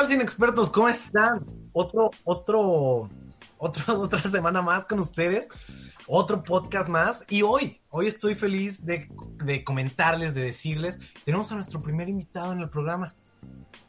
tal, 0.00 0.08
sin 0.08 0.20
expertos? 0.20 0.70
¿Cómo 0.70 0.88
están? 0.88 1.44
Otro, 1.72 2.10
otro, 2.24 3.08
otro, 3.58 4.00
otra 4.00 4.22
semana 4.22 4.62
más 4.62 4.86
con 4.86 4.98
ustedes, 4.98 5.48
otro 6.06 6.42
podcast 6.42 6.88
más. 6.88 7.24
Y 7.28 7.42
hoy, 7.42 7.80
hoy 7.90 8.06
estoy 8.06 8.34
feliz 8.34 8.84
de, 8.86 9.08
de 9.44 9.62
comentarles, 9.62 10.34
de 10.34 10.42
decirles, 10.42 10.98
tenemos 11.24 11.52
a 11.52 11.56
nuestro 11.56 11.80
primer 11.80 12.08
invitado 12.08 12.52
en 12.52 12.60
el 12.60 12.70
programa. 12.70 13.14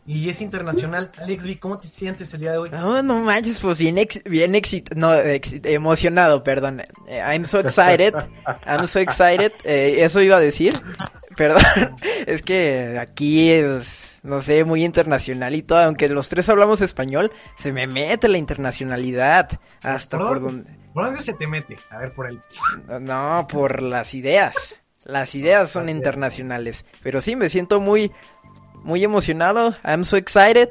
Y 0.05 0.29
es 0.29 0.41
internacional. 0.41 1.11
Alex 1.21 1.45
V, 1.45 1.59
¿cómo 1.59 1.77
te 1.77 1.87
sientes 1.87 2.33
el 2.33 2.41
día 2.41 2.51
de 2.51 2.57
hoy? 2.57 2.69
No, 2.71 3.01
no 3.01 3.21
manches, 3.21 3.59
pues 3.59 3.77
bien, 3.77 3.97
ex, 3.97 4.21
bien 4.23 4.55
exit, 4.55 4.93
no, 4.95 5.13
ex, 5.13 5.53
emocionado, 5.63 6.43
perdón. 6.43 6.81
Eh, 7.07 7.21
I'm 7.25 7.45
so 7.45 7.59
excited. 7.59 8.13
I'm 8.65 8.85
so 8.85 8.99
excited. 8.99 9.53
Eh, 9.63 10.03
eso 10.03 10.21
iba 10.21 10.37
a 10.37 10.41
decir. 10.41 10.73
Perdón. 11.37 11.63
es 12.25 12.41
que 12.41 12.97
aquí 12.99 13.49
es, 13.49 14.00
no 14.23 14.41
sé, 14.41 14.63
muy 14.63 14.83
internacional 14.83 15.55
y 15.55 15.63
todo. 15.63 15.79
Aunque 15.79 16.09
los 16.09 16.29
tres 16.29 16.49
hablamos 16.49 16.81
español, 16.81 17.31
se 17.55 17.71
me 17.71 17.87
mete 17.87 18.27
la 18.27 18.37
internacionalidad. 18.37 19.59
Hasta 19.81 20.17
¿Por 20.17 20.27
por, 20.27 20.41
dónde? 20.41 20.63
donde. 20.63 20.91
¿Por 20.93 21.05
dónde 21.05 21.21
se 21.21 21.33
te 21.33 21.47
mete? 21.47 21.77
A 21.89 21.97
ver, 21.99 22.13
por 22.13 22.27
ahí. 22.27 22.39
No, 22.99 23.47
por 23.49 23.81
las 23.81 24.13
ideas. 24.13 24.77
Las 25.03 25.33
ideas 25.35 25.69
son 25.69 25.89
internacionales. 25.89 26.85
Pero 27.01 27.21
sí, 27.21 27.35
me 27.35 27.49
siento 27.49 27.79
muy, 27.79 28.11
muy 28.83 29.03
emocionado. 29.03 29.75
I'm 29.83 30.03
so 30.05 30.17
excited. 30.17 30.69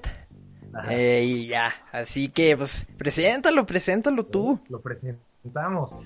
Ajá. 0.73 0.95
Eh, 0.95 1.25
y 1.25 1.47
ya, 1.49 1.75
así 1.91 2.29
que 2.29 2.57
pues 2.57 2.87
preséntalo, 2.97 3.67
preséntalo 3.67 4.27
tú. 4.27 4.61
Lo 4.69 4.81
presentamos. 4.81 5.97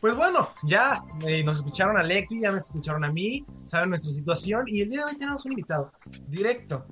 Pues 0.00 0.14
bueno, 0.14 0.50
ya 0.62 1.02
eh, 1.26 1.42
nos 1.42 1.58
escucharon 1.58 1.96
a 1.96 2.02
Lexi, 2.02 2.40
ya 2.40 2.52
me 2.52 2.58
escucharon 2.58 3.04
a 3.04 3.10
mí, 3.10 3.44
saben 3.64 3.90
nuestra 3.90 4.12
situación 4.12 4.64
y 4.66 4.82
el 4.82 4.90
día 4.90 5.00
de 5.00 5.04
hoy 5.06 5.18
tenemos 5.18 5.44
un 5.44 5.52
invitado 5.52 5.92
directo, 6.28 6.84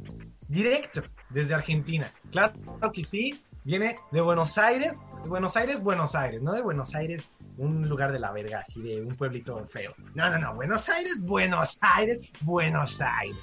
directo 0.48 1.02
desde 1.28 1.54
Argentina. 1.54 2.10
Claro 2.30 2.54
que 2.92 3.04
sí, 3.04 3.44
viene 3.64 3.96
de 4.10 4.20
Buenos 4.22 4.56
Aires, 4.56 5.02
de 5.22 5.28
Buenos 5.28 5.56
Aires, 5.56 5.82
Buenos 5.82 6.14
Aires, 6.14 6.40
no 6.42 6.52
de 6.52 6.62
Buenos 6.62 6.94
Aires, 6.94 7.30
un 7.58 7.86
lugar 7.88 8.10
de 8.10 8.20
la 8.20 8.32
verga, 8.32 8.60
así 8.60 8.80
de 8.80 9.02
un 9.02 9.14
pueblito 9.14 9.66
feo. 9.66 9.94
No, 10.14 10.30
no, 10.30 10.38
no, 10.38 10.54
Buenos 10.54 10.88
Aires, 10.88 11.20
Buenos 11.20 11.76
Aires, 11.82 12.26
Buenos 12.40 13.00
Aires. 13.02 13.38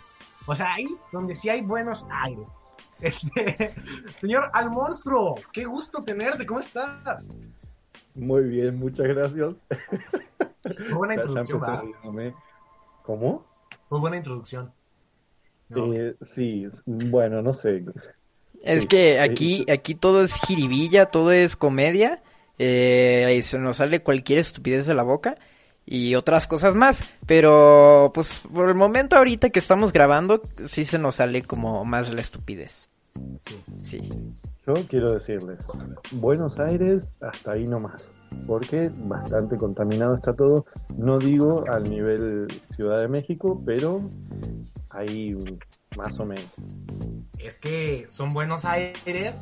O 0.47 0.55
sea, 0.55 0.73
ahí 0.73 0.88
donde 1.11 1.35
sí 1.35 1.50
hay 1.50 1.61
Buenos 1.61 2.05
Aires. 2.09 2.47
Este, 3.02 3.73
señor 4.19 4.52
Al 4.53 4.69
Monstruo, 4.69 5.33
qué 5.52 5.66
gusto 5.66 6.02
tenerte, 6.03 6.45
¿cómo 6.45 6.59
estás? 6.59 7.30
Muy 8.15 8.43
bien, 8.43 8.77
muchas 8.77 9.07
gracias. 9.07 9.49
Muy 10.63 10.93
buena 10.93 11.15
introducción. 11.15 11.61
¿Cómo? 13.03 13.45
Muy 13.89 13.99
buena 13.99 14.17
introducción. 14.17 14.71
No, 15.69 15.93
Eh, 15.93 16.15
sí, 16.33 16.67
bueno, 16.85 17.41
no 17.41 17.53
sé. 17.53 17.83
Es 18.61 18.83
Sí, 18.83 18.87
que 18.87 19.13
sí, 19.13 19.19
aquí, 19.19 19.63
sí. 19.65 19.71
aquí 19.71 19.95
todo 19.95 20.23
es 20.23 20.33
jiribilla, 20.45 21.07
todo 21.07 21.31
es 21.31 21.55
comedia, 21.55 22.21
eh, 22.59 23.35
y 23.37 23.41
se 23.41 23.57
nos 23.57 23.77
sale 23.77 24.03
cualquier 24.03 24.39
estupidez 24.39 24.85
de 24.85 24.93
la 24.93 25.03
boca 25.03 25.37
y 25.85 26.13
otras 26.15 26.47
cosas 26.47 26.75
más, 26.75 27.03
pero 27.25 28.11
pues 28.13 28.41
por 28.53 28.69
el 28.69 28.75
momento 28.75 29.15
ahorita 29.17 29.49
que 29.49 29.59
estamos 29.59 29.91
grabando 29.93 30.41
sí 30.67 30.85
se 30.85 30.99
nos 30.99 31.15
sale 31.15 31.41
como 31.41 31.83
más 31.85 32.13
la 32.13 32.21
estupidez. 32.21 32.89
sí. 33.41 33.63
Sí. 33.83 34.09
Yo 34.73 34.88
quiero 34.88 35.11
decirles, 35.11 35.59
Buenos 36.14 36.58
Aires 36.58 37.09
hasta 37.19 37.52
ahí 37.52 37.66
nomás, 37.66 38.05
porque 38.47 38.89
bastante 39.00 39.58
contaminado 39.58 40.16
está 40.16 40.33
todo. 40.33 40.66
No 40.95 41.19
digo 41.19 41.66
al 41.69 41.89
nivel 41.89 42.47
Ciudad 42.75 43.02
de 43.02 43.09
México, 43.09 43.61
pero 43.66 44.08
ahí 44.89 45.36
más 45.97 46.18
o 46.22 46.25
menos. 46.25 46.50
Es 47.38 47.57
que 47.57 48.06
son 48.07 48.29
Buenos 48.29 48.63
Aires 48.63 49.41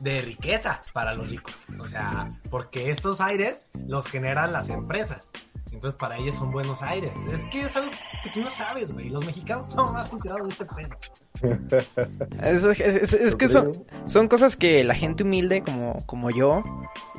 de 0.00 0.20
riqueza 0.22 0.82
para 0.92 1.14
los 1.14 1.30
ricos. 1.30 1.54
O 1.78 1.86
sea, 1.86 2.40
porque 2.50 2.90
estos 2.90 3.20
aires 3.20 3.68
los 3.86 4.06
generan 4.06 4.52
las 4.52 4.68
empresas. 4.70 5.30
Entonces 5.70 5.96
para 5.96 6.16
ellos 6.16 6.34
son 6.34 6.50
Buenos 6.50 6.82
Aires. 6.82 7.14
Es 7.32 7.44
que 7.46 7.62
es 7.62 7.76
algo 7.76 7.92
que 8.24 8.30
tú 8.30 8.40
no 8.40 8.50
sabes, 8.50 8.92
güey. 8.92 9.10
Los 9.10 9.24
mexicanos 9.24 9.68
estamos 9.68 9.92
más 9.92 10.12
enterados 10.12 10.48
de 10.48 10.52
este 10.52 10.64
pedo. 10.64 10.96
Es, 12.42 12.64
es- 12.64 12.80
es- 12.80 13.12
es 13.12 13.32
Yo 13.32 13.38
que 13.38 13.48
son, 13.48 14.28
cosas 14.28 14.56
que 14.56 14.82
la 14.84 14.94
gente 14.94 15.22
humilde 15.24 15.62
como, 15.62 15.98
como 16.06 16.30
yo 16.30 16.62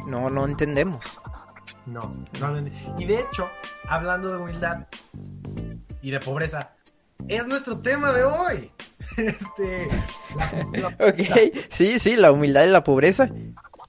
no, 0.08 0.30
no 0.30 0.46
entendemos. 0.46 1.20
No, 1.86 2.14
no. 2.40 2.58
Y 2.98 3.06
de 3.06 3.20
hecho, 3.20 3.48
hablando 3.88 4.30
de 4.30 4.38
humildad 4.38 4.88
y 6.02 6.12
de 6.12 6.20
pobreza, 6.20 6.74
es 7.28 7.48
nuestro 7.48 7.80
tema 7.80 8.12
de 8.14 8.24
hoy. 8.24 8.72
Este, 9.18 9.88
la- 10.36 10.68
la- 11.00 11.08
Ok, 11.08 11.54
sí, 11.70 11.98
sí, 11.98 12.16
la 12.16 12.32
humildad 12.32 12.66
y 12.66 12.70
la 12.70 12.84
pobreza, 12.84 13.30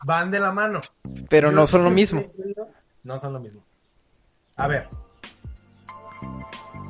van 0.05 0.31
de 0.31 0.39
la 0.41 0.53
mano. 0.53 0.81
pero 1.29 1.51
Yo 1.51 1.57
no 1.57 1.67
son 1.67 1.85
lo 1.85 1.91
mismo. 1.91 2.25
No 3.03 3.19
son 3.19 3.35
lo 3.35 3.41
mismo. 3.41 3.63
A 4.57 4.67
ver. 4.69 4.89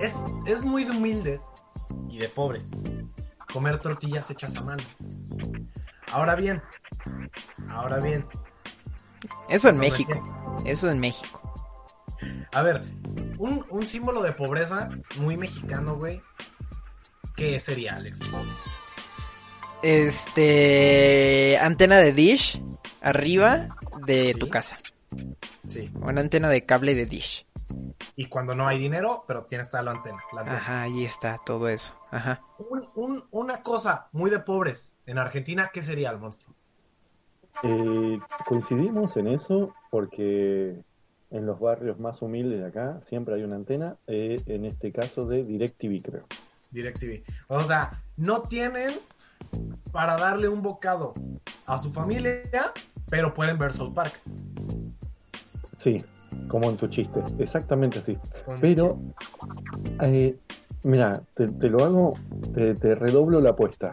Es, 0.00 0.14
es 0.46 0.64
muy 0.64 0.84
de 0.84 0.92
humildes 0.92 1.40
y 2.08 2.18
de 2.18 2.28
pobres 2.28 2.70
comer 3.52 3.78
tortillas 3.78 4.30
hechas 4.30 4.56
a 4.56 4.62
mano. 4.62 4.82
Ahora 6.12 6.34
bien, 6.34 6.62
ahora 7.68 7.98
bien, 7.98 8.26
Eso 9.48 9.68
en 9.68 9.78
México, 9.78 10.58
eso 10.64 10.90
en 10.90 11.00
México. 11.00 11.42
a 12.52 12.62
ver, 12.62 12.82
un, 13.38 13.64
un 13.70 13.86
símbolo 13.86 14.22
de 14.22 14.32
pobreza 14.32 14.88
muy 15.18 15.36
mexicano, 15.36 15.96
güey. 15.96 16.20
¿Qué 17.36 17.60
sería, 17.60 17.96
Alex? 17.96 18.20
Este, 19.82 21.56
antena 21.58 21.98
de 21.98 22.12
dish 22.12 22.60
arriba 23.00 23.68
de 24.06 24.32
Sí. 24.32 24.38
tu 24.38 24.48
casa. 24.48 24.76
Sí. 25.68 25.90
Una 25.94 26.20
antena 26.20 26.48
de 26.48 26.64
cable 26.64 26.94
de 26.94 27.06
dish. 27.06 27.46
Y 28.16 28.26
cuando 28.26 28.54
no 28.54 28.66
hay 28.66 28.78
dinero, 28.78 29.24
pero 29.26 29.44
tienes 29.44 29.70
toda 29.70 29.82
la 29.82 29.92
antena. 29.92 30.18
la 30.32 30.40
antena. 30.40 30.58
Ajá, 30.58 30.82
ahí 30.82 31.04
está 31.04 31.38
todo 31.44 31.68
eso. 31.68 31.94
Ajá. 32.10 32.40
Un- 32.70 32.88
un- 32.94 33.24
una 33.30 33.62
cosa 33.62 34.08
muy 34.12 34.30
de 34.30 34.40
pobres 34.40 34.94
en 35.06 35.18
Argentina, 35.18 35.70
¿qué 35.72 35.82
sería 35.82 36.10
el 36.10 36.18
monstruo? 36.18 36.54
Eh, 37.62 38.18
coincidimos 38.46 39.16
en 39.16 39.26
eso 39.28 39.74
porque 39.90 40.80
en 41.30 41.46
los 41.46 41.58
barrios 41.60 41.98
más 41.98 42.22
humildes 42.22 42.60
de 42.60 42.66
acá 42.66 43.00
siempre 43.06 43.34
hay 43.34 43.42
una 43.42 43.56
antena, 43.56 43.96
eh, 44.06 44.36
en 44.46 44.64
este 44.64 44.92
caso 44.92 45.26
de 45.26 45.44
DirecTV 45.44 46.00
creo. 46.02 46.26
DirecTV. 46.70 47.24
O 47.48 47.60
sea, 47.62 47.90
no 48.16 48.42
tienen 48.42 48.90
para 49.92 50.16
darle 50.16 50.48
un 50.48 50.62
bocado 50.62 51.14
a 51.66 51.78
su 51.78 51.92
familia, 51.92 52.42
pero 53.08 53.32
pueden 53.34 53.58
ver 53.58 53.72
South 53.72 53.94
Park. 53.94 54.20
Sí, 55.78 56.04
como 56.48 56.70
en 56.70 56.76
tu 56.76 56.88
chiste, 56.88 57.20
exactamente 57.38 57.98
así. 57.98 58.16
Pero, 58.60 58.98
eh, 60.02 60.36
mira, 60.84 61.20
te, 61.34 61.48
te 61.48 61.68
lo 61.68 61.84
hago, 61.84 62.14
te, 62.54 62.74
te 62.74 62.94
redoblo 62.94 63.40
la 63.40 63.50
apuesta. 63.50 63.90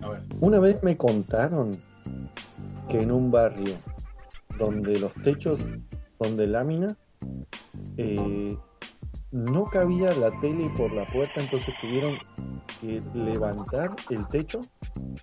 A 0.00 0.08
ver. 0.08 0.22
Una 0.40 0.58
vez 0.60 0.82
me 0.82 0.96
contaron 0.96 1.72
que 2.88 3.00
en 3.00 3.12
un 3.12 3.30
barrio 3.30 3.74
donde 4.58 4.98
los 4.98 5.12
techos 5.22 5.60
son 6.20 6.36
de 6.36 6.46
lámina, 6.46 6.96
eh, 7.96 8.56
no 9.30 9.64
cabía 9.64 10.10
la 10.12 10.30
tele 10.40 10.70
por 10.76 10.92
la 10.92 11.06
puerta, 11.06 11.40
entonces 11.40 11.74
tuvieron 11.80 12.18
que 12.80 13.00
levantar 13.14 13.94
el 14.10 14.26
techo 14.28 14.60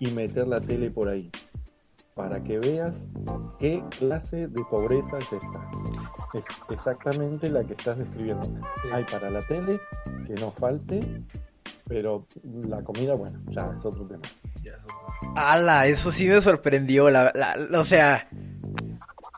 y 0.00 0.10
meter 0.12 0.48
la 0.48 0.60
tele 0.60 0.90
por 0.90 1.08
ahí. 1.08 1.30
Para 2.14 2.42
que 2.42 2.58
veas 2.58 3.06
qué 3.58 3.82
clase 3.98 4.48
de 4.48 4.64
pobreza 4.70 5.18
es 5.18 5.32
esta. 5.32 5.70
Es 6.34 6.44
exactamente 6.70 7.48
la 7.48 7.64
que 7.64 7.72
estás 7.72 7.96
describiendo. 7.98 8.44
Sí. 8.82 8.88
Hay 8.92 9.04
para 9.04 9.30
la 9.30 9.40
tele, 9.42 9.80
que 10.26 10.34
no 10.34 10.50
falte, 10.52 11.00
pero 11.86 12.26
la 12.42 12.82
comida, 12.82 13.14
bueno, 13.14 13.38
ya 13.48 13.62
es 13.78 13.84
otro 13.84 14.04
tema. 14.06 14.22
Ya, 14.62 14.72
eso- 14.72 14.88
Ala, 15.36 15.86
eso 15.86 16.12
sí 16.12 16.26
me 16.26 16.40
sorprendió. 16.40 17.08
La, 17.10 17.32
la- 17.34 17.80
o 17.80 17.84
sea, 17.84 18.28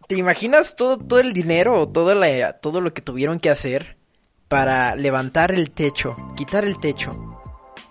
¿te 0.09 0.17
imaginas 0.17 0.75
todo, 0.77 0.99
todo 0.99 1.21
el 1.21 1.33
dinero 1.33 1.81
o 1.81 1.89
todo, 1.89 2.15
la, 2.15 2.55
todo 2.55 2.81
lo 2.81 2.93
que 2.93 3.03
tuvieron 3.03 3.39
que 3.39 3.51
hacer 3.51 3.97
para 4.49 4.97
levantar 4.97 5.53
el 5.53 5.71
techo, 5.71 6.17
quitar 6.37 6.65
el 6.65 6.79
techo? 6.81 7.13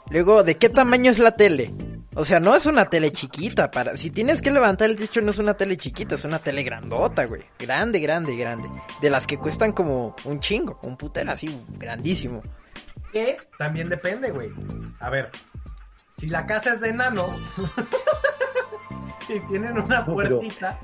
Luego, 0.09 0.43
¿de 0.43 0.57
qué 0.57 0.67
tamaño 0.69 1.11
es 1.11 1.19
la 1.19 1.35
tele? 1.37 1.73
O 2.15 2.25
sea, 2.25 2.39
no 2.39 2.55
es 2.55 2.65
una 2.65 2.89
tele 2.89 3.11
chiquita. 3.11 3.69
Para, 3.71 3.95
si 3.95 4.09
tienes 4.09 4.41
que 4.41 4.51
levantar 4.51 4.89
el 4.89 4.95
techo, 4.95 5.21
no 5.21 5.31
es 5.31 5.37
una 5.39 5.53
tele 5.55 5.77
chiquita, 5.77 6.15
es 6.15 6.25
una 6.25 6.39
tele 6.39 6.63
grandota, 6.63 7.25
güey. 7.25 7.43
Grande, 7.59 7.99
grande, 7.99 8.35
grande. 8.35 8.67
De 9.01 9.09
las 9.09 9.27
que 9.27 9.37
cuestan 9.37 9.71
como 9.73 10.15
un 10.25 10.39
chingo, 10.39 10.79
un 10.83 10.97
putero 10.97 11.31
así, 11.31 11.63
grandísimo. 11.77 12.41
Que 13.13 13.37
también 13.57 13.89
depende, 13.89 14.31
güey. 14.31 14.49
A 14.99 15.09
ver, 15.09 15.29
si 16.11 16.27
la 16.27 16.45
casa 16.45 16.73
es 16.73 16.81
de 16.81 16.89
enano 16.89 17.27
y 19.29 19.39
tienen 19.47 19.79
una 19.79 20.01
No, 20.01 20.15
pero- 20.15 20.39
puertita. 20.39 20.79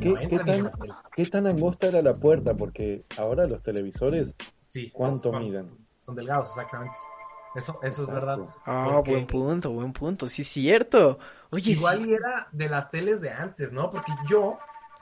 ¿Qué, 0.00 0.08
no 0.10 0.16
qué 0.16 0.22
entra 0.24 0.44
ni 0.44 0.50
tan, 0.52 0.62
la 0.64 0.70
tele. 0.72 0.92
qué 1.16 1.26
tan 1.26 1.46
angosta 1.46 1.86
era 1.86 2.02
la 2.02 2.14
puerta? 2.14 2.54
Porque 2.54 3.04
ahora 3.16 3.46
los 3.46 3.62
televisores, 3.62 4.34
Sí, 4.66 4.90
¿cuánto 4.92 5.32
son- 5.32 5.42
miden? 5.44 5.70
Son 6.04 6.14
delgados, 6.14 6.48
exactamente. 6.48 6.96
Eso, 7.54 7.78
eso 7.82 8.02
es 8.02 8.08
verdad. 8.08 8.38
Ah, 8.66 8.90
Porque 8.94 9.12
buen 9.12 9.26
punto, 9.26 9.70
buen 9.70 9.92
punto, 9.92 10.26
sí 10.28 10.42
es 10.42 10.48
cierto. 10.48 11.18
Oye, 11.52 11.72
Igual 11.72 12.04
sí. 12.04 12.12
era 12.14 12.48
de 12.52 12.68
las 12.68 12.90
teles 12.90 13.20
de 13.20 13.30
antes, 13.30 13.72
¿no? 13.72 13.90
Porque 13.90 14.12
yo 14.28 14.58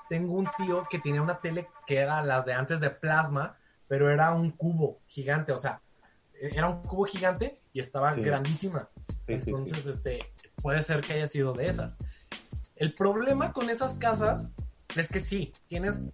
tengo 0.08 0.34
un 0.34 0.49
tío 0.58 0.87
que 0.90 0.99
tenía 0.99 1.22
una 1.22 1.40
tele 1.40 1.69
que 1.87 1.96
era 1.96 2.22
las 2.22 2.44
de 2.44 2.52
antes 2.52 2.81
de 2.81 2.90
plasma, 2.90 3.56
pero 3.88 4.10
era 4.10 4.32
un 4.32 4.50
cubo 4.50 5.00
gigante, 5.06 5.52
o 5.52 5.58
sea, 5.58 5.81
era 6.34 6.69
un 6.69 6.82
cubo 6.82 7.04
gigante 7.04 7.60
y 7.72 7.78
estaba 7.81 8.12
Sí. 8.14 8.20
grandísima. 8.20 8.88
Entonces, 9.26 9.87
este, 9.87 10.19
puede 10.60 10.82
ser 10.82 11.00
que 11.00 11.14
haya 11.14 11.26
sido 11.26 11.52
de 11.55 11.66
esas. 11.66 11.96
El 12.76 12.94
problema 12.94 13.52
con 13.52 13.70
esas 13.70 13.94
casas 13.94 14.52
es 14.96 15.08
que 15.08 15.20
sí, 15.20 15.52
tienes, 15.69 16.06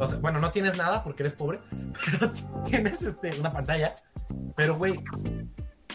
o 0.00 0.06
sea, 0.08 0.18
bueno, 0.18 0.40
no 0.40 0.50
tienes 0.50 0.76
nada 0.76 1.04
porque 1.04 1.22
eres 1.22 1.34
pobre, 1.34 1.60
pero 2.18 2.32
tienes 2.64 3.00
este, 3.02 3.30
una 3.38 3.52
pantalla. 3.52 3.94
Pero, 4.56 4.76
güey, 4.76 5.00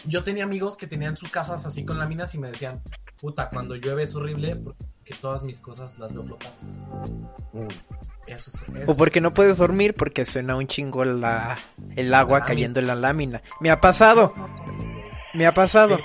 yo 0.06 0.24
tenía 0.24 0.44
amigos 0.44 0.76
que 0.76 0.86
tenían 0.86 1.16
sus 1.16 1.30
casas 1.30 1.64
así 1.66 1.84
con 1.84 1.98
láminas 1.98 2.34
y 2.34 2.38
me 2.38 2.48
decían, 2.48 2.82
puta, 3.20 3.48
cuando 3.48 3.76
llueve 3.76 4.04
es 4.04 4.14
horrible 4.14 4.56
porque 4.56 5.14
todas 5.20 5.42
mis 5.42 5.60
cosas 5.60 5.98
las 5.98 6.12
veo 6.12 6.24
flotar. 6.24 6.52
Mm. 7.52 7.68
Eso 8.26 8.50
es. 8.50 8.54
eso 8.54 8.90
O 8.90 8.96
porque 8.96 9.20
no 9.20 9.34
puedes 9.34 9.58
dormir 9.58 9.94
porque 9.94 10.24
suena 10.24 10.56
un 10.56 10.66
chingo 10.66 11.04
la, 11.04 11.58
el 11.96 12.12
agua 12.14 12.44
cayendo 12.44 12.80
en 12.80 12.86
la 12.86 12.94
lámina. 12.94 13.42
Me 13.60 13.70
ha 13.70 13.80
pasado, 13.80 14.34
me 15.34 15.46
ha 15.46 15.52
pasado. 15.52 15.98
Sí. 15.98 16.02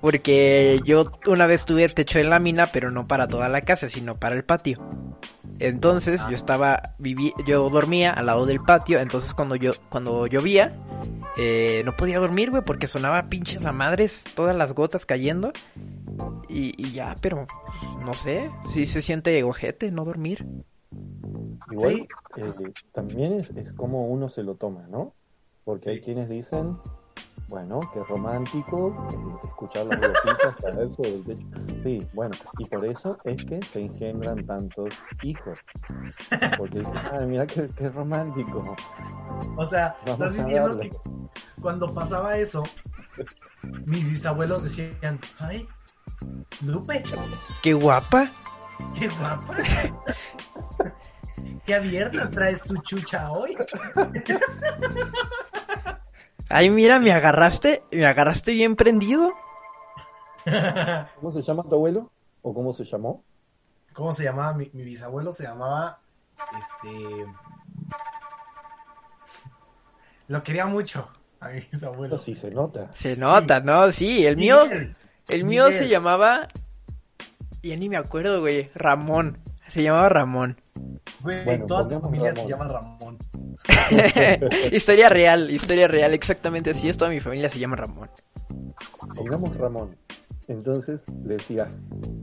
Porque 0.00 0.78
yo 0.84 1.10
una 1.26 1.46
vez 1.46 1.64
tuve 1.64 1.88
techo 1.88 2.18
de 2.18 2.24
lámina, 2.24 2.68
pero 2.68 2.90
no 2.90 3.08
para 3.08 3.26
toda 3.26 3.48
la 3.48 3.62
casa, 3.62 3.88
sino 3.88 4.16
para 4.18 4.36
el 4.36 4.44
patio. 4.44 4.78
Entonces 5.58 6.22
Ah. 6.24 6.28
yo 6.30 6.36
estaba, 6.36 6.94
viví, 6.98 7.32
yo 7.46 7.68
dormía 7.68 8.12
al 8.12 8.26
lado 8.26 8.46
del 8.46 8.60
patio, 8.60 9.00
entonces 9.00 9.34
cuando 9.34 9.56
yo, 9.56 9.72
cuando 9.88 10.28
llovía, 10.28 10.72
eh, 11.36 11.82
no 11.84 11.96
podía 11.96 12.20
dormir, 12.20 12.50
güey, 12.50 12.62
porque 12.62 12.86
sonaba 12.86 13.28
pinches 13.28 13.66
a 13.66 13.72
madres, 13.72 14.22
todas 14.36 14.54
las 14.54 14.72
gotas 14.72 15.04
cayendo. 15.04 15.52
Y, 16.48 16.74
y 16.80 16.92
ya, 16.92 17.16
pero 17.20 17.46
pues, 17.46 18.04
no 18.04 18.14
sé, 18.14 18.50
sí 18.72 18.86
se 18.86 19.02
siente 19.02 19.42
ojete 19.42 19.90
no 19.90 20.04
dormir. 20.04 20.46
Igual, 21.72 22.06
Sí. 22.36 22.42
eh, 22.64 22.72
también 22.92 23.32
es, 23.32 23.50
es 23.50 23.72
como 23.72 24.06
uno 24.08 24.28
se 24.28 24.42
lo 24.42 24.54
toma, 24.54 24.86
¿no? 24.88 25.14
Porque 25.64 25.90
hay 25.90 26.00
quienes 26.00 26.28
dicen, 26.28 26.76
bueno, 27.48 27.80
que 27.92 28.02
romántico 28.04 28.94
eh, 29.12 29.48
escuchar 29.48 29.86
las 29.86 30.00
gotitas 30.00 30.54
caer 30.62 30.88
sobre 30.94 31.14
el 31.14 31.24
techo. 31.24 31.46
Sí, 31.82 32.08
bueno, 32.12 32.36
y 32.58 32.64
por 32.66 32.84
eso 32.84 33.18
es 33.24 33.44
que 33.44 33.60
se 33.62 33.80
engendran 33.80 34.46
tantos 34.46 34.94
hijos. 35.22 35.58
Porque 36.56 36.80
dicen, 36.80 36.96
ah, 36.96 37.20
mira 37.26 37.46
qué, 37.46 37.68
qué 37.76 37.88
romántico. 37.88 38.76
O 39.56 39.66
sea, 39.66 39.96
Vamos 40.06 40.28
estás 40.28 40.46
diciendo 40.46 40.78
que 40.78 40.90
cuando 41.60 41.92
pasaba 41.94 42.36
eso, 42.36 42.62
mis 43.86 44.04
bisabuelos 44.04 44.64
decían, 44.64 45.18
ay, 45.38 45.66
Lupe, 46.64 47.02
¡Qué 47.62 47.72
guapa! 47.72 48.30
qué 48.98 49.08
guapa. 49.08 49.54
Qué 51.64 51.74
abierta 51.74 52.30
traes 52.30 52.62
tu 52.62 52.76
chucha 52.78 53.30
hoy. 53.30 53.56
Ay, 56.48 56.70
mira, 56.70 56.98
me 56.98 57.12
agarraste, 57.12 57.82
me 57.90 58.06
agarraste 58.06 58.52
bien 58.52 58.74
prendido. 58.76 59.34
¿Cómo 61.16 61.32
se 61.32 61.42
llama 61.42 61.62
tu 61.64 61.74
abuelo? 61.74 62.10
¿O 62.42 62.54
cómo 62.54 62.72
se 62.72 62.84
llamó? 62.84 63.22
¿Cómo 63.92 64.14
se 64.14 64.24
llamaba? 64.24 64.54
Mi, 64.54 64.70
mi 64.72 64.82
bisabuelo 64.82 65.32
se 65.32 65.42
llamaba, 65.44 66.00
este... 66.58 67.26
Lo 70.28 70.42
quería 70.42 70.66
mucho 70.66 71.08
a 71.40 71.48
mi 71.48 71.60
bisabuelo. 71.60 72.16
Esto 72.16 72.24
sí 72.24 72.34
se 72.34 72.50
nota. 72.50 72.90
Se 72.94 73.16
nota, 73.16 73.60
¿no? 73.60 73.90
Sí, 73.92 74.26
el 74.26 74.36
mío, 74.36 74.62
Miguel. 74.64 74.96
el 75.28 75.44
mío 75.44 75.64
Miguel. 75.64 75.78
se 75.78 75.88
llamaba, 75.88 76.48
ya 77.62 77.76
ni 77.76 77.88
me 77.88 77.96
acuerdo, 77.96 78.40
güey, 78.40 78.70
Ramón. 78.74 79.38
Se 79.66 79.82
llamaba 79.82 80.08
Ramón. 80.08 80.60
Güey, 81.20 81.44
Bueno, 81.44 81.66
toda 81.66 81.88
tu 81.88 82.00
familia 82.00 82.30
Ramón. 82.30 82.42
se 82.44 82.48
llama 82.48 82.68
Ramón. 82.68 83.18
historia 84.72 85.08
real, 85.08 85.50
historia 85.50 85.88
real, 85.88 86.14
exactamente 86.14 86.70
así 86.70 86.88
es. 86.88 86.96
Toda 86.96 87.10
mi 87.10 87.20
familia 87.20 87.48
se 87.48 87.58
llama 87.58 87.76
Ramón. 87.76 88.08
Pongamos 89.16 89.56
Ramón. 89.56 89.96
Entonces 90.46 91.00
le 91.24 91.34
decía, 91.34 91.68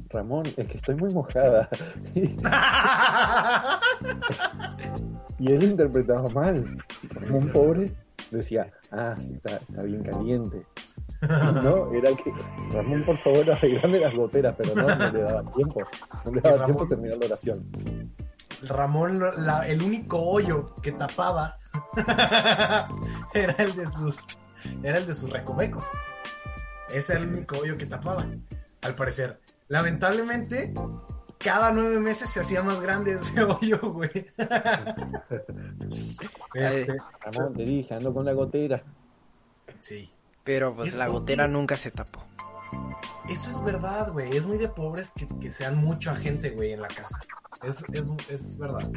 Ramón, 0.09 0.43
es 0.57 0.67
que 0.67 0.77
estoy 0.77 0.95
muy 0.95 1.13
mojada. 1.13 1.69
y 5.39 5.51
él 5.51 5.63
interpretaba 5.63 6.27
mal. 6.29 6.65
Ramón 7.09 7.49
pobre 7.51 7.91
decía, 8.31 8.71
ah, 8.91 9.15
sí, 9.19 9.33
está, 9.35 9.57
está 9.57 9.83
bien 9.83 10.03
caliente. 10.03 10.65
No, 11.61 11.93
era 11.93 12.09
que, 12.15 12.31
Ramón, 12.71 13.03
por 13.03 13.17
favor, 13.19 13.51
arreglame 13.51 13.99
las 13.99 14.13
goteras, 14.15 14.55
pero 14.57 14.75
no, 14.75 14.95
no 14.95 15.11
le 15.11 15.21
daba 15.21 15.43
tiempo. 15.53 15.81
No 16.25 16.31
le 16.31 16.41
daba 16.41 16.57
tiempo 16.65 16.83
a 16.83 16.87
terminar 16.87 17.17
la 17.17 17.25
oración. 17.27 17.63
Ramón, 18.63 19.19
la- 19.45 19.67
el 19.67 19.81
único 19.81 20.21
hoyo 20.21 20.75
que 20.81 20.91
tapaba 20.91 21.57
era 23.33 23.53
el 23.57 23.75
de 23.75 23.87
sus 23.87 24.17
era 24.83 24.97
el 24.97 25.07
de 25.07 25.13
sus 25.13 25.29
recovecos. 25.31 25.85
Ese 26.91 27.13
era 27.13 27.21
el 27.21 27.29
único 27.29 27.57
hoyo 27.57 27.77
que 27.77 27.85
tapaba, 27.85 28.25
al 28.81 28.95
parecer. 28.95 29.39
Lamentablemente, 29.67 30.73
cada 31.37 31.71
nueve 31.71 31.99
meses 31.99 32.29
se 32.29 32.39
hacía 32.39 32.63
más 32.63 32.79
grande 32.81 33.13
ese 33.13 33.43
hoyo, 33.43 33.79
güey. 33.91 34.31
Este, 36.53 36.97
Ramón, 37.21 37.53
te 37.53 37.63
dije, 37.65 37.93
ando 37.93 38.13
con 38.13 38.25
la 38.25 38.33
gotera. 38.33 38.81
sí. 39.81 40.11
Pero 40.43 40.75
pues 40.75 40.89
Es 40.89 40.95
la 40.95 41.07
gotera 41.07 41.47
nunca 41.47 41.75
se 41.75 41.89
tapó. 41.89 42.23
Eso 43.29 43.49
es 43.49 43.63
verdad, 43.63 44.11
güey. 44.13 44.35
Es 44.35 44.45
muy 44.45 44.57
de 44.57 44.67
pobres 44.69 45.11
que, 45.11 45.27
que 45.27 45.49
sean 45.49 45.77
mucha 45.77 46.15
gente, 46.15 46.51
güey, 46.51 46.73
en 46.73 46.81
la 46.81 46.87
casa. 46.87 47.19
Es, 47.63 47.83
es, 47.91 48.09
es 48.29 48.57
verdad. 48.57 48.91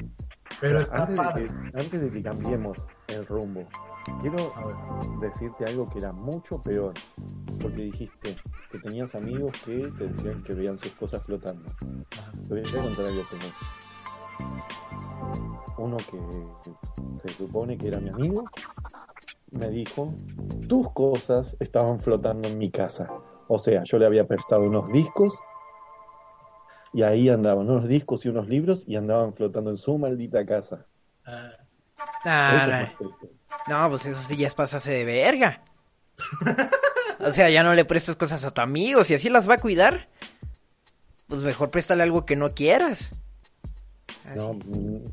Pero 0.60 0.80
está 0.80 1.02
antes, 1.02 1.16
de 1.16 1.22
padre. 1.22 1.46
que, 1.46 1.78
antes 1.78 2.00
de 2.00 2.10
que 2.10 2.22
cambiemos 2.22 2.78
el 3.08 3.26
rumbo, 3.26 3.64
quiero 4.20 4.52
decirte 5.20 5.64
algo 5.64 5.88
que 5.88 5.98
era 5.98 6.12
mucho 6.12 6.60
peor. 6.62 6.94
Porque 7.60 7.82
dijiste 7.82 8.36
que 8.70 8.78
tenías 8.80 9.14
amigos 9.14 9.52
que 9.64 9.90
te 9.96 10.08
decían 10.08 10.42
que 10.42 10.54
veían 10.54 10.78
sus 10.78 10.92
cosas 10.92 11.22
flotando. 11.22 11.70
Te 12.48 12.48
voy 12.48 12.60
a 12.60 12.82
contar 12.82 13.06
algo 13.06 13.22
peor. 13.30 13.52
Uno 15.78 15.96
que 15.96 17.28
se 17.28 17.34
supone 17.36 17.78
que 17.78 17.88
era 17.88 18.00
mi 18.00 18.10
amigo 18.10 18.44
me 19.52 19.70
dijo: 19.70 20.14
Tus 20.68 20.92
cosas 20.92 21.56
estaban 21.60 22.00
flotando 22.00 22.48
en 22.48 22.58
mi 22.58 22.70
casa. 22.70 23.08
O 23.48 23.58
sea, 23.58 23.82
yo 23.84 23.98
le 23.98 24.06
había 24.06 24.26
prestado 24.26 24.62
unos 24.62 24.90
discos 24.92 25.34
y 26.92 27.02
ahí 27.02 27.28
andaban 27.28 27.68
unos 27.68 27.88
discos 27.88 28.24
y 28.24 28.28
unos 28.28 28.48
libros 28.48 28.82
y 28.86 28.96
andaban 28.96 29.34
flotando 29.34 29.70
en 29.70 29.78
su 29.78 29.98
maldita 29.98 30.44
casa. 30.46 30.86
Ah, 31.24 31.50
Ah, 32.24 32.88
no. 32.90 32.96
triste. 32.98 33.36
No, 33.68 33.88
pues 33.90 34.06
eso 34.06 34.20
sí 34.22 34.36
ya 34.36 34.46
es 34.46 34.54
pasarse 34.54 34.92
de 34.92 35.04
verga. 35.04 35.62
O 37.20 37.32
sea, 37.32 37.50
ya 37.50 37.64
no 37.64 37.74
le 37.74 37.84
prestes 37.84 38.14
cosas 38.14 38.44
a 38.44 38.52
tu 38.52 38.60
amigo. 38.60 39.02
Si 39.02 39.12
así 39.12 39.28
las 39.28 39.50
va 39.50 39.54
a 39.54 39.58
cuidar, 39.58 40.08
pues 41.26 41.40
mejor 41.40 41.68
préstale 41.68 42.04
algo 42.04 42.24
que 42.24 42.36
no 42.36 42.54
quieras. 42.54 43.10
Así. 44.24 44.36
No, 44.36 44.52
mm, 44.52 45.04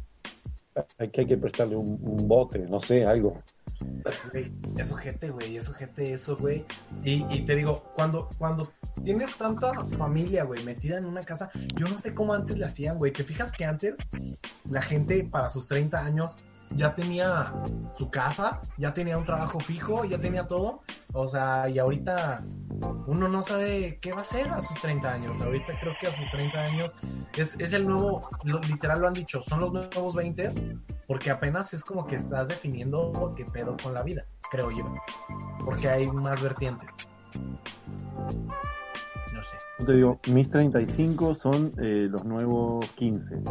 hay 0.99 1.07
que, 1.09 1.21
hay 1.21 1.27
que 1.27 1.37
prestarle 1.37 1.75
un, 1.75 1.97
un 1.99 2.27
bote, 2.27 2.59
no 2.59 2.79
sé, 2.83 3.03
algo. 3.07 3.41
Es 4.77 4.91
ojete, 4.91 5.29
güey, 5.29 5.57
es 5.57 5.69
ojete 5.69 6.13
eso, 6.13 6.37
güey. 6.37 6.65
Y, 7.03 7.25
y 7.33 7.45
te 7.45 7.55
digo, 7.55 7.83
cuando, 7.95 8.29
cuando 8.37 8.71
tienes 9.03 9.35
tanta 9.37 9.73
familia, 9.85 10.43
güey, 10.43 10.63
metida 10.63 10.97
en 10.97 11.05
una 11.05 11.21
casa, 11.21 11.49
yo 11.75 11.87
no 11.87 11.99
sé 11.99 12.13
cómo 12.13 12.33
antes 12.33 12.57
le 12.57 12.65
hacían, 12.65 12.97
güey. 12.97 13.11
Te 13.11 13.23
fijas 13.23 13.51
que 13.51 13.65
antes 13.65 13.97
la 14.69 14.81
gente 14.81 15.27
para 15.31 15.49
sus 15.49 15.67
30 15.67 16.03
años 16.03 16.35
ya 16.71 16.95
tenía 16.95 17.53
su 17.97 18.09
casa, 18.09 18.61
ya 18.77 18.93
tenía 18.93 19.17
un 19.17 19.25
trabajo 19.25 19.59
fijo, 19.59 20.05
ya 20.05 20.19
tenía 20.19 20.47
todo. 20.47 20.81
O 21.13 21.27
sea, 21.27 21.69
y 21.69 21.79
ahorita 21.79 22.43
uno 23.07 23.27
no 23.27 23.41
sabe 23.41 23.99
qué 24.01 24.11
va 24.11 24.19
a 24.19 24.21
hacer 24.21 24.49
a 24.49 24.61
sus 24.61 24.79
30 24.81 25.09
años. 25.09 25.41
Ahorita 25.41 25.77
creo 25.79 25.93
que 25.99 26.07
a 26.07 26.15
sus 26.15 26.29
30 26.31 26.59
años 26.59 26.93
es, 27.35 27.55
es 27.59 27.73
el 27.73 27.87
nuevo, 27.87 28.29
literal 28.69 29.01
lo 29.01 29.07
han 29.07 29.13
dicho, 29.13 29.41
son 29.41 29.61
los 29.61 29.71
nuevos 29.71 30.15
20 30.15 30.49
porque 31.07 31.29
apenas 31.29 31.73
es 31.73 31.83
como 31.83 32.05
que 32.05 32.15
estás 32.15 32.47
definiendo 32.47 33.33
qué 33.35 33.45
pedo 33.45 33.75
con 33.81 33.93
la 33.93 34.03
vida, 34.03 34.25
creo 34.49 34.71
yo. 34.71 34.85
Porque 35.63 35.87
hay 35.87 36.07
más 36.07 36.41
vertientes. 36.41 36.89
No 39.33 39.43
sé. 39.43 39.85
Te 39.85 39.93
digo, 39.93 40.19
mis 40.31 40.49
35 40.49 41.35
son 41.35 41.73
eh, 41.77 42.07
los 42.09 42.25
nuevos 42.25 42.89
15. 42.91 43.41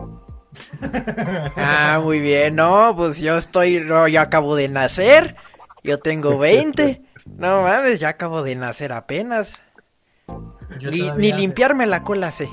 Ah, 1.56 2.00
muy 2.02 2.20
bien. 2.20 2.54
No, 2.56 2.94
pues 2.96 3.18
yo 3.20 3.36
estoy, 3.38 3.80
no, 3.80 4.06
yo 4.08 4.20
acabo 4.20 4.56
de 4.56 4.68
nacer. 4.68 5.36
Yo 5.82 5.98
tengo 5.98 6.38
20. 6.38 7.02
No 7.36 7.62
mames, 7.62 8.00
ya 8.00 8.10
acabo 8.10 8.42
de 8.42 8.54
nacer 8.56 8.92
apenas. 8.92 9.52
Yo 10.78 10.90
Ni, 10.90 11.32
limpiarme 11.32 11.86
la 11.86 12.02
cola 12.02 12.30
sé. 12.30 12.48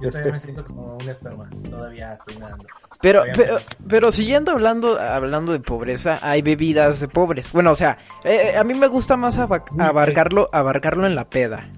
Yo 0.00 0.10
todavía 0.10 0.32
me 0.32 0.38
siento 0.40 0.64
como 0.64 0.96
un 0.96 1.08
esperma. 1.08 1.48
Todavía 1.68 2.14
estoy 2.14 2.36
nadando. 2.38 2.66
Pero, 3.02 3.20
Todavía 3.20 3.34
pero, 3.44 3.54
me- 3.56 3.88
pero 3.88 4.12
siguiendo 4.12 4.52
hablando, 4.52 4.98
hablando 4.98 5.52
de 5.52 5.60
pobreza, 5.60 6.18
hay 6.22 6.40
bebidas 6.40 7.00
de 7.00 7.08
pobres. 7.08 7.52
Bueno, 7.52 7.72
o 7.72 7.74
sea, 7.74 7.98
eh, 8.24 8.56
a 8.56 8.64
mí 8.64 8.72
me 8.74 8.86
gusta 8.86 9.16
más 9.18 9.38
aba- 9.38 9.64
abarcarlo, 9.78 10.48
abarcarlo 10.52 11.06
en 11.06 11.14
la 11.14 11.28
peda. 11.28 11.68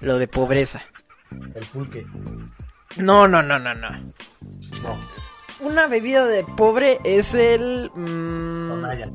Lo 0.00 0.18
de 0.18 0.28
pobreza. 0.28 0.82
El 1.54 1.64
pulque. 1.72 2.04
No, 2.98 3.28
no, 3.28 3.42
no, 3.42 3.58
no, 3.58 3.74
no. 3.74 3.90
No. 3.90 4.96
Una 5.60 5.86
bebida 5.86 6.26
de 6.26 6.44
pobre 6.44 6.98
es 7.04 7.34
el... 7.34 7.90
mm, 7.94 8.70
Tonaya. 8.70 9.10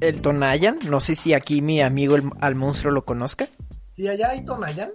el 0.00 0.22
Tonayan. 0.22 0.78
No 0.88 1.00
sé 1.00 1.16
si 1.16 1.32
aquí 1.34 1.62
mi 1.62 1.80
amigo 1.82 2.16
el, 2.16 2.30
al 2.40 2.54
monstruo 2.54 2.92
lo 2.92 3.04
conozca. 3.04 3.46
Sí, 3.90 4.06
allá 4.08 4.30
hay 4.30 4.44
Tonayan. 4.44 4.92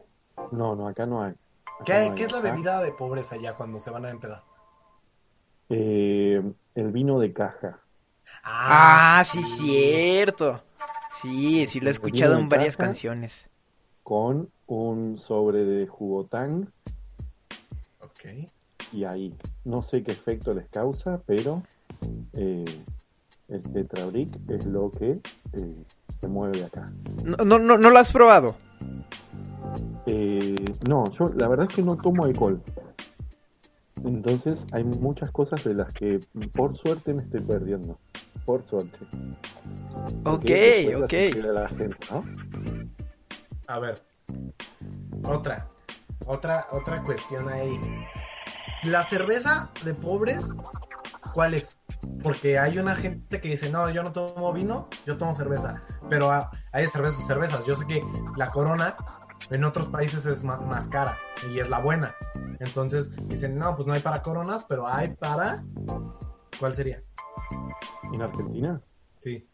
No, 0.52 0.76
no, 0.76 0.88
acá 0.88 1.06
no 1.06 1.24
hay. 1.24 1.34
Acá 1.82 1.84
¿Qué, 1.86 1.94
no 1.94 2.00
hay. 2.00 2.10
¿Qué 2.12 2.24
es 2.26 2.32
la 2.32 2.40
bebida 2.40 2.82
de 2.82 2.92
pobreza 2.92 3.36
allá 3.36 3.54
cuando 3.54 3.80
se 3.80 3.90
van 3.90 4.06
a 4.06 4.10
empedar? 4.12 4.44
eh, 5.70 6.42
el 6.76 6.92
vino 6.92 7.20
de 7.20 7.34
caja. 7.34 7.80
Ah, 8.44 9.24
sí, 9.26 9.44
cierto. 9.44 10.64
Sí, 11.22 11.66
sí 11.66 11.80
lo 11.80 11.88
he 11.90 11.92
escuchado 11.92 12.38
en 12.38 12.48
varias 12.50 12.78
canciones. 12.78 13.50
con 14.04 14.50
un 14.68 15.20
sobre 15.20 15.64
de 15.66 15.88
jugotán 15.88 16.72
Y 18.92 19.04
ahí 19.04 19.34
no 19.66 19.82
sé 19.82 20.04
qué 20.04 20.12
efecto 20.12 20.54
les 20.54 20.68
causa, 20.70 21.22
pero 21.26 21.64
eh, 22.34 22.66
el 23.50 23.62
tetrabric 23.62 24.30
es 24.50 24.66
lo 24.66 24.92
que 24.92 25.20
eh, 25.54 25.84
se 26.20 26.28
mueve 26.28 26.64
acá. 26.64 26.86
No, 27.24 27.38
no, 27.44 27.60
no, 27.60 27.78
no 27.78 27.90
lo 27.90 28.00
has 28.00 28.12
probado. 28.12 28.56
Eh, 30.06 30.56
no, 30.88 31.12
yo 31.12 31.30
la 31.36 31.48
verdad 31.48 31.68
es 31.70 31.76
que 31.76 31.84
no 31.84 31.98
tomo 31.98 32.26
alcohol. 32.26 32.62
Entonces 34.04 34.60
hay 34.72 34.84
muchas 34.84 35.32
cosas 35.32 35.64
de 35.64 35.74
las 35.74 35.94
que 35.94 36.20
por 36.54 36.78
suerte 36.78 37.14
me 37.14 37.24
estoy 37.24 37.42
perdiendo. 37.42 37.98
Por 38.46 38.66
suerte. 38.68 38.98
Ok, 40.24 40.46
ok. 40.96 41.00
las 41.00 41.10
queda 41.10 41.54
la 41.54 41.70
gente, 41.70 41.98
¿no? 42.12 42.24
A 43.68 43.80
ver. 43.80 43.96
Otra. 45.24 45.68
Otra, 46.26 46.68
otra 46.72 47.04
cuestión 47.04 47.50
ahí. 47.50 47.80
La 48.84 49.04
cerveza 49.04 49.72
de 49.84 49.94
pobres, 49.94 50.54
¿cuál 51.34 51.54
es? 51.54 51.80
Porque 52.22 52.58
hay 52.60 52.78
una 52.80 52.96
gente 52.96 53.40
que 53.42 53.50
dice, 53.50 53.70
no, 53.72 53.90
yo 53.90 54.04
no 54.04 54.12
tomo 54.12 54.52
vino, 54.54 54.88
yo 55.06 55.18
tomo 55.18 55.34
cerveza. 55.34 55.84
Pero 56.10 56.32
ah, 56.32 56.50
hay 56.72 56.88
cervezas 56.88 57.22
y 57.22 57.24
cervezas. 57.24 57.66
Yo 57.66 57.76
sé 57.76 57.86
que 57.88 58.04
la 58.36 58.52
corona 58.52 58.96
en 59.50 59.64
otros 59.64 59.88
países 59.88 60.26
es 60.26 60.44
ma- 60.44 60.60
más, 60.60 60.88
cara 60.90 61.18
y 61.50 61.60
es 61.60 61.70
la 61.70 61.80
buena. 61.80 62.16
Entonces 62.60 63.16
dicen, 63.28 63.58
no, 63.58 63.76
pues 63.76 63.88
no 63.88 63.94
hay 63.94 64.02
para 64.02 64.22
coronas, 64.22 64.66
pero 64.66 64.88
hay 64.88 65.10
para... 65.14 65.64
¿Cuál 66.60 66.76
sería? 66.76 67.02
En 68.14 68.22
Argentina. 68.22 68.82
Sí, 69.22 69.48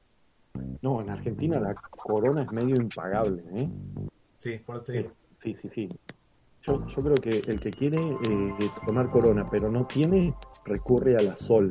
No, 0.82 1.02
en 1.02 1.10
Argentina 1.10 1.60
la 1.60 1.74
corona 1.74 2.44
es 2.44 2.52
medio 2.52 2.76
impagable, 2.76 3.44
¿eh? 3.54 3.70
sí, 4.38 4.58
por 4.60 4.76
eso 4.78 4.86
te 4.86 4.92
digo. 4.94 5.12
Sí, 5.42 5.58
sí, 5.62 5.70
sí. 5.74 5.90
Yo, 6.66 6.86
yo 6.88 7.02
creo 7.04 7.16
que 7.16 7.44
el 7.52 7.60
que 7.60 7.72
quiere 7.72 7.98
eh, 8.24 8.54
tomar 8.86 9.10
corona 9.10 9.46
pero 9.50 9.70
no 9.70 9.86
tiene, 9.86 10.34
recurre 10.66 11.18
a 11.18 11.22
la 11.22 11.38
sol. 11.38 11.70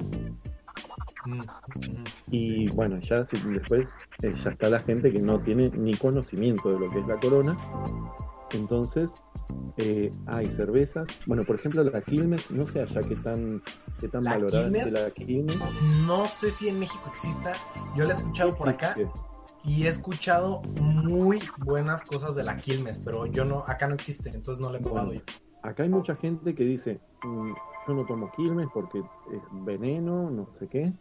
Mm, 1.24 1.38
mm. 1.40 2.04
Y 2.30 2.68
bueno, 2.74 2.98
ya 3.00 3.24
si- 3.24 3.36
después 3.38 3.96
eh, 4.22 4.34
ya 4.44 4.50
está 4.50 4.68
la 4.68 4.80
gente 4.80 5.10
que 5.12 5.20
no 5.20 5.38
tiene 5.40 5.70
ni 5.70 5.94
conocimiento 5.94 6.72
de 6.72 6.78
lo 6.80 6.88
que 6.90 6.98
es 6.98 7.06
la 7.06 7.16
corona. 7.18 7.56
Entonces, 8.52 9.14
eh, 9.78 10.10
hay 10.26 10.50
cervezas. 10.50 11.06
Bueno, 11.26 11.42
por 11.44 11.56
ejemplo, 11.56 11.82
la 11.84 12.02
Quilmes, 12.02 12.50
no 12.50 12.66
sé 12.66 12.82
allá 12.82 13.00
qué 13.00 13.16
tan, 13.16 13.62
qué 13.98 14.08
tan 14.08 14.24
¿La 14.24 14.34
valorada 14.34 14.64
Quilmes? 14.64 14.86
es 14.86 14.92
la 14.92 15.10
Quilmes. 15.10 15.58
No 16.06 16.26
sé 16.26 16.50
si 16.50 16.68
en 16.68 16.78
México 16.78 17.08
exista. 17.10 17.52
Yo 17.96 18.04
la 18.04 18.12
he 18.12 18.16
escuchado 18.18 18.54
por 18.54 18.68
acá. 18.68 18.92
Sí, 18.94 19.04
y 19.64 19.84
he 19.84 19.88
escuchado 19.88 20.62
muy 20.80 21.40
buenas 21.58 22.02
cosas 22.02 22.34
de 22.34 22.42
la 22.42 22.56
Quilmes, 22.56 22.98
pero 22.98 23.26
yo 23.26 23.44
no, 23.44 23.64
acá 23.66 23.86
no 23.86 23.94
existe, 23.94 24.30
entonces 24.30 24.60
no 24.62 24.70
la 24.70 24.78
he 24.78 24.82
probado 24.82 25.12
yo. 25.12 25.20
Acá 25.62 25.84
hay 25.84 25.88
mucha 25.88 26.16
gente 26.16 26.54
que 26.54 26.64
dice, 26.64 27.00
"Mm, 27.24 27.52
yo 27.86 27.94
no 27.94 28.04
tomo 28.06 28.30
Quilmes 28.32 28.68
porque 28.74 28.98
es 28.98 29.42
veneno, 29.64 30.30
no 30.30 30.48
sé 30.58 30.68
qué, 30.68 30.92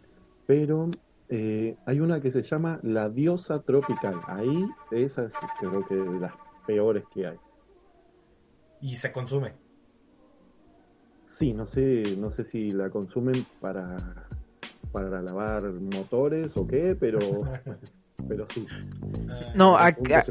pero 0.46 0.90
eh, 1.30 1.78
hay 1.86 2.00
una 2.02 2.20
que 2.20 2.30
se 2.30 2.44
llama 2.44 2.80
la 2.84 3.10
diosa 3.10 3.62
tropical. 3.62 4.20
Ahí 4.28 4.68
esa 4.92 5.24
es 5.24 5.34
creo 5.60 5.86
que 5.88 5.96
de 5.96 6.20
las 6.20 6.34
peores 6.68 7.06
que 7.14 7.26
hay. 7.26 7.38
Y 8.82 8.98
se 8.98 9.12
consume. 9.12 9.54
Sí, 11.38 11.54
no 11.54 11.66
sé, 11.66 12.04
no 12.18 12.30
sé 12.32 12.44
si 12.44 12.72
la 12.72 12.90
consumen 12.90 13.46
para, 13.60 13.96
para 14.92 15.22
lavar 15.22 15.72
motores 15.72 16.56
o 16.58 16.68
qué, 16.68 16.96
pero, 17.00 17.20
pero 18.28 18.48
sí. 18.50 18.66
No, 19.56 19.78
acá, 19.78 20.26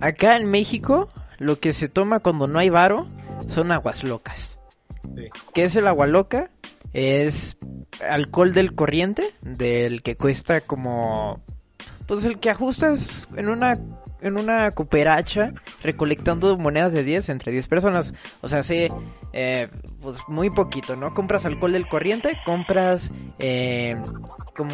acá 0.00 0.36
en 0.36 0.50
México 0.50 1.08
lo 1.38 1.58
que 1.58 1.72
se 1.72 1.88
toma 1.88 2.20
cuando 2.20 2.46
no 2.46 2.58
hay 2.58 2.70
varo 2.70 3.06
son 3.46 3.72
aguas 3.72 4.04
locas. 4.04 4.58
Sí. 5.16 5.24
¿Qué 5.54 5.64
es 5.64 5.76
el 5.76 5.86
agua 5.86 6.06
loca? 6.06 6.50
Es 6.92 7.56
alcohol 8.08 8.54
del 8.54 8.74
corriente, 8.74 9.24
del 9.42 10.02
que 10.02 10.16
cuesta 10.16 10.60
como... 10.60 11.42
Pues 12.06 12.24
el 12.24 12.38
que 12.38 12.50
ajustas 12.50 13.28
en 13.36 13.48
una 13.48 13.78
en 14.22 14.38
una 14.38 14.70
cooperacha 14.70 15.52
recolectando 15.82 16.56
monedas 16.56 16.92
de 16.92 17.04
10 17.04 17.28
entre 17.28 17.52
10 17.52 17.68
personas. 17.68 18.14
O 18.40 18.48
sea, 18.48 18.62
sí, 18.62 18.88
eh, 19.32 19.68
pues 20.00 20.18
muy 20.28 20.48
poquito, 20.50 20.96
¿no? 20.96 21.12
Compras 21.12 21.44
alcohol 21.44 21.72
del 21.72 21.88
corriente, 21.88 22.38
compras 22.44 23.10
eh, 23.38 23.96
como 24.56 24.72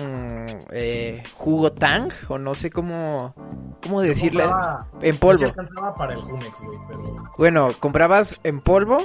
eh, 0.71 1.23
jugo 1.35 1.73
tang, 1.73 2.11
o 2.29 2.39
no 2.39 2.55
sé 2.55 2.71
cómo, 2.71 3.35
cómo 3.83 4.01
decirle, 4.01 4.45
en 5.01 5.15
no 5.15 5.21
polvo. 5.21 5.47
alcanzaba 5.47 5.95
para 5.95 6.15
el 6.15 6.23
Jumex, 6.23 6.61
güey, 6.63 6.79
pero 6.89 7.05
Bueno, 7.37 7.69
comprabas 7.79 8.37
en 8.43 8.61
polvo 8.61 8.99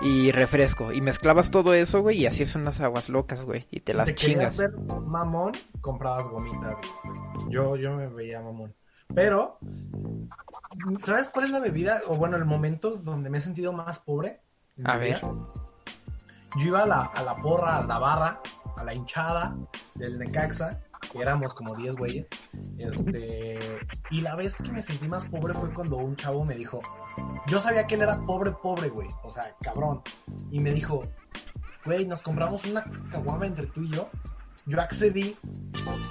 y 0.00 0.30
refresco. 0.32 0.92
Y 0.92 1.00
mezclabas 1.00 1.50
todo 1.50 1.74
eso, 1.74 2.02
güey, 2.02 2.18
y 2.18 2.26
así 2.26 2.46
son 2.46 2.62
unas 2.62 2.80
aguas 2.80 3.08
locas, 3.08 3.42
güey. 3.42 3.66
Y 3.70 3.80
te 3.80 3.92
si 3.92 3.98
las 3.98 4.06
te 4.06 4.14
chingas. 4.14 4.56
ver 4.56 4.72
mamón, 5.06 5.52
comprabas 5.80 6.28
gomitas, 6.28 6.78
güey. 6.78 7.50
Yo, 7.50 7.76
yo 7.76 7.96
me 7.96 8.08
veía 8.08 8.40
mamón. 8.40 8.74
Pero, 9.14 9.58
¿sabes 11.04 11.30
cuál 11.30 11.46
es 11.46 11.50
la 11.50 11.60
bebida? 11.60 12.02
O 12.08 12.16
bueno, 12.16 12.36
el 12.36 12.44
momento 12.44 12.90
donde 12.90 13.30
me 13.30 13.38
he 13.38 13.40
sentido 13.40 13.72
más 13.72 13.98
pobre. 13.98 14.42
A 14.84 14.96
ver. 14.98 15.20
vida? 15.20 15.32
Yo 16.56 16.68
iba 16.68 16.82
a 16.82 16.86
la, 16.86 17.04
a 17.04 17.22
la 17.22 17.36
porra, 17.36 17.78
a 17.78 17.86
la 17.86 17.98
barra, 17.98 18.40
a 18.78 18.84
la 18.84 18.94
hinchada 18.94 19.56
del 19.94 20.18
Necaxa, 20.18 20.80
que 21.10 21.20
éramos 21.20 21.52
como 21.54 21.74
10 21.74 21.96
güeyes. 21.96 22.26
Este, 22.78 23.58
y 24.10 24.20
la 24.20 24.36
vez 24.36 24.56
que 24.56 24.70
me 24.70 24.82
sentí 24.82 25.08
más 25.08 25.26
pobre 25.26 25.54
fue 25.54 25.72
cuando 25.72 25.96
un 25.96 26.16
chavo 26.16 26.44
me 26.44 26.54
dijo, 26.54 26.80
yo 27.48 27.58
sabía 27.58 27.86
que 27.86 27.96
él 27.96 28.02
era 28.02 28.24
pobre, 28.24 28.52
pobre, 28.52 28.88
güey, 28.88 29.08
o 29.24 29.30
sea, 29.30 29.54
cabrón. 29.60 30.02
Y 30.50 30.60
me 30.60 30.72
dijo, 30.72 31.02
güey, 31.84 32.06
nos 32.06 32.22
compramos 32.22 32.64
una 32.64 32.84
caguama 33.10 33.46
entre 33.46 33.66
tú 33.66 33.82
y 33.82 33.90
yo. 33.90 34.08
Yo 34.66 34.78
accedí 34.82 35.34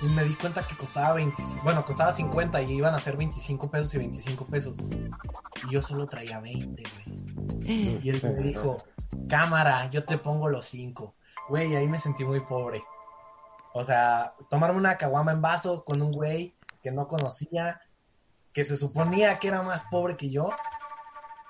y 0.02 0.06
me 0.08 0.24
di 0.24 0.34
cuenta 0.34 0.66
que 0.66 0.76
costaba 0.76 1.14
25, 1.14 1.64
bueno, 1.64 1.86
costaba 1.86 2.12
50 2.12 2.60
y 2.64 2.74
iban 2.74 2.96
a 2.96 3.00
ser 3.00 3.16
25 3.16 3.70
pesos 3.70 3.94
y 3.94 4.00
25 4.00 4.46
pesos. 4.48 4.80
Y 5.68 5.74
yo 5.74 5.82
solo 5.82 6.08
traía 6.08 6.40
20, 6.40 6.84
güey. 7.06 8.00
Y 8.04 8.10
él 8.10 8.20
me 8.24 8.44
dijo, 8.44 8.78
cámara, 9.30 9.90
yo 9.92 10.04
te 10.06 10.18
pongo 10.18 10.50
los 10.50 10.66
5. 10.66 11.14
Güey, 11.50 11.76
ahí 11.76 11.88
me 11.88 12.00
sentí 12.00 12.26
muy 12.26 12.42
pobre. 12.42 12.84
O 13.74 13.84
sea, 13.84 14.34
tomarme 14.50 14.80
una 14.80 14.98
caguama 14.98 15.32
en 15.32 15.42
vaso 15.42 15.84
con 15.84 16.02
un 16.02 16.12
güey 16.12 16.56
que 16.82 16.92
no 16.92 17.08
conocía, 17.08 17.82
que 18.52 18.64
se 18.64 18.76
suponía 18.76 19.40
que 19.40 19.50
era 19.50 19.62
más 19.62 19.86
pobre 19.86 20.18
que 20.18 20.30
yo. 20.30 20.50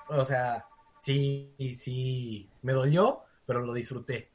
O 0.08 0.24
sea, 0.24 0.66
sí, 1.00 1.54
sí, 1.74 2.50
me 2.62 2.72
dolió, 2.72 3.22
pero 3.46 3.60
lo 3.60 3.72
disfruté. 3.72 4.30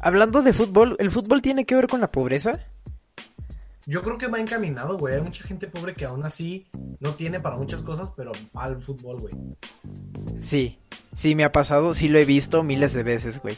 Hablando 0.00 0.42
de 0.42 0.52
fútbol, 0.52 0.96
¿el 0.98 1.10
fútbol 1.10 1.42
tiene 1.42 1.64
que 1.64 1.74
ver 1.74 1.86
con 1.86 2.00
la 2.00 2.12
pobreza? 2.12 2.52
Yo 3.86 4.02
creo 4.02 4.18
que 4.18 4.26
va 4.26 4.40
encaminado, 4.40 4.98
güey. 4.98 5.14
Hay 5.14 5.22
mucha 5.22 5.44
gente 5.44 5.68
pobre 5.68 5.94
que 5.94 6.04
aún 6.04 6.24
así 6.24 6.66
no 6.98 7.14
tiene 7.14 7.40
para 7.40 7.56
muchas 7.56 7.82
cosas, 7.82 8.12
pero 8.16 8.32
va 8.54 8.64
al 8.64 8.82
fútbol, 8.82 9.20
güey. 9.20 9.34
Sí, 10.40 10.78
sí 11.14 11.34
me 11.34 11.44
ha 11.44 11.52
pasado, 11.52 11.94
sí 11.94 12.08
lo 12.08 12.18
he 12.18 12.24
visto 12.24 12.64
miles 12.64 12.94
de 12.94 13.04
veces, 13.04 13.40
güey. 13.40 13.56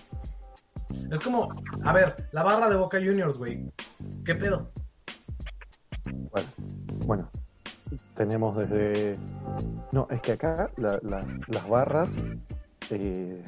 Es 1.11 1.21
como, 1.21 1.49
a 1.85 1.93
ver, 1.93 2.29
la 2.33 2.43
barra 2.43 2.69
de 2.69 2.77
Boca 2.77 2.99
Juniors, 2.99 3.39
güey. 3.39 3.71
¿Qué 4.25 4.35
pedo? 4.35 4.71
Bueno, 6.31 6.49
bueno, 7.07 7.31
tenemos 8.15 8.57
desde... 8.57 9.19
No, 9.93 10.07
es 10.11 10.21
que 10.21 10.33
acá 10.33 10.71
la- 10.77 10.99
las- 11.03 11.49
las 11.49 11.69
barras 11.69 12.11
eh, 12.91 13.43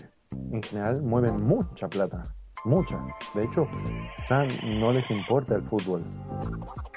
en 0.53 0.63
general 0.63 1.03
mueven 1.03 1.43
mucha 1.43 1.89
plata, 1.89 2.23
mucha. 2.65 2.99
De 3.35 3.45
hecho, 3.45 3.69
ya 4.29 4.47
no 4.65 4.93
les 4.93 5.11
importa 5.11 5.55
el 5.57 5.63
fútbol. 5.63 6.03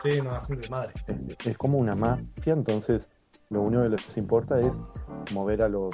Sí, 0.01 0.21
no, 0.21 0.37
es 0.37 0.49
un 0.49 0.57
desmadre. 0.57 0.93
Es, 1.07 1.47
es 1.47 1.57
como 1.57 1.77
una 1.77 1.95
mafia, 1.95 2.53
entonces 2.53 3.09
lo 3.49 3.61
único 3.61 3.83
que 3.83 3.89
les 3.89 4.17
importa 4.17 4.59
es 4.59 4.79
mover 5.33 5.61
a 5.63 5.69
los, 5.69 5.93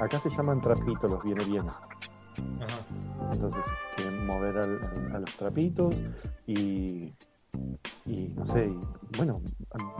acá 0.00 0.18
se 0.18 0.30
llaman 0.30 0.60
trapitos, 0.60 1.10
los 1.10 1.22
viene 1.22 1.44
bien. 1.44 1.64
Ajá. 2.60 3.32
Entonces, 3.32 3.64
quieren 3.96 4.26
mover 4.26 4.56
al- 4.58 4.80
al- 4.84 5.16
a 5.16 5.18
los 5.20 5.36
trapitos 5.36 5.94
y, 6.46 7.14
y 8.06 8.32
no 8.36 8.46
sé, 8.46 8.66
y, 8.68 8.80
bueno, 9.18 9.42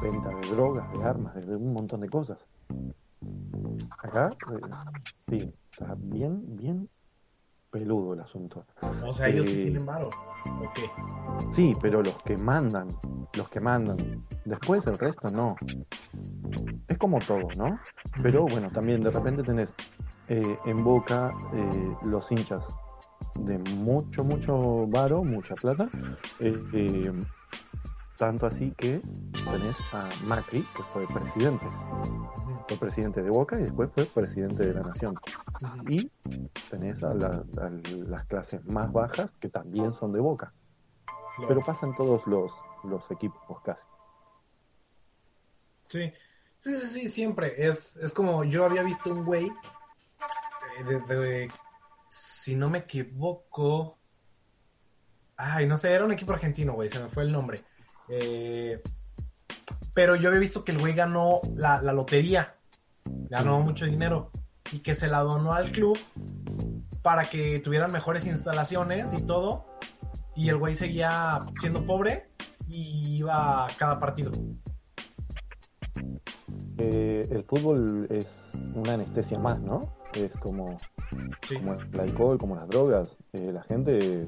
venta 0.00 0.28
de 0.30 0.48
drogas, 0.48 0.92
de 0.92 1.04
armas, 1.04 1.34
de, 1.34 1.42
de 1.42 1.56
un 1.56 1.72
montón 1.72 2.00
de 2.00 2.08
cosas. 2.08 2.38
Acá, 4.00 4.30
eh, 4.52 4.60
sí, 5.28 5.54
está 5.72 5.94
bien, 5.98 6.56
bien 6.56 6.88
peludo 7.70 8.14
el 8.14 8.20
asunto. 8.20 8.64
O 9.04 9.12
sea, 9.12 9.28
ellos 9.28 9.46
sí 9.46 9.58
Eh, 9.58 9.62
tienen 9.64 9.84
varo. 9.84 10.08
Ok. 10.08 11.52
Sí, 11.52 11.74
pero 11.80 12.02
los 12.02 12.16
que 12.22 12.36
mandan, 12.36 12.88
los 13.36 13.48
que 13.48 13.60
mandan. 13.60 13.96
Después 14.44 14.86
el 14.86 14.98
resto 14.98 15.28
no. 15.30 15.56
Es 16.86 16.96
como 16.96 17.18
todo, 17.18 17.48
¿no? 17.56 17.78
Pero 18.22 18.46
bueno, 18.46 18.70
también 18.70 19.02
de 19.02 19.10
repente 19.10 19.42
tenés 19.42 19.74
eh, 20.28 20.58
en 20.66 20.84
boca 20.84 21.32
eh, 21.54 21.96
los 22.02 22.30
hinchas 22.30 22.64
de 23.34 23.58
mucho, 23.58 24.24
mucho 24.24 24.86
varo, 24.88 25.22
mucha 25.24 25.54
plata. 25.54 25.88
eh, 26.40 27.12
tanto 28.16 28.46
así 28.46 28.72
que 28.76 29.00
tenés 29.50 29.76
a 29.92 30.08
Macri, 30.24 30.66
que 30.76 30.82
fue 30.92 31.06
presidente. 31.06 31.64
Fue 32.66 32.76
presidente 32.76 33.22
de 33.22 33.30
Boca 33.30 33.58
y 33.58 33.62
después 33.62 33.90
fue 33.94 34.04
presidente 34.06 34.66
de 34.66 34.74
la 34.74 34.80
Nación. 34.82 35.14
Y 35.88 36.10
tenés 36.68 37.02
a, 37.02 37.14
la- 37.14 37.44
a 37.62 37.70
las 38.08 38.24
clases 38.26 38.64
más 38.66 38.92
bajas 38.92 39.30
que 39.40 39.48
también 39.48 39.94
son 39.94 40.12
de 40.12 40.20
Boca. 40.20 40.52
Pero 41.46 41.64
pasan 41.64 41.94
todos 41.96 42.26
los, 42.26 42.50
los 42.84 43.08
equipos 43.12 43.60
casi. 43.62 43.86
Sí, 45.88 46.12
sí, 46.58 46.74
sí, 46.76 46.86
sí, 46.88 47.08
siempre. 47.08 47.54
Es, 47.68 47.96
es 47.96 48.12
como 48.12 48.42
yo 48.44 48.64
había 48.64 48.82
visto 48.82 49.10
un 49.12 49.24
güey, 49.24 49.50
eh, 50.78 50.84
de- 50.84 51.16
de- 51.16 51.48
si 52.10 52.54
no 52.56 52.70
me 52.70 52.78
equivoco, 52.78 53.98
ay, 55.36 55.66
no 55.66 55.76
sé, 55.76 55.92
era 55.92 56.04
un 56.04 56.12
equipo 56.12 56.32
argentino, 56.32 56.72
güey, 56.74 56.88
se 56.88 56.98
me 56.98 57.08
fue 57.08 57.22
el 57.24 57.32
nombre. 57.32 57.60
Eh, 58.08 58.80
pero 59.94 60.16
yo 60.16 60.28
había 60.28 60.40
visto 60.40 60.64
que 60.64 60.72
el 60.72 60.78
güey 60.78 60.94
ganó 60.94 61.40
la, 61.54 61.82
la 61.82 61.92
lotería, 61.92 62.56
ganó 63.04 63.60
mucho 63.60 63.84
dinero 63.84 64.30
y 64.72 64.78
que 64.80 64.94
se 64.94 65.08
la 65.08 65.18
donó 65.20 65.52
al 65.52 65.70
club 65.72 65.98
para 67.02 67.24
que 67.24 67.60
tuvieran 67.60 67.92
mejores 67.92 68.26
instalaciones 68.26 69.12
y 69.12 69.22
todo. 69.22 69.66
Y 70.36 70.48
el 70.48 70.56
güey 70.56 70.76
seguía 70.76 71.42
siendo 71.60 71.84
pobre 71.84 72.30
y 72.68 73.16
iba 73.18 73.64
a 73.64 73.68
cada 73.76 73.98
partido. 73.98 74.30
Eh, 76.78 77.26
el 77.30 77.44
fútbol 77.44 78.06
es 78.10 78.50
una 78.74 78.94
anestesia 78.94 79.38
más, 79.38 79.58
¿no? 79.60 79.97
Es 80.14 80.34
como, 80.38 80.76
Sí. 81.42 81.56
como 81.56 81.74
el 81.74 82.00
alcohol, 82.00 82.38
como 82.38 82.56
las 82.56 82.68
drogas. 82.68 83.16
Eh, 83.34 83.52
la 83.52 83.62
gente 83.62 84.26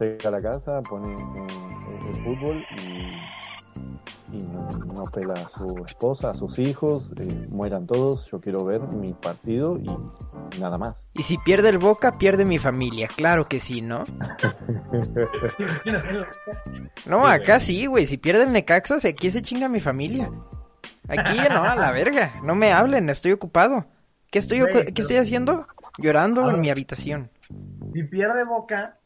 llega 0.00 0.28
a 0.28 0.30
la 0.30 0.42
casa, 0.42 0.82
pone 0.82 1.12
eh, 1.12 2.00
el 2.08 2.14
fútbol 2.24 2.64
y, 2.76 4.36
y 4.36 4.42
no, 4.42 4.68
no 4.92 5.04
pela 5.04 5.34
a 5.34 5.48
su 5.48 5.84
esposa, 5.86 6.30
a 6.30 6.34
sus 6.34 6.58
hijos, 6.58 7.10
eh, 7.16 7.46
mueran 7.48 7.86
todos, 7.86 8.28
yo 8.30 8.40
quiero 8.40 8.64
ver 8.64 8.82
mi 8.82 9.14
partido 9.14 9.78
y 9.78 9.88
nada 10.60 10.76
más. 10.78 11.06
Y 11.14 11.22
si 11.22 11.38
pierde 11.38 11.68
el 11.70 11.78
Boca, 11.78 12.18
pierde 12.18 12.44
mi 12.44 12.58
familia. 12.58 13.08
Claro 13.16 13.48
que 13.48 13.60
sí, 13.60 13.80
¿no? 13.80 14.04
No, 17.06 17.26
acá 17.26 17.60
sí, 17.60 17.86
güey. 17.86 18.06
Si 18.06 18.16
pierde 18.18 18.44
el 18.44 18.52
Necaxa, 18.52 18.96
aquí 19.08 19.30
se 19.30 19.42
chinga 19.42 19.68
mi 19.68 19.80
familia. 19.80 20.30
Aquí 21.08 21.38
no, 21.50 21.62
a 21.64 21.74
la 21.74 21.90
verga. 21.92 22.32
No 22.42 22.54
me 22.54 22.72
hablen, 22.72 23.08
estoy 23.08 23.32
ocupado. 23.32 23.86
¿Qué 24.30 24.38
estoy, 24.38 24.60
Güey, 24.60 24.92
¿qué 24.92 25.02
estoy 25.02 25.16
haciendo? 25.16 25.66
Llorando 25.98 26.50
en 26.50 26.60
mi 26.60 26.70
habitación. 26.70 27.30
Si 27.94 28.02
pierde 28.04 28.44
Boca, 28.44 28.98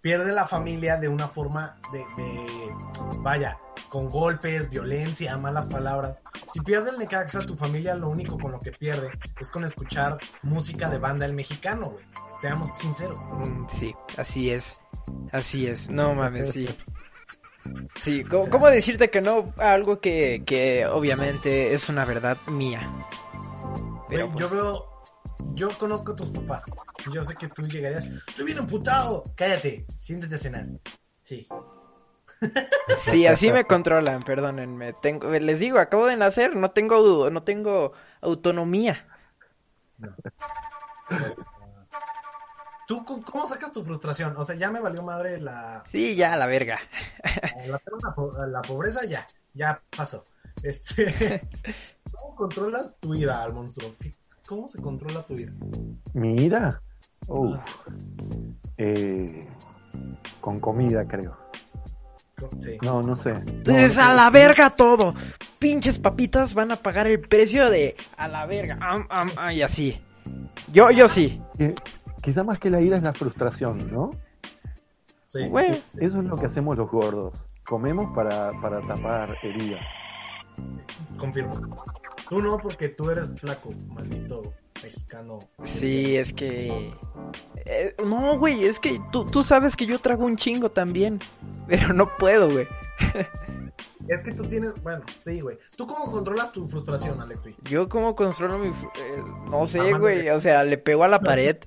pierde 0.00 0.32
la 0.32 0.46
familia 0.46 0.96
de 0.96 1.08
una 1.08 1.28
forma 1.28 1.76
de, 1.92 1.98
de- 1.98 2.74
vaya, 3.18 3.58
con 3.88 4.08
golpes, 4.08 4.70
violencia, 4.70 5.36
malas 5.36 5.66
palabras. 5.66 6.22
Si 6.52 6.60
pierde 6.60 6.90
el 6.90 6.98
Necaxa, 6.98 7.40
tu 7.44 7.56
familia 7.56 7.94
lo 7.94 8.08
único 8.08 8.38
con 8.38 8.52
lo 8.52 8.60
que 8.60 8.70
pierde 8.72 9.10
es 9.40 9.50
con 9.50 9.64
escuchar 9.64 10.18
música 10.42 10.88
de 10.88 10.98
banda 10.98 11.26
el 11.26 11.32
mexicano, 11.34 11.90
güey. 11.90 12.04
Seamos 12.40 12.70
sinceros. 12.78 13.20
Mm, 13.32 13.66
Sí, 13.68 13.94
así 14.16 14.50
es. 14.50 14.80
Así 15.32 15.66
es. 15.66 15.90
No 15.90 16.14
mames, 16.14 16.52
sí. 16.52 16.68
Sí, 17.96 18.24
¿cómo, 18.24 18.48
cómo 18.48 18.66
decirte 18.68 19.10
que 19.10 19.20
no 19.20 19.52
algo 19.58 20.00
que, 20.00 20.44
que 20.46 20.86
obviamente 20.86 21.74
es 21.74 21.88
una 21.90 22.04
verdad 22.06 22.38
mía? 22.50 22.80
Pero 24.10 24.26
Yo 24.26 24.32
pues, 24.32 24.50
veo, 24.50 25.02
yo 25.54 25.70
conozco 25.78 26.12
a 26.12 26.16
tus 26.16 26.28
papás. 26.30 26.64
Yo 27.12 27.24
sé 27.24 27.34
que 27.36 27.48
tú 27.48 27.62
llegarías, 27.62 28.04
estoy 28.04 28.44
bien 28.44 28.58
emputado. 28.58 29.24
Cállate, 29.36 29.86
siéntate 29.98 30.34
a 30.34 30.38
cenar. 30.38 30.66
Sí. 31.22 31.46
sí, 32.98 33.26
así 33.26 33.52
me 33.52 33.64
controlan, 33.64 34.22
perdónenme. 34.22 34.92
Tengo, 34.94 35.28
les 35.30 35.58
digo, 35.60 35.78
acabo 35.78 36.06
de 36.06 36.16
nacer, 36.16 36.56
no 36.56 36.70
tengo, 36.72 37.30
no 37.30 37.42
tengo 37.42 37.92
autonomía. 38.20 39.06
¿Tú 42.86 43.04
cómo- 43.04 43.46
sacas 43.46 43.70
tu 43.70 43.84
frustración? 43.84 44.34
O 44.36 44.44
sea, 44.44 44.56
ya 44.56 44.70
me 44.70 44.80
valió 44.80 45.02
madre 45.02 45.40
la, 45.40 45.84
Sí, 45.86 46.16
ya, 46.16 46.36
la 46.36 46.46
verga. 46.46 46.80
la, 47.66 47.80
la 48.02 48.14
po- 48.14 48.32
la 48.46 48.62
pobreza, 48.62 49.04
ya, 49.04 49.26
ya 49.54 49.80
pasó. 49.96 50.24
Este, 50.62 51.42
¿Cómo 52.12 52.34
controlas 52.36 52.98
tu 53.00 53.14
ira 53.14 53.42
al 53.42 53.52
monstruo? 53.54 53.94
¿Qué- 54.00 54.12
¿Cómo 54.46 54.68
se 54.68 54.78
controla 54.80 55.22
tu 55.22 55.34
ira? 55.38 55.52
¿Mi 56.14 56.34
ira? 56.36 56.82
Uf. 57.28 57.56
Eh, 58.76 59.46
con 60.40 60.58
comida, 60.58 61.06
creo. 61.06 61.36
Sí. 62.58 62.78
No, 62.82 63.02
no 63.02 63.14
sé. 63.16 63.30
Entonces, 63.30 63.96
No, 63.96 64.04
a 64.04 64.14
la 64.14 64.30
verga 64.30 64.70
todo. 64.70 65.14
Pinches 65.58 65.98
papitas 65.98 66.54
van 66.54 66.72
a 66.72 66.76
pagar 66.76 67.06
el 67.06 67.20
precio 67.20 67.68
de 67.70 67.94
a 68.16 68.26
la 68.28 68.46
verga. 68.46 68.78
Am, 68.80 69.06
am, 69.10 69.30
am, 69.36 69.52
y 69.52 69.62
así. 69.62 70.00
Yo, 70.72 70.90
yo 70.90 71.06
sí. 71.06 71.40
Eh, 71.58 71.74
quizá 72.22 72.42
más 72.42 72.58
que 72.58 72.70
la 72.70 72.80
ira 72.80 72.96
es 72.96 73.02
la 73.02 73.12
frustración, 73.12 73.92
¿no? 73.92 74.10
sí. 75.28 75.46
Güey, 75.48 75.70
Eso 75.98 76.18
es 76.18 76.24
lo 76.24 76.36
que 76.36 76.46
hacemos 76.46 76.76
los 76.78 76.90
gordos. 76.90 77.44
Comemos 77.64 78.12
para, 78.16 78.50
para 78.60 78.80
tapar 78.80 79.36
heridas. 79.42 79.84
Confirmo. 81.18 81.52
Tú 82.28 82.40
no, 82.40 82.58
porque 82.58 82.88
tú 82.88 83.10
eres 83.10 83.28
flaco, 83.40 83.72
maldito 83.88 84.42
mexicano. 84.82 85.38
Sí, 85.64 86.16
es 86.16 86.32
que... 86.32 86.92
eh, 87.66 87.94
no, 88.04 88.38
güey, 88.38 88.64
es 88.64 88.80
que 88.80 89.00
tú, 89.12 89.26
tú 89.26 89.42
sabes 89.42 89.76
que 89.76 89.84
yo 89.86 89.98
trago 89.98 90.24
un 90.24 90.36
chingo 90.36 90.70
también. 90.70 91.18
Pero 91.68 91.92
no 91.92 92.16
puedo, 92.16 92.50
güey. 92.50 92.66
Es 94.08 94.22
que 94.22 94.32
tú 94.32 94.42
tienes, 94.42 94.74
bueno, 94.82 95.04
sí, 95.20 95.40
güey. 95.40 95.56
¿Tú 95.76 95.86
cómo 95.86 96.10
controlas 96.10 96.50
tu 96.50 96.66
frustración, 96.66 97.20
Alex? 97.20 97.42
güey? 97.42 97.54
Yo 97.62 97.88
como 97.88 98.16
controlo 98.16 98.58
mi... 98.58 98.68
eh, 98.68 99.22
no 99.48 99.66
sé, 99.66 99.92
güey. 99.92 100.28
O 100.30 100.40
sea, 100.40 100.64
le 100.64 100.78
pego 100.78 101.04
a 101.04 101.08
la 101.08 101.20
pared. 101.22 101.58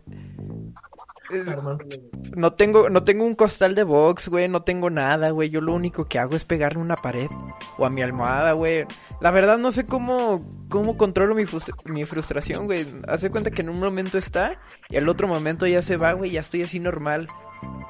Eh, 1.34 2.02
No 2.36 2.54
tengo, 2.54 2.90
no 2.90 3.04
tengo 3.04 3.26
un 3.26 3.36
costal 3.36 3.76
de 3.76 3.84
box, 3.84 4.28
güey, 4.30 4.48
no 4.48 4.62
tengo 4.64 4.90
nada, 4.90 5.30
güey. 5.32 5.50
Yo 5.50 5.62
lo 5.62 5.74
único 5.74 6.06
que 6.06 6.20
hago 6.20 6.36
es 6.36 6.46
pegarle 6.46 6.80
a 6.80 6.84
una 6.84 6.96
pared 6.96 7.30
o 7.78 7.86
a 7.86 7.90
mi 7.90 8.02
almohada, 8.02 8.52
güey. 8.54 8.86
La 9.22 9.32
verdad 9.32 9.58
no 9.58 9.72
sé 9.72 9.86
cómo, 9.86 10.48
cómo 10.70 10.98
controlo 10.98 11.36
mi, 11.36 11.44
frus- 11.46 11.74
mi 11.86 12.06
frustración, 12.06 12.66
güey. 12.66 12.88
Hace 13.08 13.30
cuenta 13.30 13.52
que 13.52 13.62
en 13.62 13.70
un 13.70 13.80
momento 13.80 14.18
está 14.18 14.60
y 14.90 14.98
al 14.98 15.10
otro 15.10 15.28
momento 15.28 15.66
ya 15.68 15.82
se 15.82 15.98
va, 15.98 16.14
güey, 16.14 16.32
ya 16.32 16.42
estoy 16.42 16.64
así 16.64 16.80
normal. 16.80 17.28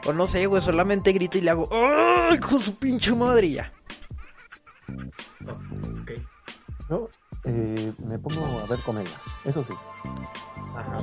O 0.06 0.13
no 0.13 0.27
sé, 0.27 0.45
güey, 0.47 0.62
solamente 0.62 1.12
grito 1.13 1.38
y 1.38 1.41
le 1.41 1.49
hago, 1.49 1.69
¡ay, 1.71 2.38
con 2.39 2.60
su 2.60 2.75
pinche 2.77 3.13
madre! 3.13 3.47
y 3.47 3.53
ya. 3.53 3.71
no, 5.39 5.53
ok. 6.01 6.12
Yo 6.89 7.10
eh, 7.45 7.93
me 8.06 8.19
pongo 8.19 8.45
a 8.60 8.65
ver 8.67 8.79
comedia. 8.82 9.17
Eso 9.45 9.63
sí. 9.63 9.73
Ajá. 10.75 10.99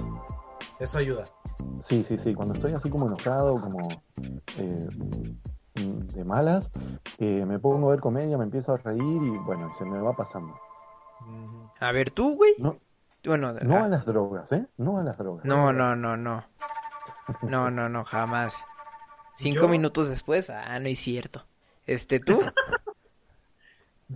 Eso 0.79 0.99
ayuda. 0.99 1.25
Sí, 1.85 2.05
sí, 2.05 2.19
sí. 2.19 2.35
Cuando 2.35 2.55
estoy 2.55 2.73
así 2.75 2.89
como 2.91 3.07
enojado, 3.07 3.61
como 3.61 4.03
eh, 4.59 4.89
de 5.75 6.25
malas, 6.25 6.71
eh, 7.19 7.45
me 7.47 7.59
pongo 7.59 7.89
a 7.89 7.91
ver 7.93 8.01
comedia, 8.01 8.37
me 8.39 8.45
empiezo 8.45 8.75
a 8.75 8.77
reír 8.77 9.01
y 9.23 9.39
bueno, 9.39 9.73
se 9.79 9.85
me 9.85 9.99
va 10.01 10.15
pasando. 10.15 10.55
A 11.79 11.93
ver, 11.93 12.11
tú, 12.11 12.37
güey. 12.37 12.55
No, 12.59 12.77
Bueno, 13.25 13.53
no 13.53 13.77
ah, 13.77 13.85
a 13.85 13.89
las 13.89 14.07
drogas, 14.07 14.51
¿eh? 14.53 14.67
No 14.77 14.99
a 14.99 15.03
las 15.05 15.17
drogas. 15.19 15.45
no, 15.45 15.73
no, 15.73 15.95
no, 15.97 16.17
no. 16.17 16.45
No, 17.43 17.71
no, 17.71 17.89
no, 17.89 18.05
jamás. 18.05 18.65
Cinco 19.37 19.63
Yo- 19.63 19.69
minutos 19.69 20.09
después, 20.09 20.51
ah, 20.51 20.79
no 20.79 20.89
es 20.89 20.99
cierto. 20.99 21.47
Este, 21.87 22.21
¿tú? 22.21 22.41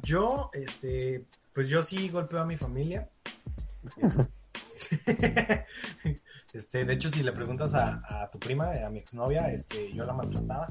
Yo, 0.02 0.50
este, 0.52 1.24
pues 1.52 1.68
yo 1.68 1.80
sí 1.82 2.08
golpeo 2.08 2.40
a 2.40 2.44
mi 2.44 2.56
familia. 2.56 3.08
Este, 6.54 6.84
de 6.84 6.92
hecho, 6.94 7.10
si 7.10 7.24
le 7.24 7.32
preguntas 7.32 7.74
a, 7.74 8.00
a 8.22 8.30
tu 8.30 8.38
prima, 8.38 8.70
a 8.86 8.88
mi 8.88 9.00
exnovia, 9.00 9.50
este, 9.50 9.92
yo 9.92 10.04
la 10.04 10.12
maltrataba. 10.12 10.68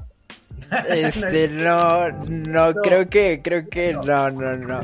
Este, 0.88 1.46
no, 1.50 2.08
no, 2.10 2.72
No. 2.72 2.80
creo 2.80 3.06
que, 3.10 3.42
creo 3.42 3.68
que, 3.68 3.92
no, 3.92 4.30
no, 4.30 4.56
no. 4.56 4.80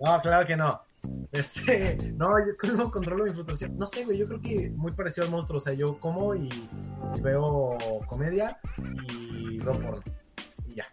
No, 0.00 0.20
claro 0.20 0.46
que 0.46 0.54
no. 0.54 0.82
Este, 1.32 1.96
no, 2.16 2.30
yo 2.38 2.72
no 2.74 2.90
controlo 2.90 3.24
mi 3.24 3.30
frustración. 3.30 3.78
No 3.78 3.86
sé, 3.86 4.04
güey, 4.04 4.18
yo 4.18 4.26
creo 4.26 4.40
que 4.42 4.70
muy 4.70 4.92
parecido 4.92 5.24
al 5.24 5.30
monstruo. 5.30 5.56
O 5.56 5.60
sea, 5.60 5.72
yo 5.72 5.98
como 5.98 6.34
y, 6.34 6.48
y 7.16 7.20
veo 7.22 7.78
comedia 8.06 8.58
y 9.08 9.58
veo 9.60 9.72
porno. 9.72 10.02
Y 10.68 10.74
ya. 10.74 10.86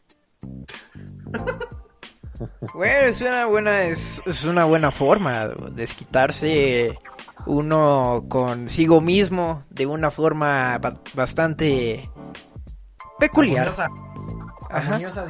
Bueno, 2.74 3.08
es 3.08 3.22
una 3.22 3.46
buena, 3.46 3.84
es, 3.84 4.22
es 4.26 4.46
una 4.46 4.66
buena 4.66 4.92
forma 4.92 5.50
de 5.50 5.72
desquitarse 5.72 6.98
uno 7.46 8.26
consigo 8.28 9.02
mismo 9.02 9.64
de 9.70 9.86
una 9.86 10.12
forma 10.12 10.78
ba- 10.80 11.00
bastante 11.14 12.10
peculiar. 13.20 13.68
Armoniosa. 13.68 13.88
Armoniosa. 14.70 15.26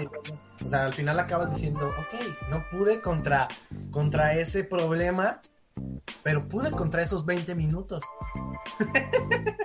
O 0.64 0.68
sea, 0.68 0.86
al 0.86 0.94
final 0.94 1.20
acabas 1.20 1.54
diciendo, 1.56 1.88
ok, 1.88 2.50
no 2.50 2.64
pude 2.72 3.02
contra, 3.02 3.48
contra 3.90 4.34
ese 4.36 4.64
problema, 4.64 5.40
pero 6.24 6.48
pude 6.48 6.70
contra 6.72 7.02
esos 7.02 7.26
20 7.26 7.56
minutos. 7.56 8.04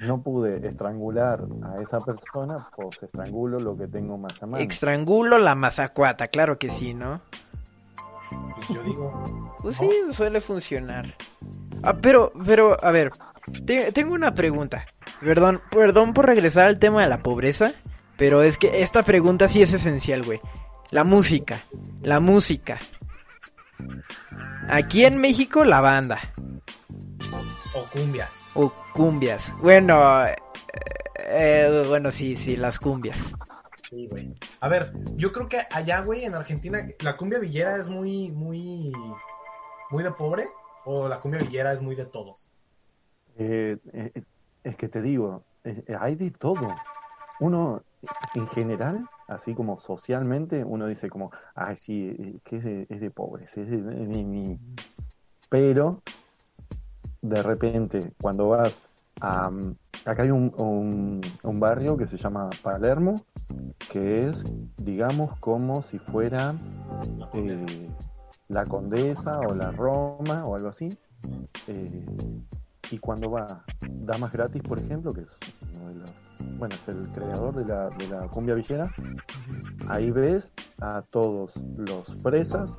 No 0.00 0.20
pude 0.22 0.66
estrangular 0.68 1.44
a 1.62 1.80
esa 1.80 2.00
persona, 2.00 2.68
pues 2.76 3.00
estrangulo 3.02 3.58
lo 3.60 3.76
que 3.76 3.86
tengo 3.86 4.18
más 4.18 4.42
a 4.42 4.46
mano. 4.46 4.62
Extrangulo 4.62 5.38
la 5.38 5.54
mazacuata, 5.54 6.26
claro 6.28 6.58
que 6.58 6.68
sí, 6.68 6.92
¿no? 6.92 7.20
Pues 8.56 8.68
yo 8.68 8.82
digo, 8.82 9.54
Pues 9.62 9.76
sí, 9.76 9.88
suele 10.10 10.40
funcionar. 10.42 11.14
Ah, 11.84 11.96
pero, 12.00 12.32
pero, 12.46 12.76
a 12.82 12.90
ver, 12.90 13.10
te- 13.66 13.92
tengo 13.92 14.14
una 14.14 14.34
pregunta. 14.34 14.86
Perdón, 15.20 15.60
perdón 15.70 16.14
por 16.14 16.26
regresar 16.26 16.66
al 16.66 16.78
tema 16.78 17.02
de 17.02 17.08
la 17.08 17.18
pobreza, 17.22 17.72
pero 18.16 18.42
es 18.42 18.58
que 18.58 18.82
esta 18.82 19.02
pregunta 19.02 19.48
sí 19.48 19.62
es 19.62 19.72
esencial, 19.72 20.22
güey. 20.22 20.40
La 20.90 21.04
música, 21.04 21.60
la 22.02 22.20
música. 22.20 22.78
Aquí 24.68 25.04
en 25.04 25.18
México, 25.18 25.64
la 25.64 25.80
banda. 25.80 26.20
o 27.74 27.84
cumbias. 27.90 28.32
O 28.54 28.72
cumbias. 28.92 29.52
Bueno, 29.60 30.26
eh, 30.26 30.36
eh, 31.26 31.84
bueno, 31.88 32.10
sí, 32.10 32.36
sí, 32.36 32.56
las 32.56 32.78
cumbias. 32.78 33.34
Sí, 33.90 34.06
güey. 34.10 34.32
A 34.60 34.68
ver, 34.68 34.92
yo 35.16 35.32
creo 35.32 35.48
que 35.48 35.60
allá, 35.70 36.00
güey, 36.00 36.24
en 36.24 36.34
Argentina, 36.34 36.86
la 37.00 37.16
cumbia 37.16 37.38
villera 37.38 37.76
es 37.76 37.88
muy, 37.88 38.30
muy, 38.30 38.92
muy 39.90 40.02
de 40.02 40.10
pobre, 40.12 40.48
o 40.84 41.08
la 41.08 41.20
cumbia 41.20 41.40
villera 41.40 41.72
es 41.72 41.82
muy 41.82 41.94
de 41.94 42.06
todos. 42.06 42.50
Eh, 43.36 43.78
eh, 43.92 44.12
es 44.62 44.76
que 44.76 44.88
te 44.88 45.02
digo, 45.02 45.44
eh, 45.64 45.82
eh, 45.86 45.96
hay 45.98 46.14
de 46.14 46.30
todo. 46.30 46.68
Uno, 47.40 47.82
en 48.34 48.46
general, 48.48 49.08
así 49.26 49.54
como 49.54 49.80
socialmente, 49.80 50.64
uno 50.64 50.86
dice 50.86 51.08
como, 51.10 51.30
ay, 51.54 51.76
sí, 51.76 52.14
eh, 52.18 52.38
que 52.44 52.56
es 52.58 52.64
de, 52.64 52.86
es 52.88 53.00
de 53.00 53.10
pobres, 53.10 53.56
es 53.56 53.68
de, 53.68 53.82
de- 53.82 54.06
ni-". 54.06 54.58
Pero, 55.48 56.02
de 57.22 57.42
repente, 57.42 58.12
cuando 58.20 58.48
vas 58.50 58.80
a... 59.20 59.50
mm, 59.50 59.74
Acá 60.06 60.22
hay 60.24 60.30
un, 60.30 60.52
un, 60.58 61.60
barrio 61.60 61.96
que 61.96 62.06
se 62.06 62.18
llama 62.18 62.50
Palermo, 62.62 63.22
que 63.90 64.28
es, 64.28 64.44
digamos, 64.76 65.34
como 65.38 65.80
si 65.80 65.98
fuera 65.98 66.54
eh, 67.32 67.56
la 68.48 68.64
Condesa 68.64 69.40
o 69.40 69.54
la 69.54 69.70
Roma 69.72 70.44
o 70.46 70.56
algo 70.56 70.68
así. 70.68 70.88
Eh, 71.66 72.06
y 72.90 72.98
cuando 72.98 73.30
va 73.30 73.64
Damas 73.80 74.32
Gratis, 74.32 74.62
por 74.62 74.78
ejemplo, 74.78 75.12
que 75.12 75.22
es 75.22 75.28
uno 75.76 75.88
de 75.88 75.94
los- 75.94 76.14
bueno, 76.58 76.74
es 76.74 76.88
el 76.88 77.08
creador 77.12 77.54
de 77.54 77.64
la, 77.64 77.88
de 77.90 78.08
la 78.08 78.28
cumbia 78.28 78.54
villera, 78.54 78.92
ahí 79.88 80.10
ves 80.10 80.50
a 80.80 81.02
todos 81.02 81.52
los 81.76 82.14
presas 82.22 82.76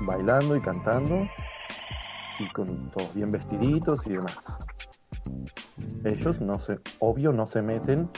bailando 0.00 0.56
y 0.56 0.60
cantando 0.60 1.28
y 2.38 2.48
con 2.48 2.90
todos 2.90 3.14
bien 3.14 3.30
vestiditos 3.30 4.06
y 4.06 4.10
demás. 4.10 4.38
Ellos 6.04 6.40
no 6.40 6.58
se, 6.58 6.80
obvio 6.98 7.32
no 7.32 7.46
se 7.46 7.60
meten 7.60 8.08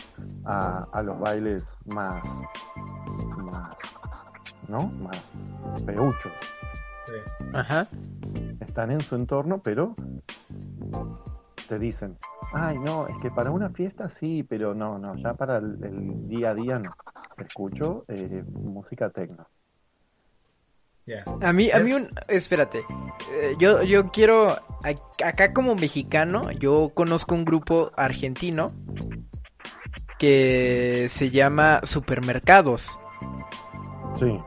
a, 0.45 0.87
a 0.93 1.03
los 1.03 1.19
bailes 1.19 1.65
más, 1.87 2.23
más, 2.25 3.02
¿no? 4.73 4.91
Más 5.03 5.83
peuchos. 5.85 6.33
Sí. 7.07 7.15
Ajá. 7.53 7.87
están 8.61 8.91
en 8.91 9.01
su 9.01 9.15
entorno, 9.17 9.61
pero 9.63 9.95
te 11.69 11.79
dicen, 11.79 12.17
ay, 12.53 12.79
no, 12.79 13.07
es 13.07 13.17
que 13.21 13.31
para 13.31 13.51
una 13.51 13.71
fiesta 13.71 14.09
sí, 14.09 14.43
pero 14.43 14.75
no, 14.75 14.99
no, 14.99 15.15
ya 15.17 15.35
para 15.35 15.59
el, 15.59 15.79
el 15.85 16.29
día 16.29 16.51
a 16.51 16.55
día 16.55 16.79
no. 16.79 16.93
Escucho 17.39 18.05
eh, 18.09 18.43
música 18.53 19.11
tecno. 19.11 19.47
A 21.41 21.53
mí, 21.53 21.71
a 21.71 21.81
mí 21.81 21.93
un... 21.93 22.09
Espérate. 22.29 22.79
Eh, 23.33 23.55
yo, 23.59 23.83
yo 23.83 24.09
quiero... 24.11 24.51
a- 24.53 25.27
Acá 25.27 25.53
como 25.53 25.75
mexicano, 25.75 26.51
yo 26.53 26.91
conozco 26.95 27.35
un 27.35 27.45
grupo 27.45 27.91
argentino 27.97 28.69
que 30.19 31.07
se 31.09 31.31
llama 31.31 31.81
Supermercados. 31.83 32.99
Sí, 34.17 34.39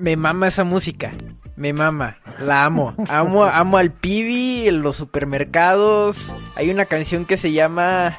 Me 0.00 0.16
mama 0.16 0.48
esa 0.48 0.64
música. 0.64 1.12
Me 1.56 1.74
mama. 1.74 2.16
La 2.38 2.64
amo. 2.64 2.94
Amo, 3.08 3.44
amo 3.44 3.76
al 3.76 3.92
pibi, 3.92 4.66
en 4.66 4.80
los 4.80 4.96
supermercados. 4.96 6.34
Hay 6.56 6.70
una 6.70 6.86
canción 6.86 7.26
que 7.26 7.36
se 7.36 7.52
llama 7.52 8.18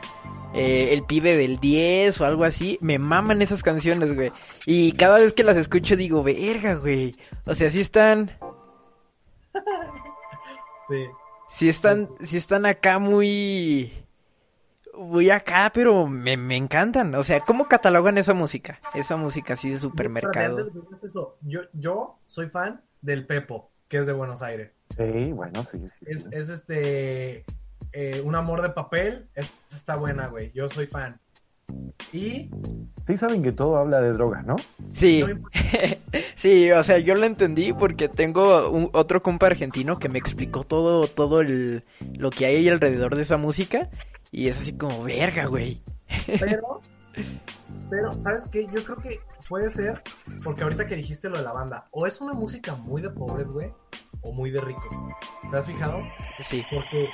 eh, 0.53 0.89
El 0.91 1.03
pibe 1.03 1.35
del 1.35 1.59
10 1.59 2.21
o 2.21 2.25
algo 2.25 2.43
así. 2.43 2.77
Me 2.81 2.99
maman 2.99 3.41
esas 3.41 3.63
canciones, 3.63 4.13
güey. 4.13 4.31
Y 4.67 4.91
cada 4.91 5.17
vez 5.17 5.33
que 5.33 5.43
las 5.43 5.57
escucho 5.57 5.95
digo, 5.95 6.21
verga, 6.21 6.75
güey. 6.75 7.15
O 7.45 7.55
sea, 7.55 7.69
sí 7.69 7.81
están... 7.81 8.31
Sí. 10.87 11.05
Sí 11.47 11.69
están, 11.69 12.09
sí 12.23 12.37
están 12.37 12.65
acá 12.65 12.97
muy... 12.97 14.00
Muy 14.97 15.29
acá, 15.29 15.71
pero 15.73 16.07
me, 16.07 16.37
me 16.37 16.55
encantan. 16.57 17.15
O 17.15 17.23
sea, 17.23 17.39
¿cómo 17.41 17.67
catalogan 17.67 18.17
esa 18.17 18.33
música? 18.33 18.79
Esa 18.93 19.17
música 19.17 19.53
así 19.53 19.69
de 19.69 19.79
supermercado. 19.79 20.59
Eso, 21.03 21.37
yo, 21.41 21.61
yo 21.73 22.19
soy 22.27 22.49
fan 22.49 22.81
del 23.01 23.25
Pepo, 23.25 23.71
que 23.87 23.97
es 23.97 24.05
de 24.05 24.13
Buenos 24.13 24.41
Aires. 24.41 24.71
sí, 24.95 25.31
bueno, 25.31 25.65
sí. 25.71 25.79
sí, 25.87 26.05
Es, 26.05 26.27
es 26.31 26.49
este. 26.49 27.45
eh, 27.93 28.21
un 28.25 28.35
amor 28.35 28.61
de 28.61 28.69
papel. 28.69 29.27
Es, 29.33 29.53
está 29.71 29.95
buena, 29.95 30.27
güey. 30.27 30.51
Yo 30.53 30.69
soy 30.69 30.87
fan. 30.87 31.19
Y. 32.11 32.49
Sí 33.07 33.17
saben 33.17 33.41
que 33.41 33.51
todo 33.53 33.77
habla 33.77 33.99
de 34.01 34.11
drogas, 34.13 34.45
¿no? 34.45 34.55
Sí, 34.93 35.23
sí, 36.35 36.71
o 36.71 36.83
sea, 36.83 36.97
yo 36.99 37.15
lo 37.15 37.25
entendí 37.25 37.73
porque 37.73 38.09
tengo 38.09 38.69
un- 38.69 38.89
otro 38.93 39.21
compa 39.21 39.47
argentino 39.47 39.97
que 39.97 40.09
me 40.09 40.19
explicó 40.19 40.63
todo, 40.63 41.07
todo 41.07 41.41
el, 41.41 41.83
lo 42.13 42.29
que 42.29 42.45
hay 42.45 42.67
alrededor 42.69 43.15
de 43.15 43.23
esa 43.23 43.37
música 43.37 43.89
y 44.31 44.47
es 44.47 44.61
así 44.61 44.73
como, 44.77 45.03
verga, 45.03 45.45
güey. 45.45 45.81
Pero. 46.39 46.81
Pero, 47.89 48.13
¿sabes 48.13 48.47
qué? 48.49 48.67
Yo 48.67 48.81
creo 48.85 48.95
que 48.97 49.19
puede 49.49 49.69
ser. 49.69 50.01
Porque 50.45 50.63
ahorita 50.63 50.87
que 50.87 50.95
dijiste 50.95 51.29
lo 51.29 51.37
de 51.37 51.43
la 51.43 51.51
banda. 51.51 51.89
O 51.91 52.07
es 52.07 52.21
una 52.21 52.33
música 52.33 52.73
muy 52.75 53.01
de 53.01 53.09
pobres, 53.09 53.51
güey. 53.51 53.73
O 54.21 54.31
muy 54.31 54.49
de 54.49 54.61
ricos. 54.61 54.85
¿Te 55.49 55.57
has 55.57 55.65
fijado? 55.65 55.97
Sí, 56.39 56.63
Porque 56.73 57.09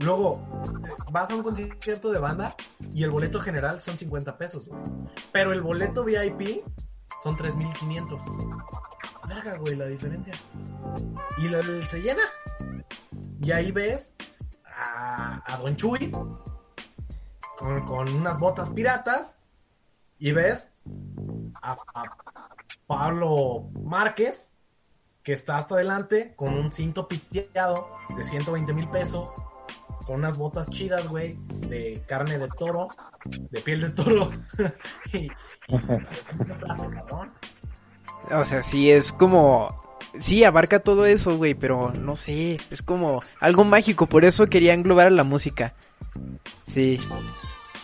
luego 0.00 0.38
eh, 0.84 0.90
vas 1.10 1.30
a 1.30 1.34
un 1.34 1.42
concierto 1.42 2.12
de 2.12 2.18
banda 2.18 2.54
y 2.92 3.04
el 3.04 3.10
boleto 3.10 3.40
general 3.40 3.80
son 3.80 3.96
50 3.96 4.36
pesos, 4.36 4.68
güey. 4.68 4.82
Pero 5.32 5.52
el 5.52 5.62
boleto 5.62 6.04
VIP 6.04 6.62
son 7.22 7.34
3.500. 7.38 8.66
Verga, 9.28 9.56
güey, 9.56 9.76
la 9.76 9.86
diferencia. 9.86 10.34
Y 11.38 11.48
la- 11.48 11.62
se 11.88 12.02
llena. 12.02 12.22
Y 13.40 13.50
ahí 13.52 13.72
ves 13.72 14.14
a, 14.76 15.42
a 15.44 15.56
Don 15.58 15.76
Chuy 15.76 16.10
con, 16.10 17.86
con 17.86 18.08
unas 18.14 18.38
botas 18.38 18.70
piratas. 18.70 19.38
Y 20.18 20.32
ves 20.32 20.72
a, 21.62 21.76
Pablo 22.86 23.70
Márquez 23.82 24.52
que 25.22 25.32
está 25.32 25.58
hasta 25.58 25.76
adelante 25.76 26.34
con 26.36 26.54
un 26.54 26.72
cinto 26.72 27.08
piteado 27.08 27.88
de 28.16 28.24
120 28.24 28.72
mil 28.72 28.88
pesos, 28.88 29.32
con 30.04 30.16
unas 30.16 30.36
botas 30.36 30.68
chidas, 30.68 31.08
güey, 31.08 31.38
de 31.68 32.02
carne 32.06 32.38
de 32.38 32.48
toro, 32.48 32.88
de 33.24 33.60
piel 33.60 33.80
de 33.82 33.90
toro. 33.90 34.30
y, 35.12 35.28
o 38.32 38.44
sea, 38.44 38.62
sí, 38.62 38.90
es 38.90 39.12
como, 39.12 39.81
sí, 40.20 40.44
abarca 40.44 40.80
todo 40.80 41.06
eso, 41.06 41.36
güey, 41.36 41.54
pero 41.54 41.92
no 42.00 42.16
sé, 42.16 42.60
es 42.70 42.82
como 42.82 43.22
algo 43.40 43.64
mágico, 43.64 44.06
por 44.06 44.24
eso 44.24 44.46
quería 44.48 44.74
englobar 44.74 45.08
a 45.08 45.10
la 45.10 45.24
música. 45.24 45.74
Sí, 46.66 46.98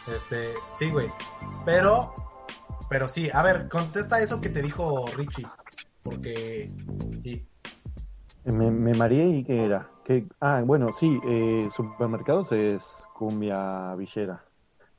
Este, 0.06 0.54
sí, 0.74 0.90
güey. 0.90 1.12
Pero, 1.64 2.14
pero 2.88 3.08
sí, 3.08 3.30
a 3.32 3.42
ver, 3.42 3.68
contesta 3.68 4.20
eso 4.20 4.40
que 4.40 4.48
te 4.50 4.62
dijo 4.62 5.06
Richie. 5.16 5.54
Porque, 6.02 6.72
sí. 7.22 7.46
Me, 8.44 8.70
me 8.70 8.94
mareé 8.94 9.28
y 9.28 9.44
qué 9.44 9.64
era. 9.64 9.90
¿Qué? 10.04 10.26
Ah, 10.40 10.62
bueno, 10.64 10.92
sí, 10.92 11.20
eh, 11.26 11.68
supermercados 11.74 12.52
es 12.52 12.84
cumbia 13.14 13.94
villera. 13.96 14.44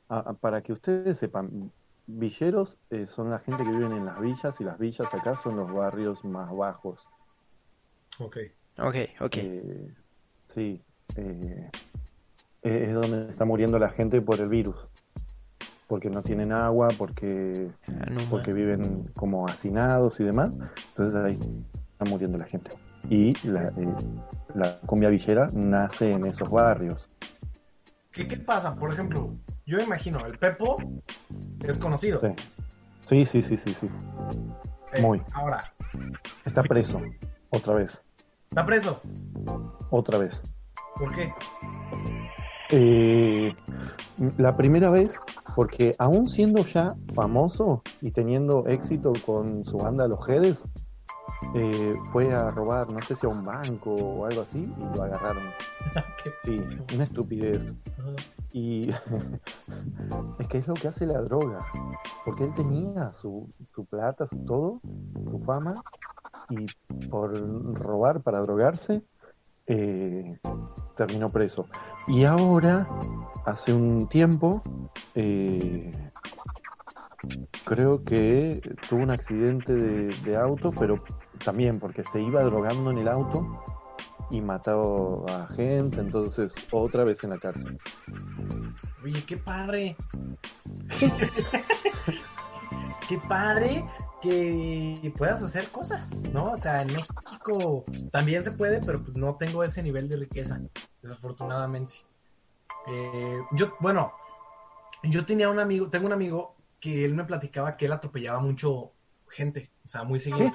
Ah, 0.08 0.24
ah, 0.28 0.34
para 0.34 0.62
que 0.62 0.72
ustedes 0.72 1.18
sepan, 1.18 1.72
villeros 2.06 2.78
eh, 2.90 3.06
son 3.08 3.30
la 3.30 3.40
gente 3.40 3.64
que 3.64 3.72
viven 3.72 3.92
en 3.92 4.06
las 4.06 4.20
villas 4.20 4.60
y 4.60 4.64
las 4.64 4.78
villas 4.78 5.14
acá 5.14 5.36
son 5.36 5.56
los 5.56 5.72
barrios 5.72 6.24
más 6.24 6.50
bajos. 6.56 7.09
Ok. 8.20 8.36
Ok, 8.78 8.96
ok. 9.20 9.36
Eh, 9.36 9.94
sí, 10.54 10.82
eh, 11.16 11.70
es 12.62 12.94
donde 12.94 13.30
está 13.30 13.44
muriendo 13.44 13.78
la 13.78 13.88
gente 13.90 14.20
por 14.20 14.38
el 14.40 14.48
virus. 14.48 14.76
Porque 15.86 16.08
no 16.08 16.22
tienen 16.22 16.52
agua, 16.52 16.88
porque, 16.96 17.68
Ah, 17.88 18.06
no, 18.10 18.20
porque 18.30 18.52
viven 18.52 19.10
como 19.14 19.46
hacinados 19.46 20.20
y 20.20 20.24
demás. 20.24 20.50
Entonces 20.90 21.20
ahí 21.20 21.38
está 21.92 22.04
muriendo 22.08 22.38
la 22.38 22.44
gente. 22.44 22.70
Y 23.08 23.34
la, 23.48 23.68
eh, 23.68 23.94
la 24.54 24.78
cumbia 24.80 25.08
villera 25.08 25.48
nace 25.52 26.12
en 26.12 26.26
esos 26.26 26.48
barrios. 26.50 27.08
¿Qué, 28.12 28.28
¿Qué 28.28 28.36
pasa? 28.36 28.76
Por 28.76 28.92
ejemplo, 28.92 29.34
yo 29.66 29.78
me 29.78 29.84
imagino, 29.84 30.24
el 30.26 30.38
Pepo 30.38 30.76
es 31.60 31.78
conocido. 31.78 32.20
Sí, 33.08 33.24
sí, 33.24 33.42
sí, 33.42 33.42
sí, 33.42 33.56
sí. 33.56 33.76
sí. 33.80 33.88
Eh, 34.92 35.02
Muy. 35.02 35.22
Ahora, 35.32 35.72
Está 36.44 36.62
preso. 36.62 37.00
Otra 37.50 37.74
vez. 37.74 38.00
¿Está 38.50 38.66
preso? 38.66 39.00
Otra 39.90 40.18
vez. 40.18 40.42
¿Por 40.96 41.12
qué? 41.12 41.32
Eh, 42.70 43.54
la 44.38 44.56
primera 44.56 44.90
vez, 44.90 45.20
porque 45.54 45.92
aún 45.98 46.28
siendo 46.28 46.64
ya 46.64 46.96
famoso 47.14 47.82
y 48.00 48.10
teniendo 48.10 48.66
éxito 48.66 49.12
con 49.24 49.64
su 49.64 49.78
banda 49.78 50.08
Los 50.08 50.24
Jedes, 50.26 50.62
eh, 51.54 51.94
fue 52.12 52.32
a 52.32 52.50
robar, 52.50 52.90
no 52.90 53.00
sé 53.02 53.14
si 53.14 53.24
a 53.24 53.28
un 53.28 53.44
banco 53.44 53.94
o 53.94 54.26
algo 54.26 54.42
así, 54.42 54.58
y 54.58 54.96
lo 54.96 55.02
agarraron. 55.04 55.44
Sí, 56.44 56.60
una 56.94 57.04
estupidez. 57.04 57.74
Y 58.52 58.90
es 60.38 60.48
que 60.48 60.58
es 60.58 60.66
lo 60.66 60.74
que 60.74 60.88
hace 60.88 61.06
la 61.06 61.20
droga, 61.22 61.60
porque 62.24 62.44
él 62.44 62.54
tenía 62.54 63.12
su, 63.14 63.48
su 63.74 63.84
plata, 63.84 64.26
su 64.26 64.36
todo, 64.44 64.80
su 65.30 65.38
fama, 65.44 65.82
y 66.50 66.66
por 67.08 67.32
robar 67.74 68.22
para 68.22 68.40
drogarse, 68.40 69.02
eh, 69.66 70.38
terminó 70.96 71.30
preso. 71.30 71.66
Y 72.08 72.24
ahora, 72.24 72.88
hace 73.46 73.72
un 73.72 74.08
tiempo, 74.08 74.62
eh, 75.14 75.92
creo 77.64 78.04
que 78.04 78.60
tuvo 78.88 79.02
un 79.02 79.10
accidente 79.10 79.74
de, 79.74 80.36
auto, 80.36 80.72
pero 80.72 81.02
también 81.44 81.78
porque 81.78 82.02
se 82.04 82.20
iba 82.20 82.42
drogando 82.42 82.90
en 82.90 82.98
el 82.98 83.08
auto 83.08 83.64
y 84.30 84.40
mató 84.40 85.24
a 85.28 85.46
gente, 85.54 86.00
entonces 86.00 86.52
otra 86.72 87.04
vez 87.04 87.22
en 87.24 87.30
la 87.30 87.38
cárcel. 87.38 87.78
Oye, 89.04 89.24
qué 89.24 89.36
padre. 89.36 89.96
qué 93.08 93.18
padre 93.28 93.84
que 94.20 95.12
puedas 95.16 95.42
hacer 95.42 95.68
cosas, 95.68 96.14
¿no? 96.32 96.52
O 96.52 96.56
sea, 96.56 96.82
en 96.82 96.88
México 96.88 97.84
también 98.12 98.44
se 98.44 98.52
puede, 98.52 98.80
pero 98.80 99.02
pues 99.02 99.16
no 99.16 99.36
tengo 99.36 99.64
ese 99.64 99.82
nivel 99.82 100.08
de 100.08 100.16
riqueza, 100.16 100.60
desafortunadamente. 101.02 101.94
Eh, 102.86 103.38
yo, 103.52 103.74
bueno, 103.80 104.12
yo 105.02 105.24
tenía 105.24 105.48
un 105.48 105.58
amigo, 105.58 105.90
tengo 105.90 106.06
un 106.06 106.12
amigo 106.12 106.56
que 106.78 107.04
él 107.04 107.14
me 107.14 107.24
platicaba 107.24 107.76
que 107.76 107.86
él 107.86 107.92
atropellaba 107.92 108.40
mucho 108.40 108.92
gente, 109.28 109.70
o 109.84 109.88
sea, 109.88 110.04
muy 110.04 110.20
seguido. 110.20 110.52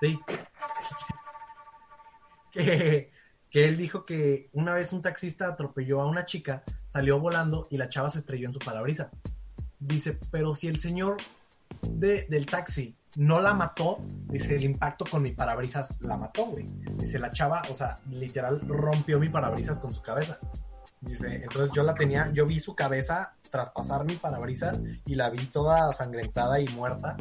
Sí. 0.00 0.18
que, 2.52 3.10
que 3.50 3.68
él 3.68 3.76
dijo 3.76 4.04
que 4.04 4.50
una 4.52 4.74
vez 4.74 4.92
un 4.92 5.02
taxista 5.02 5.48
atropelló 5.48 6.00
a 6.00 6.06
una 6.06 6.24
chica, 6.24 6.64
salió 6.86 7.18
volando 7.18 7.66
y 7.70 7.76
la 7.76 7.88
chava 7.88 8.10
se 8.10 8.18
estrelló 8.18 8.46
en 8.46 8.52
su 8.52 8.58
parabrisas. 8.58 9.08
Dice, 9.78 10.18
pero 10.30 10.54
si 10.54 10.66
el 10.66 10.80
señor 10.80 11.18
de, 11.82 12.26
del 12.28 12.46
taxi 12.46 12.98
no 13.16 13.40
la 13.40 13.54
mató, 13.54 13.98
dice, 14.26 14.56
el 14.56 14.64
impacto 14.64 15.04
con 15.10 15.22
mi 15.22 15.32
parabrisas 15.32 15.94
la 16.00 16.16
mató, 16.16 16.46
güey. 16.46 16.66
Dice, 16.96 17.18
la 17.18 17.30
chava, 17.30 17.62
o 17.70 17.74
sea, 17.74 17.96
literal 18.10 18.60
rompió 18.68 19.18
mi 19.18 19.28
parabrisas 19.28 19.78
con 19.78 19.92
su 19.92 20.02
cabeza. 20.02 20.38
Dice, 21.00 21.42
entonces 21.42 21.70
yo 21.72 21.82
la 21.84 21.94
tenía, 21.94 22.30
yo 22.32 22.44
vi 22.46 22.60
su 22.60 22.74
cabeza 22.74 23.34
traspasar 23.50 24.04
mi 24.04 24.14
parabrisas 24.14 24.80
y 25.06 25.14
la 25.14 25.30
vi 25.30 25.44
toda 25.46 25.92
sangrentada 25.92 26.60
y 26.60 26.68
muerta. 26.68 27.16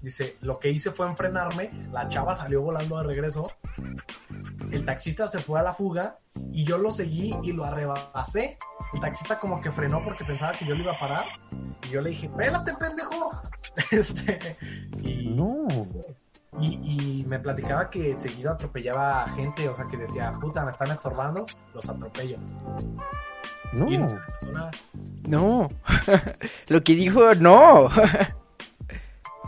Dice, 0.00 0.36
lo 0.40 0.58
que 0.58 0.70
hice 0.70 0.90
fue 0.92 1.06
enfrenarme, 1.06 1.70
la 1.90 2.08
chava 2.08 2.36
salió 2.36 2.62
volando 2.62 2.98
de 2.98 3.04
regreso, 3.04 3.50
el 4.70 4.84
taxista 4.84 5.26
se 5.26 5.40
fue 5.40 5.58
a 5.58 5.62
la 5.62 5.72
fuga 5.72 6.18
y 6.52 6.64
yo 6.64 6.78
lo 6.78 6.90
seguí 6.90 7.34
y 7.42 7.52
lo 7.52 7.64
arrebasé. 7.64 8.58
El 8.92 9.00
taxista 9.00 9.38
como 9.38 9.60
que 9.60 9.72
frenó 9.72 10.02
porque 10.04 10.24
pensaba 10.24 10.52
que 10.52 10.64
yo 10.64 10.74
lo 10.74 10.82
iba 10.82 10.92
a 10.92 11.00
parar 11.00 11.24
y 11.82 11.88
yo 11.88 12.00
le 12.00 12.10
dije, 12.10 12.28
pélate 12.28 12.74
pendejo. 12.74 13.30
Este, 13.90 14.56
y, 15.02 15.28
No, 15.30 15.66
y, 16.60 17.20
y 17.20 17.24
me 17.24 17.38
platicaba 17.38 17.90
que 17.90 18.18
seguido 18.18 18.52
atropellaba 18.52 19.24
a 19.24 19.30
gente, 19.30 19.68
o 19.68 19.74
sea 19.74 19.86
que 19.86 19.96
decía, 19.96 20.32
puta, 20.40 20.64
me 20.64 20.70
están 20.70 20.90
estorbando, 20.90 21.46
los 21.74 21.88
atropello. 21.88 22.38
no. 23.72 23.90
Y 23.90 23.98
no. 25.28 25.68
Lo 26.68 26.82
que 26.82 26.94
dijo, 26.94 27.34
no. 27.34 27.88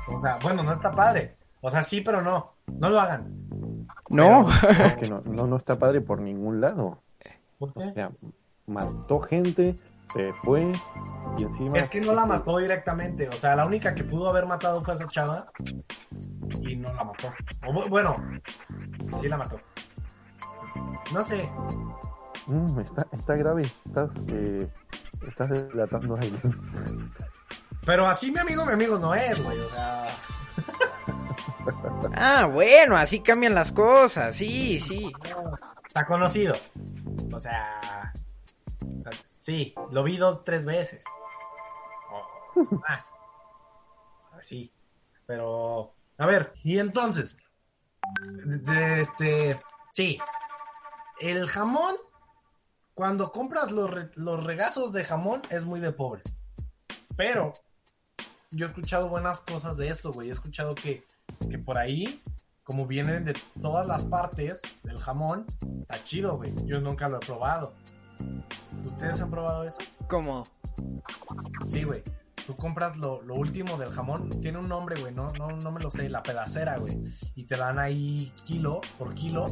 O 0.09 0.19
sea, 0.19 0.39
bueno, 0.43 0.63
no 0.63 0.73
está 0.73 0.91
padre. 0.93 1.37
O 1.61 1.71
sea, 1.71 1.83
sí, 1.83 2.01
pero 2.01 2.23
no. 2.23 2.55
No 2.67 2.91
lo 2.91 3.01
hagan. 3.01 3.47
No. 4.09 4.49
Es 4.51 4.95
que 4.99 5.09
no, 5.09 5.21
no, 5.25 5.47
no 5.47 5.57
está 5.57 5.79
padre 5.79 6.01
por 6.01 6.21
ningún 6.21 6.61
lado. 6.61 7.03
¿Por 7.59 7.73
O 7.75 7.81
sea, 7.81 8.11
mató 8.67 9.21
gente, 9.21 9.77
se 10.13 10.33
fue 10.35 10.73
y 11.39 11.43
encima... 11.43 11.79
Es 11.79 11.89
que 11.89 12.01
no 12.01 12.13
la 12.13 12.27
mató 12.27 12.59
directamente. 12.59 13.29
O 13.29 13.33
sea, 13.33 13.57
la 13.57 13.67
única 13.67 13.95
que 13.95 14.05
pudo 14.05 14.29
haber 14.29 14.47
matado 14.47 14.83
fue 14.83 14.95
esa 14.95 15.07
chava. 15.09 15.47
Y 16.61 16.77
no 16.77 16.93
la 16.95 17.05
mató. 17.05 17.33
O 17.67 17.89
bueno, 17.89 18.17
sí 19.21 19.29
la 19.29 19.37
mató. 19.37 19.61
No 21.13 21.25
sé. 21.25 21.49
Mm, 22.47 22.79
está, 22.81 23.07
está 23.13 23.37
grave, 23.37 23.63
estás, 23.87 24.13
eh, 24.29 24.69
estás 25.27 25.51
delatando 25.51 26.17
a 26.17 26.21
alguien. 26.21 27.13
Pero 27.85 28.07
así 28.07 28.31
mi 28.31 28.39
amigo, 28.39 28.65
mi 28.65 28.73
amigo 28.73 28.99
no 28.99 29.15
es, 29.15 29.43
güey. 29.43 29.59
O 29.61 29.69
sea, 29.71 30.07
Ah, 32.15 32.47
bueno, 32.47 32.97
así 32.97 33.21
cambian 33.21 33.55
las 33.55 33.73
cosas. 33.73 34.35
Sí, 34.37 34.81
sí. 34.81 35.13
está 35.87 36.05
conocido. 36.05 36.55
O 37.33 37.39
sea, 37.39 38.13
sí, 39.47 39.75
lo 39.93 40.03
vi 40.03 40.17
dos, 40.17 40.43
tres 40.45 40.65
veces. 40.65 41.05
O 42.57 42.65
más. 42.89 43.13
Así. 44.33 44.73
Pero, 45.27 45.95
a 46.19 46.27
ver, 46.27 46.53
y 46.65 46.79
entonces, 46.79 47.37
este, 48.99 49.61
sí, 49.93 50.19
el 51.21 51.47
jamón, 51.47 51.95
cuando 52.95 53.31
compras 53.31 53.71
los, 53.71 53.89
re- 53.91 54.11
los 54.15 54.43
regazos 54.45 54.93
de 54.93 55.05
jamón, 55.05 55.43
es 55.51 55.65
muy 55.65 55.79
de 55.79 55.93
pobres. 55.93 56.25
Pero, 57.17 57.53
yo 58.51 58.67
he 58.67 58.69
escuchado 58.69 59.09
buenas 59.09 59.41
cosas 59.43 59.77
de 59.77 59.89
eso, 59.89 60.13
güey. 60.13 60.29
He 60.29 60.33
escuchado 60.33 60.75
que, 60.75 61.05
que 61.51 61.59
por 61.59 61.79
ahí, 61.79 62.23
como 62.65 62.87
vienen 62.87 63.25
de 63.25 63.35
todas 63.63 63.87
las 63.87 64.05
partes 64.05 64.61
del 64.83 64.99
jamón, 64.99 65.47
está 65.83 66.03
chido, 66.05 66.37
güey. 66.37 66.53
Yo 66.65 66.81
nunca 66.81 67.09
lo 67.09 67.17
he 67.17 67.21
probado. 67.21 67.75
¿Ustedes 68.85 69.21
han 69.21 69.31
probado 69.31 69.65
eso? 69.65 69.79
¿Cómo? 70.09 70.45
Sí, 71.67 71.85
güey. 71.85 72.03
Tú 72.47 72.57
compras 72.57 72.97
lo, 72.97 73.23
lo 73.23 73.35
último 73.35 73.77
del 73.77 73.91
jamón. 73.91 74.31
Tiene 74.41 74.59
un 74.59 74.69
nombre, 74.69 75.01
güey. 75.01 75.13
No, 75.13 75.31
no, 75.33 75.49
no 75.49 75.73
me 75.73 75.81
lo 75.81 75.91
sé. 75.91 76.09
La 76.09 76.23
pedacera, 76.23 76.79
güey. 76.79 76.97
Y 77.35 77.45
te 77.45 77.57
dan 77.57 77.79
ahí 77.79 78.33
kilo 78.45 78.81
por 78.99 79.15
kilo. 79.15 79.47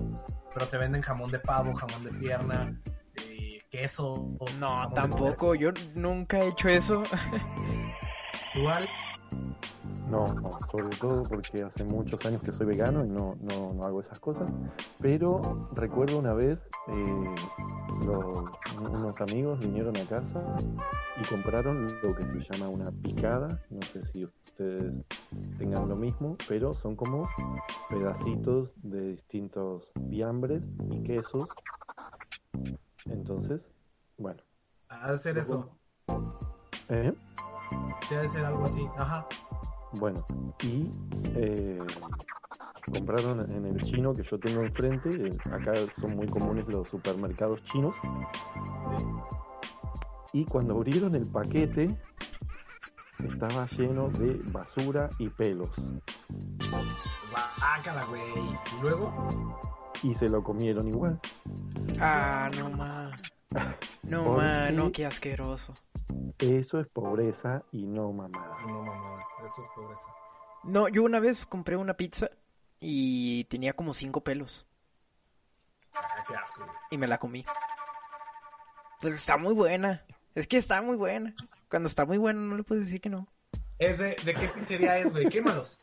Pero 0.53 0.68
te 0.68 0.79
venden 0.79 1.03
jamón 1.03 1.31
de 1.33 1.40
pavo, 1.40 1.74
jamón 1.74 2.05
de 2.05 2.12
pierna, 2.12 2.81
eh, 3.16 3.59
queso. 3.68 4.37
No, 4.61 4.88
tampoco. 4.94 5.57
Yo 5.57 5.70
nunca 5.96 6.38
he 6.38 6.48
hecho 6.48 6.68
eso. 6.68 7.03
¿Tú? 8.55 8.61
No, 10.09 10.27
no, 10.27 10.59
sobre 10.71 10.97
todo 10.97 11.23
porque 11.23 11.62
hace 11.62 11.83
muchos 11.83 12.25
años 12.27 12.43
que 12.43 12.53
soy 12.53 12.67
vegano 12.67 13.05
y 13.05 13.09
no, 13.09 13.37
no, 13.40 13.73
no 13.73 13.85
hago 13.85 14.01
esas 14.01 14.21
cosas. 14.21 14.51
Pero 15.01 15.40
recuerdo 15.73 16.19
una 16.19 16.35
vez, 16.35 16.69
eh, 16.88 17.35
los- 18.07 18.45
unos 18.81 19.21
amigos 19.21 19.61
vinieron 19.61 19.97
a 19.97 20.05
casa 20.05 20.43
y 21.21 21.25
compraron 21.29 21.87
lo 22.03 22.14
que 22.14 22.23
se 22.25 22.40
llama 22.53 22.69
una 22.69 22.90
picada. 22.90 23.49
No 23.71 23.81
sé 23.83 24.05
si 24.12 24.25
ustedes 24.25 24.93
tengan 25.59 25.88
lo 25.88 25.97
mismo, 25.97 26.37
pero 26.49 26.75
son 26.75 26.97
como 26.97 27.29
pedacitos 27.88 28.73
de 28.83 29.09
distintos 29.12 29.90
fiambres 30.11 30.62
y 30.90 31.03
quesos. 31.03 31.49
Entonces, 33.07 33.61
bueno. 34.19 34.43
Ha 34.88 35.12
de 35.12 35.19
ser 35.19 35.38
eso. 35.38 35.77
¿eh? 36.88 37.12
Sí, 38.09 38.14
ha 38.14 38.21
de 38.23 38.29
ser 38.29 38.45
algo 38.45 38.64
así. 38.64 38.87
Ajá. 38.97 39.27
Bueno, 39.98 40.24
y 40.62 40.90
eh, 41.35 41.78
compraron 42.90 43.50
en 43.52 43.64
el 43.64 43.80
chino 43.80 44.14
que 44.14 44.22
yo 44.22 44.38
tengo 44.38 44.62
enfrente, 44.62 45.11
eh, 45.11 45.37
acá 45.52 45.72
son 46.00 46.16
muy 46.16 46.26
comunes 46.26 46.66
los 46.68 46.88
supermercados 46.88 47.62
chinos, 47.64 47.94
y 50.33 50.44
cuando 50.44 50.74
abrieron 50.74 51.14
el 51.14 51.26
paquete 51.26 51.96
estaba 53.24 53.66
lleno 53.76 54.09
de 54.11 54.40
basura 54.52 55.09
y 55.18 55.28
pelos. 55.28 55.70
Güey. 58.09 58.22
¿Y 58.78 58.83
luego? 58.83 59.12
y 60.04 60.14
se 60.14 60.28
lo 60.28 60.42
comieron 60.44 60.87
igual. 60.87 61.18
Ah, 61.98 62.50
no 62.59 62.70
ma. 62.70 63.11
No 64.03 64.25
¿Por 64.25 64.37
ma, 64.38 64.67
qué? 64.67 64.73
no, 64.73 64.93
qué 64.93 65.07
asqueroso. 65.07 65.75
Eso 66.38 66.81
es 66.81 66.88
pobreza 66.88 67.62
y 67.73 67.87
no 67.87 68.12
mamada. 68.12 68.57
No 68.67 68.83
mamadas, 68.83 69.27
eso 69.45 69.61
es 69.61 69.69
pobreza. 69.75 70.09
No, 70.64 70.88
yo 70.88 71.03
una 71.03 71.21
vez 71.21 71.47
compré 71.47 71.77
una 71.77 71.95
pizza 71.95 72.29
y 72.81 73.45
tenía 73.45 73.73
como 73.75 73.95
cinco 73.95 74.23
pelos 74.23 74.67
Ah, 75.95 76.25
qué 76.27 76.35
asco, 76.35 76.64
güey. 76.64 76.77
y 76.90 76.99
me 76.99 77.07
la 77.07 77.19
comí. 77.19 77.45
Pues 79.01 79.14
está 79.14 79.37
muy 79.37 79.55
buena. 79.55 80.05
Es 80.35 80.47
que 80.49 80.57
está 80.57 80.83
muy 80.83 80.97
buena. 80.97 81.35
Cuando 81.69 81.88
está 81.88 82.05
muy 82.05 82.19
buena 82.19 82.40
no 82.40 82.57
le 82.57 82.64
puedes 82.64 82.87
decir 82.87 83.01
que 83.01 83.11
no. 83.11 83.29
¿Es 83.79 83.99
de, 83.99 84.17
de 84.25 84.35
qué 84.35 84.49
pizzería 84.49 84.99
es, 84.99 85.12
güey? 85.12 85.29
Quémalos. 85.29 85.79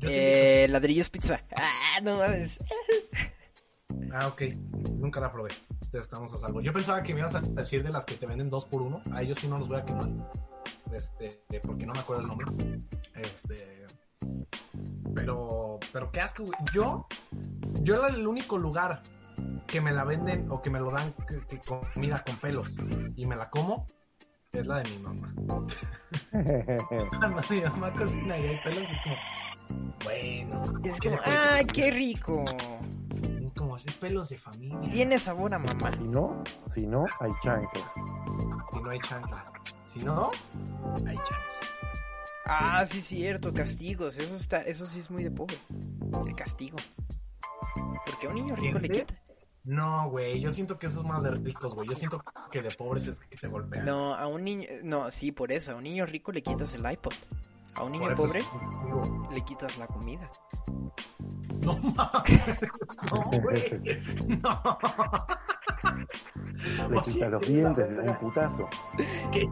Eh, 0.00 0.66
ladrillos 0.70 1.10
pizza. 1.10 1.40
Ah, 1.56 2.00
no 2.02 2.16
mames. 2.18 2.58
Ah, 4.12 4.28
ok. 4.28 4.42
Nunca 4.94 5.20
la 5.20 5.32
probé. 5.32 5.50
Entonces 5.70 6.02
estamos 6.02 6.32
a 6.34 6.38
salvo. 6.38 6.60
Yo 6.60 6.72
pensaba 6.72 7.02
que 7.02 7.14
me 7.14 7.20
ibas 7.20 7.34
a 7.34 7.40
decir 7.40 7.82
de 7.82 7.90
las 7.90 8.04
que 8.04 8.14
te 8.14 8.26
venden 8.26 8.50
dos 8.50 8.64
por 8.64 8.82
uno. 8.82 9.02
A 9.12 9.22
ellos 9.22 9.38
sí 9.38 9.48
no 9.48 9.58
los 9.58 9.68
voy 9.68 9.78
a 9.78 9.84
quemar. 9.84 10.08
Este, 10.92 11.30
porque 11.60 11.86
no 11.86 11.92
me 11.92 12.00
acuerdo 12.00 12.22
el 12.22 12.28
nombre. 12.28 12.46
Este. 13.14 13.86
Pero, 15.14 15.78
pero 15.92 16.10
qué 16.10 16.20
asco, 16.20 16.44
güey. 16.44 16.58
Yo, 16.72 17.06
yo 17.82 17.96
era 17.96 18.08
el 18.14 18.26
único 18.26 18.58
lugar 18.58 19.02
que 19.66 19.80
me 19.80 19.92
la 19.92 20.04
venden 20.04 20.50
o 20.50 20.60
que 20.62 20.70
me 20.70 20.80
lo 20.80 20.90
dan 20.90 21.12
que, 21.26 21.40
que 21.46 21.60
comida 21.94 22.22
con 22.24 22.36
pelos 22.36 22.74
y 23.16 23.26
me 23.26 23.36
la 23.36 23.50
como 23.50 23.86
es 24.52 24.66
la 24.66 24.82
de 24.82 24.90
mi 24.90 24.98
mamá. 24.98 25.34
Cuando 27.18 27.42
mi 27.50 27.60
mamá 27.62 27.92
cocina 27.94 28.38
y 28.38 28.46
hay 28.48 28.60
pelos 28.62 28.90
es 28.90 29.00
como, 29.02 29.16
bueno, 30.04 30.64
Es 30.84 31.00
¿qué 31.00 31.08
como, 31.08 31.22
¡ay, 31.24 31.64
qué 31.64 31.90
rico! 31.90 32.44
Es 33.76 33.84
pelos 33.94 34.28
de 34.28 34.38
familia. 34.38 34.90
Tiene 34.90 35.18
sabor 35.18 35.54
a 35.54 35.58
mamá. 35.58 35.92
Si 35.92 36.04
no, 36.04 36.42
si 36.72 36.86
no, 36.86 37.04
hay 37.20 37.30
chancla. 37.42 37.92
Si 38.72 38.80
no 38.80 38.90
hay 38.90 38.98
chancla. 39.00 39.52
Si 39.84 39.98
no, 40.00 40.30
hay 41.06 41.16
chancla. 41.16 41.52
Ah, 42.46 42.84
sí, 42.86 43.00
cierto, 43.00 43.52
castigos. 43.52 44.18
Eso 44.18 44.36
está, 44.36 44.62
eso 44.62 44.86
sí 44.86 44.98
es 44.98 45.10
muy 45.10 45.22
de 45.22 45.30
pobre. 45.30 45.56
El 46.26 46.36
castigo. 46.36 46.76
Porque 48.06 48.26
a 48.26 48.30
un 48.30 48.36
niño 48.36 48.56
rico 48.56 48.78
le 48.78 48.88
quita. 48.88 49.14
No, 49.64 50.10
güey, 50.10 50.40
yo 50.40 50.50
siento 50.50 50.76
que 50.76 50.88
eso 50.88 51.00
es 51.00 51.06
más 51.06 51.22
de 51.22 51.30
ricos, 51.30 51.74
güey. 51.74 51.88
Yo 51.88 51.94
siento 51.94 52.22
que 52.50 52.62
de 52.62 52.72
pobres 52.72 53.06
es 53.06 53.20
que 53.20 53.36
te 53.36 53.46
golpean. 53.46 53.86
No, 53.86 54.14
a 54.14 54.26
un 54.26 54.42
niño, 54.42 54.66
no, 54.82 55.10
sí, 55.12 55.30
por 55.30 55.52
eso. 55.52 55.72
A 55.72 55.76
un 55.76 55.84
niño 55.84 56.04
rico 56.04 56.32
le 56.32 56.42
quitas 56.42 56.74
el 56.74 56.90
iPod. 56.90 57.12
A 57.76 57.84
un 57.84 57.92
niño 57.92 58.14
pobre 58.16 58.42
le 59.32 59.44
quitas 59.44 59.78
la 59.78 59.86
comida. 59.86 60.30
No 61.64 61.78
mames. 61.78 62.58
No, 63.10 63.40
güey. 63.40 63.80
No. 64.42 64.78
Le 66.90 67.02
quita 67.02 67.28
los 67.28 67.42
qué 67.42 67.52
dientes 67.52 67.88
de 67.88 67.94
verga. 67.94 68.12
un 68.12 68.18
putazo. 68.18 68.68
que 69.32 69.48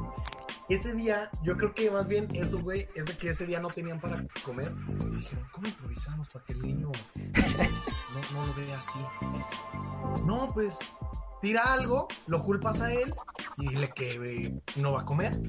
ese 0.68 0.92
día, 0.92 1.30
yo 1.42 1.56
creo 1.56 1.74
que 1.74 1.90
más 1.90 2.06
bien 2.06 2.28
eso, 2.34 2.60
güey, 2.60 2.88
es 2.94 3.04
de 3.04 3.16
que 3.16 3.30
ese 3.30 3.44
día 3.46 3.60
no 3.60 3.68
tenían 3.68 4.00
para 4.00 4.24
comer. 4.44 4.70
Y 5.00 5.16
dijeron, 5.16 5.46
¿cómo 5.50 5.66
improvisamos 5.66 6.28
para 6.28 6.44
que 6.44 6.52
el 6.52 6.62
niño 6.62 6.92
no, 6.92 8.40
no 8.40 8.46
lo 8.46 8.54
vea 8.54 8.78
así? 8.78 10.24
No, 10.24 10.48
pues 10.54 10.96
tira 11.42 11.72
algo, 11.72 12.06
lo 12.26 12.40
culpas 12.42 12.80
a 12.82 12.92
él 12.92 13.12
y 13.56 13.68
dile 13.68 13.90
que 13.94 14.12
eh, 14.12 14.62
no 14.76 14.92
va 14.92 15.00
a 15.02 15.04
comer. 15.04 15.40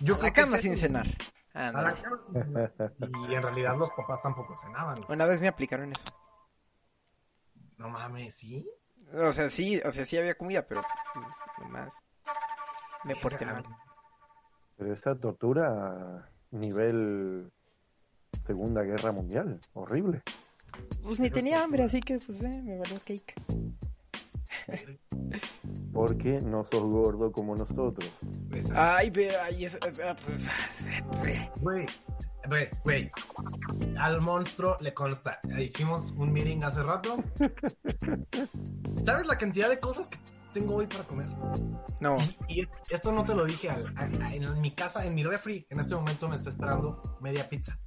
Yo 0.00 0.16
a 0.16 0.18
la 0.18 0.32
cama 0.32 0.56
sin 0.56 0.76
A 1.54 1.70
la 1.70 1.94
cama. 1.94 2.20
Y 3.28 3.34
en 3.34 3.42
realidad 3.42 3.76
los 3.78 3.90
papás 3.90 4.20
tampoco 4.20 4.54
cenaban. 4.54 5.00
güey. 5.00 5.12
Una 5.14 5.26
vez 5.26 5.40
me 5.40 5.48
aplicaron 5.48 5.92
eso. 5.92 6.04
No 7.78 7.88
mames, 7.88 8.34
¿sí? 8.34 8.68
O 9.12 9.32
sea, 9.32 9.48
sí, 9.48 9.80
o 9.84 9.90
sea, 9.90 10.04
sí 10.04 10.18
había 10.18 10.36
comida, 10.36 10.66
pero 10.66 10.82
pues, 11.12 11.26
nomás 11.60 11.94
me 13.04 13.14
porté 13.16 13.46
mal. 13.46 13.64
Pero 14.76 14.92
esa 14.92 15.14
tortura 15.14 16.28
nivel 16.50 17.52
Segunda 18.46 18.82
Guerra 18.82 19.12
Mundial, 19.12 19.60
horrible. 19.74 20.22
Pues 21.02 21.20
ni 21.20 21.26
Eso 21.26 21.36
tenía 21.36 21.62
hambre, 21.62 21.84
así 21.84 22.00
que 22.00 22.18
pues 22.18 22.42
eh, 22.42 22.62
me 22.62 22.78
valió 22.78 22.96
cake. 23.04 23.34
Porque 25.92 26.40
no 26.40 26.64
sos 26.64 26.82
gordo 26.82 27.32
como 27.32 27.54
nosotros. 27.56 28.10
Pues, 28.50 28.70
Ay, 28.72 29.10
ve, 29.10 29.30
ay, 29.36 29.66
eh, 29.66 29.70
pues, 29.80 31.50
Güey, 31.60 31.86
güey, 32.48 32.68
güey. 32.84 33.10
Al 33.98 34.20
monstruo 34.20 34.76
le 34.80 34.92
consta. 34.92 35.40
Hicimos 35.58 36.12
un 36.16 36.32
meeting 36.32 36.62
hace 36.62 36.82
rato. 36.82 37.16
¿Sabes 39.02 39.26
la 39.26 39.38
cantidad 39.38 39.68
de 39.68 39.78
cosas 39.80 40.08
que 40.08 40.18
tengo 40.52 40.76
hoy 40.76 40.86
para 40.86 41.04
comer? 41.04 41.26
No, 42.00 42.16
Y, 42.48 42.62
y 42.62 42.68
esto 42.90 43.12
no 43.12 43.24
te 43.24 43.34
lo 43.34 43.44
dije 43.44 43.70
al- 43.70 43.92
a- 43.96 44.02
a- 44.26 44.34
en 44.34 44.60
mi 44.60 44.74
casa, 44.74 45.04
en 45.04 45.14
mi 45.14 45.22
refri. 45.24 45.66
En 45.70 45.80
este 45.80 45.94
momento 45.94 46.28
me 46.28 46.36
está 46.36 46.48
esperando 46.50 47.02
media 47.20 47.48
pizza. 47.48 47.78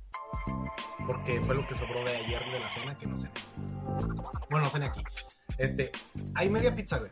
Porque 1.05 1.41
fue 1.41 1.55
lo 1.55 1.65
que 1.67 1.75
sobró 1.75 2.03
de 2.03 2.15
ayer 2.17 2.41
de 2.51 2.59
la 2.59 2.69
cena 2.69 2.95
que 2.95 3.05
no 3.05 3.17
sé. 3.17 3.29
Bueno, 4.49 4.65
no 4.65 4.69
cené 4.69 4.87
aquí. 4.87 5.01
Este, 5.57 5.91
hay 6.35 6.49
media 6.49 6.75
pizza, 6.75 6.99
güey. 6.99 7.11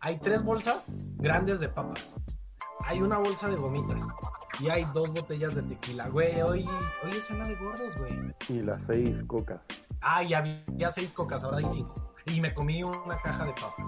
Hay 0.00 0.18
tres 0.18 0.42
bolsas 0.42 0.94
grandes 1.16 1.60
de 1.60 1.68
papas. 1.68 2.14
Hay 2.84 3.00
una 3.00 3.18
bolsa 3.18 3.48
de 3.48 3.56
gomitas. 3.56 4.02
Y 4.60 4.68
hay 4.68 4.84
dos 4.92 5.10
botellas 5.12 5.54
de 5.54 5.62
tequila. 5.62 6.08
Güey, 6.08 6.42
hoy, 6.42 6.68
hoy 7.04 7.10
es 7.10 7.26
cena 7.26 7.48
de 7.48 7.54
gordos, 7.56 7.96
güey. 7.98 8.12
Y 8.48 8.62
las 8.62 8.84
seis 8.84 9.22
cocas. 9.26 9.60
Ah, 10.00 10.22
ya 10.22 10.38
había 10.38 10.90
seis 10.90 11.12
cocas, 11.12 11.44
ahora 11.44 11.58
hay 11.58 11.66
cinco. 11.66 12.14
Y 12.26 12.40
me 12.40 12.52
comí 12.52 12.82
una 12.82 13.16
caja 13.18 13.44
de 13.46 13.52
papas. 13.52 13.86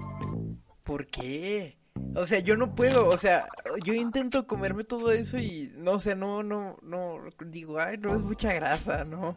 ¿por 0.84 1.06
qué? 1.06 1.78
O 2.14 2.24
sea, 2.24 2.38
yo 2.38 2.56
no 2.56 2.74
puedo, 2.74 3.08
o 3.08 3.16
sea, 3.16 3.48
yo 3.84 3.94
intento 3.94 4.46
comerme 4.46 4.84
todo 4.84 5.10
eso 5.10 5.38
y 5.38 5.72
no, 5.76 5.92
o 5.92 6.00
sea, 6.00 6.14
no, 6.14 6.42
no, 6.42 6.76
no, 6.82 7.18
digo, 7.46 7.80
ay, 7.80 7.98
no 7.98 8.14
es 8.14 8.22
mucha 8.22 8.52
grasa, 8.52 9.04
no. 9.04 9.34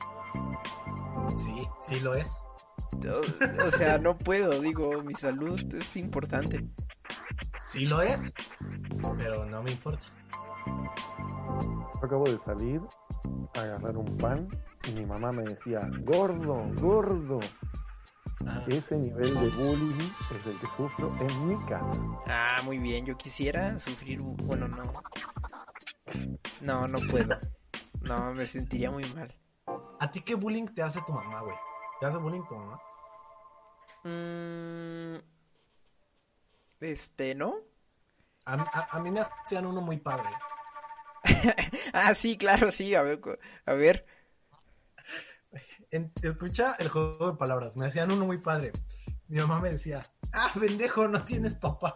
Sí, 1.38 1.68
sí 1.82 2.00
lo 2.02 2.14
es. 2.14 2.30
O, 2.94 3.66
o 3.68 3.72
sea, 3.72 3.98
no 3.98 4.18
puedo, 4.18 4.60
digo, 4.62 5.02
mi 5.04 5.14
salud 5.14 5.60
es 5.76 5.96
importante. 5.98 6.66
Sí 7.60 7.86
lo 7.86 8.02
es. 8.02 8.34
Pero 9.18 9.46
no 9.46 9.62
me 9.64 9.72
importa. 9.72 10.06
Yo 10.66 12.02
acabo 12.06 12.24
de 12.26 12.38
salir 12.46 12.82
a 13.56 13.62
agarrar 13.62 13.98
un 13.98 14.18
pan 14.18 14.48
y 14.88 14.92
mi 14.94 15.06
mamá 15.06 15.32
me 15.32 15.44
decía, 15.44 15.90
gordo, 16.04 16.68
gordo. 16.76 17.40
Ah. 18.46 18.64
Ese 18.68 18.98
nivel 18.98 19.34
de 19.34 19.50
bullying 19.58 20.10
es 20.36 20.46
el 20.46 20.58
que 20.60 20.68
sufro 20.78 21.14
en 21.20 21.48
mi 21.48 21.58
casa. 21.66 22.02
Ah, 22.28 22.58
muy 22.66 22.78
bien, 22.78 23.06
yo 23.06 23.18
quisiera 23.18 23.78
sufrir, 23.80 24.20
bu- 24.22 24.38
bueno, 24.46 24.68
no. 24.68 24.84
No, 26.62 26.88
no 26.88 26.98
puedo. 27.10 27.38
No, 28.02 28.34
me 28.34 28.46
sentiría 28.48 28.92
muy 28.92 29.04
mal. 29.16 29.34
¿A 30.00 30.10
ti 30.12 30.22
qué 30.22 30.36
bullying 30.36 30.68
te 30.68 30.82
hace 30.84 31.02
tu 31.06 31.12
mamá, 31.14 31.42
güey? 31.42 31.56
¿Te 32.00 32.06
hace 32.06 32.18
bullying 32.18 32.44
tu 32.48 32.56
mamá? 32.56 32.80
Mm, 34.04 35.18
este, 36.80 37.36
¿no? 37.36 37.56
A, 38.46 38.54
a- 38.54 38.88
a 38.92 39.00
mí 39.00 39.12
me 39.12 39.22
hacían 39.22 39.66
uno 39.66 39.82
muy 39.82 39.98
padre. 39.98 40.30
Ah, 41.94 42.14
sí, 42.14 42.38
claro, 42.38 42.72
sí, 42.72 42.94
a 42.96 43.02
ver, 43.02 43.20
a 43.66 43.74
ver. 43.74 44.06
En- 45.92 46.12
escucha 46.22 46.76
el 46.80 46.90
juego 46.90 47.32
de 47.32 47.38
palabras. 47.38 47.76
Me 47.76 47.88
hacían 47.88 48.12
uno 48.12 48.26
muy 48.26 48.38
padre. 48.38 48.72
Mi 49.28 49.40
mamá 49.40 49.60
me 49.60 49.72
decía, 49.72 50.04
ah, 50.34 50.52
pendejo, 50.58 51.08
no 51.08 51.20
tienes 51.24 51.56
papá. 51.56 51.94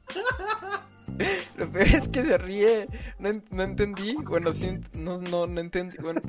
Lo 1.56 1.70
peor 1.70 1.86
es 1.88 2.08
que 2.08 2.22
se 2.22 2.38
ríe. 2.38 2.88
No, 3.18 3.30
no 3.50 3.62
entendí. 3.62 4.14
Bueno, 4.14 4.52
sí, 4.52 4.78
no, 4.92 5.18
no, 5.18 5.46
no 5.46 5.60
entendí. 5.60 5.96
Bueno, 5.98 6.20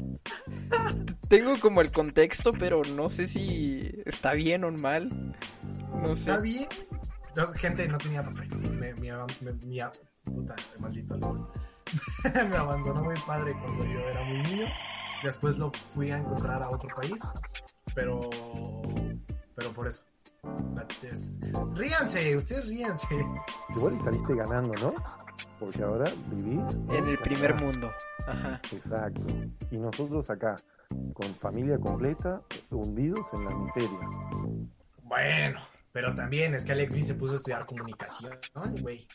tengo 1.27 1.59
como 1.59 1.81
el 1.81 1.91
contexto, 1.91 2.51
pero 2.53 2.81
no 2.83 3.09
sé 3.09 3.27
si 3.27 3.91
está 4.05 4.33
bien 4.33 4.63
o 4.63 4.71
mal. 4.71 5.09
No 6.01 6.07
sé. 6.09 6.29
¿Está 6.29 6.39
bien? 6.39 6.67
Yo, 7.35 7.47
gente, 7.53 7.87
no 7.87 7.97
tenía 7.97 8.23
papá. 8.23 8.43
Me, 8.71 8.93
mi, 8.95 9.09
me- 9.41 9.53
mi 9.63 9.79
abandonó 12.55 13.03
muy 13.03 13.15
padre 13.27 13.53
cuando 13.59 13.85
yo 13.85 13.99
era 13.99 14.23
muy 14.23 14.41
niño. 14.43 14.65
Después 15.23 15.57
lo 15.57 15.71
fui 15.71 16.11
a 16.11 16.17
encontrar 16.17 16.61
a 16.61 16.69
otro 16.69 16.89
país. 16.95 17.13
Pero, 17.93 18.29
pero 19.55 19.71
por 19.71 19.87
eso. 19.87 20.03
Ríanse, 21.75 22.35
ustedes 22.37 22.67
ríanse. 22.67 23.25
Igual 23.75 23.95
y 23.99 24.03
saliste 24.03 24.35
ganando, 24.35 24.73
¿no? 24.81 24.93
Porque 25.59 25.83
ahora 25.83 26.09
vivís 26.31 26.75
En 26.89 27.07
el 27.07 27.17
primer 27.19 27.51
acá. 27.51 27.61
mundo. 27.63 27.91
Ajá. 28.27 28.61
Exacto. 28.71 29.23
Y 29.71 29.77
nosotros 29.77 30.29
acá, 30.29 30.55
con 31.13 31.27
familia 31.35 31.77
completa, 31.77 32.41
hundidos 32.71 33.25
en 33.33 33.45
la 33.45 33.51
miseria. 33.55 33.99
Bueno, 35.03 35.59
pero 35.91 36.15
también 36.15 36.53
es 36.55 36.65
que 36.65 36.71
Alex 36.73 36.93
B 36.93 37.03
se 37.03 37.15
puso 37.15 37.33
a 37.33 37.35
estudiar 37.37 37.65
comunicación, 37.65 38.37
¿no, 38.53 38.63
güey? 38.81 39.07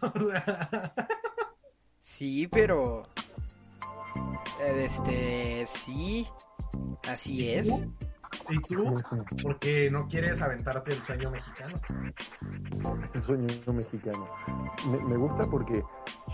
Sí, 2.00 2.48
pero. 2.48 3.02
Eh, 4.60 4.84
Este, 4.84 5.66
sí, 5.66 6.26
así 7.08 7.48
es. 7.50 7.68
tú? 7.68 7.94
¿Y 8.50 8.58
tú? 8.62 8.96
¿Por 9.42 9.58
qué 9.58 9.90
no 9.90 10.08
quieres 10.08 10.40
aventarte 10.42 10.92
el 10.92 11.02
sueño 11.02 11.30
mexicano? 11.30 11.76
El 13.12 13.22
sueño 13.22 13.72
mexicano. 13.72 14.28
Me, 14.90 14.98
me 14.98 15.16
gusta 15.16 15.44
porque 15.50 15.82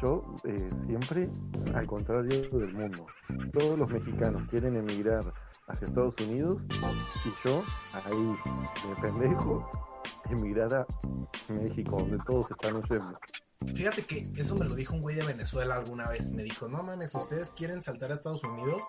yo 0.02 0.34
eh, 0.44 0.68
siempre, 0.86 1.30
al 1.74 1.86
contrario 1.86 2.48
del 2.50 2.72
mundo, 2.72 3.07
todos 3.52 3.78
los 3.78 3.88
mexicanos 3.90 4.48
quieren 4.48 4.76
emigrar 4.76 5.24
hacia 5.68 5.86
Estados 5.86 6.14
Unidos 6.20 6.62
y 7.24 7.48
yo, 7.48 7.64
ahí, 7.92 8.36
de 8.88 8.96
pendejo, 9.00 9.70
emigrar 10.30 10.74
a 10.74 10.86
México, 11.52 11.96
donde 11.98 12.18
todos 12.26 12.50
están 12.50 12.76
huyendo. 12.76 13.18
Fíjate 13.74 14.05
que 14.05 14.30
eso 14.36 14.57
me 14.57 14.66
lo 14.66 14.74
dijo 14.74 14.94
un 14.94 15.00
güey 15.00 15.16
de 15.16 15.24
Venezuela 15.24 15.76
alguna 15.76 16.09
vez. 16.09 16.30
Me 16.30 16.42
dijo, 16.42 16.68
no 16.68 16.82
mames, 16.82 17.14
ustedes 17.14 17.50
quieren 17.50 17.82
saltar 17.82 18.11
a 18.11 18.14
Estados 18.14 18.44
Unidos 18.44 18.82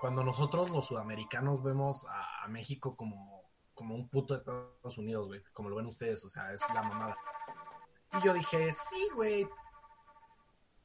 cuando 0.00 0.24
nosotros 0.24 0.70
los 0.70 0.86
sudamericanos 0.86 1.62
vemos 1.62 2.06
a, 2.08 2.44
a 2.44 2.48
México 2.48 2.96
como, 2.96 3.42
como 3.74 3.94
un 3.94 4.08
puto 4.08 4.34
Estados 4.34 4.98
Unidos, 4.98 5.26
güey. 5.26 5.42
Como 5.52 5.68
lo 5.68 5.76
ven 5.76 5.86
ustedes, 5.86 6.24
o 6.24 6.28
sea, 6.28 6.52
es 6.52 6.60
la 6.74 6.82
mamada. 6.82 7.16
Y 8.18 8.24
yo 8.24 8.32
dije, 8.34 8.72
sí, 8.72 9.08
güey. 9.14 9.46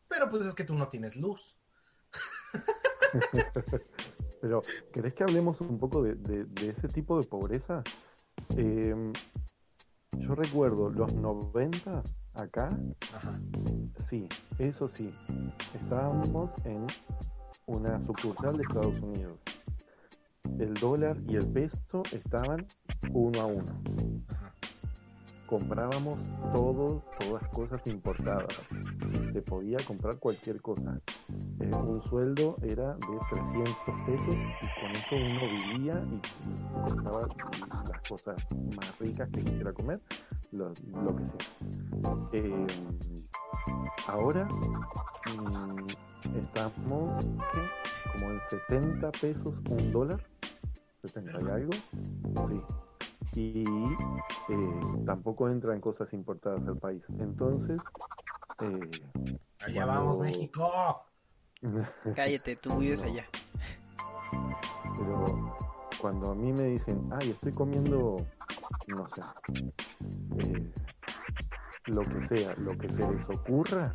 Pero 0.07 0.29
pues 0.29 0.45
es 0.45 0.53
que 0.53 0.63
tú 0.63 0.75
no 0.75 0.87
tienes 0.89 1.15
luz. 1.15 1.57
Pero, 4.41 4.61
¿querés 4.93 5.13
que 5.13 5.23
hablemos 5.23 5.59
un 5.61 5.79
poco 5.79 6.01
de, 6.03 6.15
de- 6.15 6.45
de 6.45 6.69
ese 6.69 6.87
tipo 6.87 7.19
de 7.19 7.27
pobreza? 7.27 7.81
Eh, 8.57 8.93
yo 10.17 10.35
recuerdo 10.35 10.89
los 10.89 11.13
90 11.13 12.03
acá, 12.33 12.69
Ajá. 13.15 13.33
sí, 14.07 14.27
eso 14.59 14.87
sí, 14.87 15.13
estábamos 15.73 16.51
en 16.65 16.85
una 17.67 17.99
sucursal 18.05 18.57
de 18.57 18.63
Estados 18.63 18.99
Unidos. 19.01 19.39
El 20.59 20.73
dólar 20.75 21.17
y 21.27 21.35
el 21.35 21.47
peso 21.51 22.03
estaban 22.11 22.65
uno 23.11 23.41
a 23.41 23.45
uno. 23.45 23.81
Comprábamos 25.45 26.19
todo, 26.55 27.03
todas 27.19 27.47
cosas 27.49 27.79
importadas. 27.85 28.61
Se 29.31 29.41
podía 29.41 29.77
comprar 29.85 30.17
cualquier 30.17 30.59
cosa. 30.61 30.99
Eh, 31.59 31.71
un 31.75 32.01
sueldo 32.03 32.57
era 32.63 32.93
de 32.95 33.19
300 33.29 33.75
pesos 34.05 34.35
y 34.35 34.81
con 34.81 34.91
eso 34.91 35.15
uno 35.15 35.47
vivía 35.49 36.03
y, 36.11 36.89
compraba 36.89 37.27
las 37.89 38.01
cosas 38.09 38.35
más 38.75 38.99
ricas 38.99 39.29
que 39.29 39.43
quisiera 39.43 39.71
comer, 39.71 40.01
lo, 40.51 40.73
que 40.73 41.25
sea. 41.25 41.45
Eh, 42.33 42.67
ahora 44.07 44.45
mm, 44.45 45.87
estamos 46.37 47.25
como 48.11 48.31
en 48.31 48.39
70 48.49 49.11
pesos 49.11 49.61
un 49.69 49.91
dólar, 49.91 50.25
70 51.03 51.39
y 51.41 51.49
algo, 51.49 51.73
sí. 51.73 52.84
Y 53.35 53.63
eh, 54.49 54.81
tampoco 55.05 55.49
entran 55.49 55.81
cosas 55.81 56.11
importadas 56.13 56.65
al 56.67 56.77
país. 56.77 57.03
Entonces, 57.19 57.81
eh, 58.61 58.89
Allá 59.59 59.85
Cuando- 59.85 59.87
vamos, 59.87 60.19
México. 60.19 61.05
Cállate, 62.15 62.55
tú 62.55 62.77
vives 62.77 63.03
allá. 63.03 63.25
Pero 64.97 65.25
cuando 65.99 66.31
a 66.31 66.35
mí 66.35 66.53
me 66.53 66.63
dicen, 66.65 67.09
ay, 67.19 67.31
estoy 67.31 67.51
comiendo, 67.51 68.17
no 68.87 69.07
sé, 69.07 69.21
eh, 70.37 70.71
lo 71.87 72.03
que 72.03 72.21
sea, 72.21 72.55
lo 72.57 72.77
que 72.77 72.89
se 72.89 73.11
les 73.11 73.29
ocurra, 73.29 73.91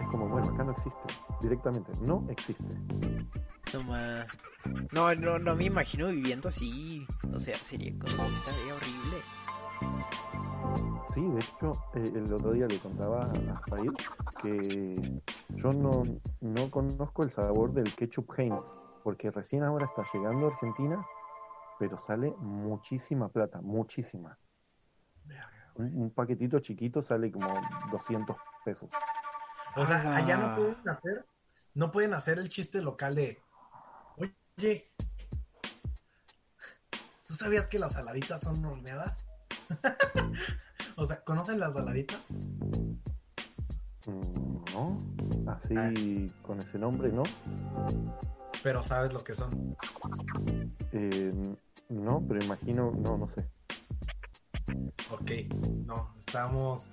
es 0.00 0.06
como, 0.08 0.28
bueno, 0.28 0.52
acá 0.52 0.64
no 0.64 0.72
existe, 0.72 1.00
directamente, 1.40 1.92
no 2.02 2.26
existe. 2.28 2.64
No, 3.72 4.24
no, 4.92 5.14
no, 5.14 5.38
no 5.38 5.56
me 5.56 5.64
imagino 5.64 6.08
viviendo 6.08 6.48
así. 6.48 7.06
O 7.34 7.40
sea, 7.40 7.54
sería 7.56 7.92
como 7.98 8.24
estaría 8.24 8.74
horrible. 8.74 9.16
Sí, 11.14 11.20
de 11.22 11.38
hecho, 11.40 11.72
eh, 11.94 12.04
el 12.14 12.32
otro 12.32 12.52
día 12.52 12.66
le 12.66 12.78
contaba 12.78 13.22
a 13.24 13.62
Jair 13.70 13.92
que 14.42 15.20
yo 15.50 15.72
no, 15.72 16.04
no 16.40 16.70
conozco 16.70 17.24
el 17.24 17.32
sabor 17.32 17.72
del 17.72 17.92
ketchup 17.94 18.32
Heinz, 18.38 18.60
porque 19.02 19.30
recién 19.30 19.64
ahora 19.64 19.86
está 19.86 20.04
llegando 20.12 20.46
a 20.46 20.50
Argentina, 20.52 21.04
pero 21.78 21.98
sale 21.98 22.32
muchísima 22.38 23.28
plata, 23.28 23.60
muchísima. 23.60 24.38
Un, 25.74 25.96
un 25.96 26.10
paquetito 26.10 26.60
chiquito 26.60 27.02
sale 27.02 27.32
como 27.32 27.48
200 27.90 28.36
pesos. 28.64 28.90
O 29.76 29.84
sea, 29.84 30.02
Ah. 30.04 30.16
allá 30.16 30.36
no 30.36 30.54
pueden 30.56 30.88
hacer, 30.88 31.26
no 31.74 31.90
pueden 31.90 32.14
hacer 32.14 32.38
el 32.38 32.48
chiste 32.48 32.80
local 32.82 33.14
de, 33.16 33.40
oye, 34.60 34.92
¿tú 37.26 37.34
sabías 37.34 37.66
que 37.66 37.78
las 37.78 37.94
saladitas 37.94 38.42
son 38.42 38.62
horneadas? 38.62 39.24
o 40.96 41.06
sea, 41.06 41.24
¿conocen 41.24 41.58
las 41.58 41.72
saladitas? 41.72 42.20
No, 44.74 44.98
así 45.46 46.30
con 46.42 46.58
ese 46.58 46.78
nombre, 46.78 47.10
¿no? 47.10 47.22
Pero 48.62 48.82
sabes 48.82 49.14
lo 49.14 49.20
que 49.20 49.34
son. 49.34 49.76
Eh, 50.92 51.32
no, 51.88 52.22
pero 52.28 52.44
imagino, 52.44 52.92
no, 52.98 53.16
no 53.16 53.28
sé. 53.28 53.48
Ok, 55.10 55.30
no, 55.86 56.14
estamos... 56.18 56.90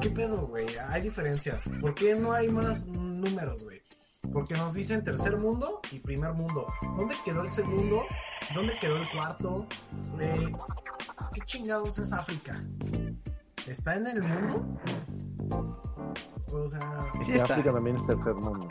¿Qué 0.00 0.10
pedo, 0.10 0.48
güey? 0.48 0.66
Hay 0.88 1.02
diferencias. 1.02 1.68
¿Por 1.80 1.94
qué 1.94 2.16
no 2.16 2.32
hay 2.32 2.48
más 2.48 2.86
números, 2.88 3.62
güey? 3.62 3.80
Porque 4.30 4.54
nos 4.54 4.74
dicen 4.74 5.02
tercer 5.02 5.36
mundo 5.36 5.80
y 5.90 5.98
primer 5.98 6.32
mundo. 6.34 6.66
¿Dónde 6.96 7.14
quedó 7.24 7.42
el 7.42 7.50
segundo? 7.50 8.04
¿Dónde 8.54 8.78
quedó 8.78 8.96
el 8.96 9.10
cuarto? 9.10 9.66
Eh, 10.20 10.52
¿Qué 11.32 11.40
chingados 11.44 11.98
es 11.98 12.12
África? 12.12 12.60
¿Está 13.66 13.96
en 13.96 14.06
el 14.06 14.22
mundo? 14.22 14.78
O 16.52 16.68
sea, 16.68 17.12
Sí 17.20 17.32
está. 17.32 17.54
África 17.54 17.72
también 17.72 17.96
es 17.96 18.06
tercer 18.06 18.34
mundo. 18.34 18.68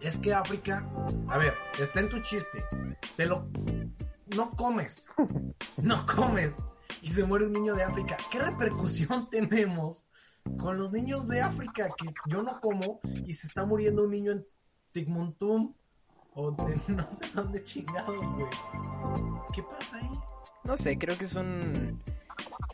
es 0.00 0.18
que 0.18 0.32
África, 0.32 0.88
a 1.28 1.38
ver, 1.38 1.54
está 1.80 2.00
en 2.00 2.08
tu 2.08 2.20
chiste. 2.20 2.64
Te 3.16 3.26
lo 3.26 3.48
no 4.36 4.50
comes. 4.50 5.06
No 5.82 6.06
comes. 6.06 6.52
Y 7.02 7.08
se 7.08 7.24
muere 7.24 7.46
un 7.46 7.52
niño 7.52 7.74
de 7.74 7.82
África. 7.82 8.16
¿Qué 8.30 8.38
repercusión 8.38 9.28
tenemos 9.30 10.06
con 10.58 10.78
los 10.78 10.92
niños 10.92 11.26
de 11.28 11.40
África 11.40 11.90
que 11.96 12.12
yo 12.26 12.42
no 12.42 12.60
como 12.60 13.00
y 13.26 13.32
se 13.32 13.46
está 13.46 13.64
muriendo 13.64 14.04
un 14.04 14.10
niño 14.10 14.32
en 14.32 14.46
Tigmuntum 14.94 15.74
o 16.34 16.50
de 16.52 16.80
no 16.94 17.06
sé 17.10 17.26
dónde 17.34 17.62
chingados, 17.64 18.16
güey? 18.34 18.46
¿Qué 19.52 19.62
pasa 19.62 19.96
ahí? 19.96 20.10
No 20.62 20.76
sé, 20.76 20.96
creo 20.96 21.18
que 21.18 21.24
es 21.26 21.34
un. 21.34 22.00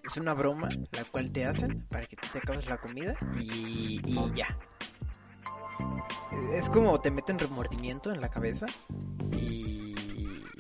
Es 0.04 0.16
una 0.18 0.34
broma 0.34 0.68
la 0.92 1.04
cual 1.04 1.32
te 1.32 1.46
hacen 1.46 1.86
para 1.88 2.06
que 2.06 2.16
tú 2.16 2.28
te 2.32 2.38
acabes 2.38 2.68
la 2.68 2.78
comida 2.78 3.14
y, 3.38 4.00
y 4.04 4.32
ya. 4.34 4.46
Es 6.52 6.68
como 6.70 7.00
te 7.00 7.10
meten 7.10 7.38
remordimiento 7.38 8.12
en 8.12 8.20
la 8.20 8.28
cabeza 8.28 8.66
y, 9.36 9.94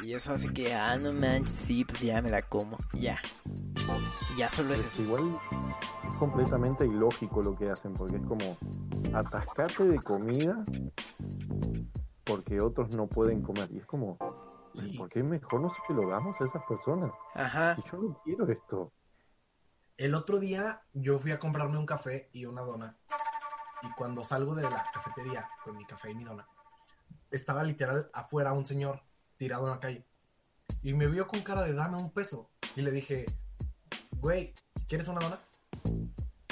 y 0.02 0.14
eso 0.14 0.32
hace 0.32 0.52
que, 0.52 0.74
ah, 0.74 0.96
no 0.98 1.12
manches, 1.12 1.54
sí, 1.54 1.84
pues 1.84 2.00
ya 2.00 2.20
me 2.22 2.30
la 2.30 2.42
como, 2.42 2.78
ya. 2.94 3.18
Y 4.34 4.38
ya 4.38 4.48
solo 4.50 4.74
es 4.74 4.80
Es 4.80 4.86
eso. 4.94 5.02
igual 5.02 5.38
es 6.12 6.18
completamente 6.18 6.84
ilógico 6.86 7.42
lo 7.42 7.56
que 7.56 7.70
hacen, 7.70 7.94
porque 7.94 8.16
es 8.16 8.22
como 8.26 8.56
atascarte 9.14 9.84
de 9.84 9.98
comida 10.00 10.64
porque 12.30 12.60
otros 12.60 12.94
no 12.96 13.06
pueden 13.08 13.42
comer. 13.42 13.68
Y 13.72 13.78
es 13.78 13.86
como, 13.86 14.16
Sí. 14.74 14.96
¿por 14.96 15.08
qué 15.08 15.22
mejor 15.22 15.60
no 15.60 15.68
se 15.68 15.80
lo 15.92 16.08
damos 16.08 16.40
a 16.40 16.44
esas 16.44 16.62
personas? 16.64 17.12
Ajá. 17.34 17.76
Y 17.78 17.90
yo 17.90 17.98
no 17.98 18.20
quiero 18.22 18.48
esto. 18.48 18.92
El 19.96 20.14
otro 20.14 20.38
día 20.38 20.82
yo 20.92 21.18
fui 21.18 21.32
a 21.32 21.38
comprarme 21.40 21.76
un 21.76 21.86
café 21.86 22.30
y 22.32 22.46
una 22.46 22.62
dona. 22.62 22.96
Y 23.82 23.90
cuando 23.96 24.22
salgo 24.24 24.54
de 24.54 24.62
la 24.62 24.86
cafetería 24.92 25.48
con 25.64 25.76
mi 25.76 25.84
café 25.86 26.12
y 26.12 26.14
mi 26.14 26.24
dona, 26.24 26.46
estaba 27.30 27.64
literal 27.64 28.10
afuera 28.12 28.52
un 28.52 28.64
señor 28.64 29.02
tirado 29.36 29.64
en 29.64 29.70
la 29.72 29.80
calle. 29.80 30.06
Y 30.82 30.94
me 30.94 31.06
vio 31.08 31.26
con 31.26 31.40
cara 31.40 31.62
de 31.62 31.74
dame 31.74 31.96
un 31.96 32.12
peso. 32.12 32.50
Y 32.76 32.82
le 32.82 32.92
dije, 32.92 33.26
güey, 34.12 34.54
¿quieres 34.86 35.08
una 35.08 35.20
dona? 35.20 35.40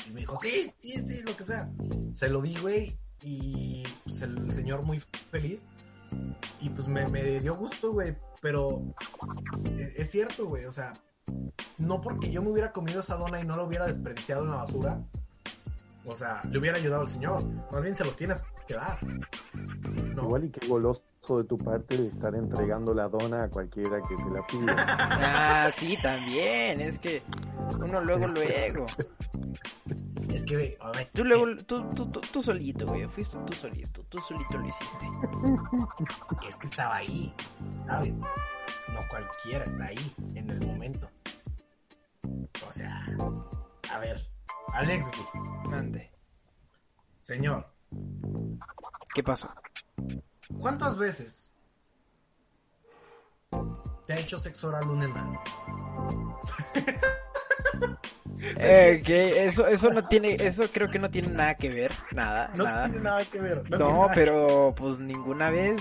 Y 0.06 0.10
me 0.10 0.20
dijo, 0.20 0.38
sí, 0.42 0.72
sí, 0.80 1.06
sí, 1.06 1.22
lo 1.22 1.36
que 1.36 1.44
sea. 1.44 1.70
Se 2.14 2.28
lo 2.28 2.40
di, 2.42 2.56
güey. 2.56 2.98
Y 3.22 3.84
pues, 4.04 4.22
el, 4.22 4.50
señor 4.50 4.84
muy 4.84 5.00
feliz. 5.00 5.66
Y 6.60 6.70
pues 6.70 6.88
me, 6.88 7.06
me 7.08 7.40
dio 7.40 7.56
gusto, 7.56 7.92
güey. 7.92 8.16
Pero 8.40 8.82
e- 9.76 9.94
es 9.96 10.10
cierto, 10.10 10.46
güey. 10.46 10.64
O 10.64 10.72
sea, 10.72 10.92
no 11.78 12.00
porque 12.00 12.30
yo 12.30 12.42
me 12.42 12.50
hubiera 12.50 12.72
comido 12.72 13.00
esa 13.00 13.16
dona 13.16 13.40
y 13.40 13.44
no 13.44 13.56
lo 13.56 13.64
hubiera 13.64 13.86
desperdiciado 13.86 14.44
en 14.44 14.50
la 14.50 14.56
basura, 14.56 15.00
o 16.04 16.16
sea, 16.16 16.40
le 16.50 16.58
hubiera 16.58 16.78
ayudado 16.78 17.02
al 17.02 17.08
señor. 17.08 17.44
Más 17.70 17.82
bien 17.82 17.94
se 17.94 18.04
lo 18.04 18.12
tienes 18.12 18.42
que 18.66 18.74
dar. 18.74 18.98
¿no? 20.14 20.22
Igual 20.22 20.44
y 20.44 20.50
qué 20.50 20.66
goloso 20.66 21.02
de 21.36 21.44
tu 21.44 21.58
parte 21.58 21.96
de 21.96 22.08
estar 22.08 22.34
entregando 22.34 22.94
la 22.94 23.08
dona 23.08 23.44
a 23.44 23.48
cualquiera 23.48 24.00
que 24.02 24.16
te 24.16 24.30
la 24.30 24.46
pida. 24.46 24.86
Ah, 24.88 25.70
sí, 25.74 25.96
también. 26.02 26.80
Es 26.80 26.98
que 26.98 27.22
uno 27.78 28.02
luego, 28.02 28.26
luego. 28.28 28.86
Es 30.32 30.44
que, 30.44 30.76
ay, 30.80 31.08
Tú, 31.12 31.24
luego, 31.24 31.46
tú, 31.66 31.88
tú, 31.90 32.10
tú, 32.10 32.20
tú 32.20 32.42
solito, 32.42 32.86
güey. 32.86 33.06
Fuiste 33.08 33.38
tú 33.46 33.52
solito. 33.52 34.02
Tú 34.04 34.18
solito 34.18 34.58
lo 34.58 34.66
hiciste. 34.68 35.06
es 36.46 36.56
que 36.56 36.66
estaba 36.66 36.96
ahí, 36.96 37.34
¿sabes? 37.86 38.14
No 38.16 39.00
cualquiera 39.10 39.64
está 39.64 39.86
ahí 39.86 40.14
en 40.34 40.50
el 40.50 40.66
momento. 40.66 41.08
O 42.68 42.72
sea, 42.72 43.06
a 43.92 43.98
ver, 43.98 44.20
Alex, 44.72 45.08
güey, 45.10 45.44
Mande. 45.70 46.12
señor, 47.20 47.66
¿Qué 49.14 49.22
pasó? 49.22 49.48
¿cuántas 50.60 50.96
veces 50.98 51.50
te 54.06 54.12
ha 54.12 54.18
hecho 54.18 54.38
sexo 54.38 54.68
oral 54.68 54.88
un 54.90 55.02
enano? 55.02 55.40
Eh, 58.56 59.02
que 59.04 59.46
eso, 59.46 59.66
eso 59.66 59.90
no 59.92 60.06
tiene, 60.06 60.36
eso 60.38 60.64
creo 60.72 60.88
que 60.88 61.00
no 61.00 61.10
tiene 61.10 61.28
nada 61.28 61.56
que 61.56 61.70
ver, 61.70 61.90
nada, 62.12 62.52
No 62.54 62.64
nada. 62.64 62.84
tiene 62.86 63.00
nada 63.02 63.24
que 63.24 63.40
ver. 63.40 63.68
No, 63.70 64.06
pero 64.14 64.72
pues 64.76 64.98
ninguna 65.00 65.50
vez, 65.50 65.74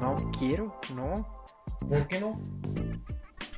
no 0.00 0.16
quiero, 0.38 0.78
no. 0.94 1.44
¿Por 1.80 2.06
qué 2.06 2.20
no? 2.20 2.40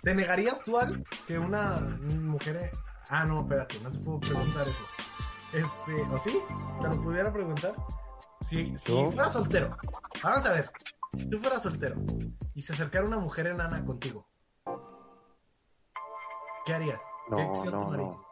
¿Te 0.03 0.14
negarías 0.14 0.62
tú 0.62 0.79
al 0.79 1.05
que 1.27 1.39
una 1.39 1.74
mujer... 2.22 2.70
Ah, 3.11 3.24
no, 3.27 3.41
espérate, 3.41 3.79
no 3.83 3.93
te 3.93 3.99
puedo 3.99 4.20
preguntar 4.20 4.66
eso. 4.68 4.85
Este, 5.53 6.03
¿o 6.14 6.18
sí? 6.18 6.39
¿Te 6.81 6.89
lo 6.89 7.03
pudiera 7.03 7.31
preguntar? 7.31 7.74
Si, 8.41 8.77
si 8.79 8.93
No. 9.05 9.11
fueras 9.11 9.33
soltero, 9.35 9.77
vamos 10.22 10.47
a 10.47 10.53
ver, 10.55 10.70
si 11.12 11.29
tú 11.29 11.39
fueras 11.39 11.62
soltero 11.62 11.97
y 12.55 12.62
se 12.62 12.72
acercara 12.72 13.05
una 13.05 13.18
mujer 13.18 13.49
enana 13.49 13.85
contigo, 13.85 14.27
¿qué 16.64 16.72
harías? 16.74 17.01
¿Qué 17.27 17.33
No, 17.33 17.64
no, 17.64 17.91
no. 17.91 18.27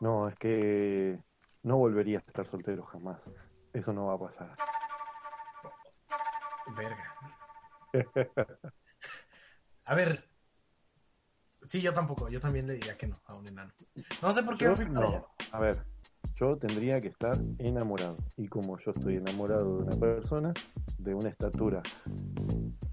No, 0.00 0.28
es 0.28 0.36
que 0.36 1.18
no 1.62 1.78
volvería 1.78 2.18
a 2.18 2.20
estar 2.20 2.46
soltero 2.46 2.84
jamás. 2.84 3.30
Eso 3.72 3.92
no 3.92 4.06
va 4.06 4.14
a 4.14 4.18
pasar. 4.18 4.54
Verga. 6.76 7.14
A 9.86 9.94
ver. 9.94 10.28
Sí, 11.62 11.80
yo 11.80 11.92
tampoco. 11.92 12.28
Yo 12.28 12.40
también 12.40 12.66
le 12.66 12.74
diría 12.74 12.96
que 12.96 13.08
no 13.08 13.16
a 13.24 13.34
un 13.34 13.48
enano. 13.48 13.72
No 14.22 14.32
sé 14.32 14.42
por 14.42 14.56
qué 14.56 14.64
Yo, 14.64 14.70
me 14.70 14.76
fui 14.76 14.86
para 14.86 15.06
allá. 15.06 15.18
no. 15.18 15.28
A 15.52 15.60
ver, 15.60 15.84
yo 16.36 16.56
tendría 16.56 17.00
que 17.00 17.08
estar 17.08 17.36
enamorado. 17.58 18.16
Y 18.36 18.46
como 18.48 18.78
yo 18.78 18.92
estoy 18.92 19.16
enamorado 19.16 19.78
de 19.78 19.82
una 19.84 19.96
persona 19.96 20.52
de 20.98 21.14
una 21.14 21.30
estatura 21.30 21.82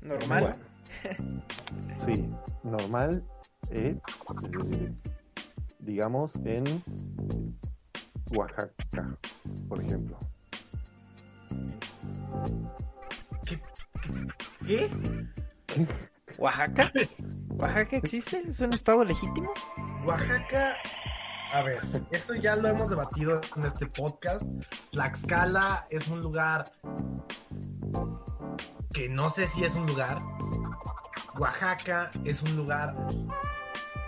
Normal. 0.01 0.43
Bueno, 0.43 1.25
sí, 2.05 2.29
normal 2.63 3.23
es, 3.69 3.95
eh, 3.95 4.01
digamos, 5.79 6.33
en 6.43 6.63
Oaxaca, 8.31 9.17
por 9.67 9.83
ejemplo. 9.83 10.17
¿Qué? 13.45 13.61
¿Qué? 14.65 14.89
¿Qué? 15.65 15.87
¿Oaxaca? 16.37 16.91
¿Oaxaca 17.49 17.97
existe? 17.97 18.43
¿Es 18.47 18.59
un 18.59 18.73
estado 18.73 19.03
legítimo? 19.03 19.53
Oaxaca. 20.05 20.75
A 21.53 21.61
ver, 21.61 21.79
esto 22.11 22.35
ya 22.35 22.55
lo 22.55 22.67
hemos 22.67 22.89
debatido 22.89 23.39
en 23.55 23.65
este 23.65 23.85
podcast. 23.85 24.43
Tlaxcala 24.91 25.87
es 25.89 26.07
un 26.07 26.21
lugar 26.21 26.65
que 28.93 29.07
no 29.07 29.29
sé 29.29 29.47
si 29.47 29.63
es 29.63 29.75
un 29.75 29.85
lugar. 29.85 30.19
Oaxaca 31.37 32.11
es 32.23 32.41
un 32.41 32.55
lugar 32.55 32.95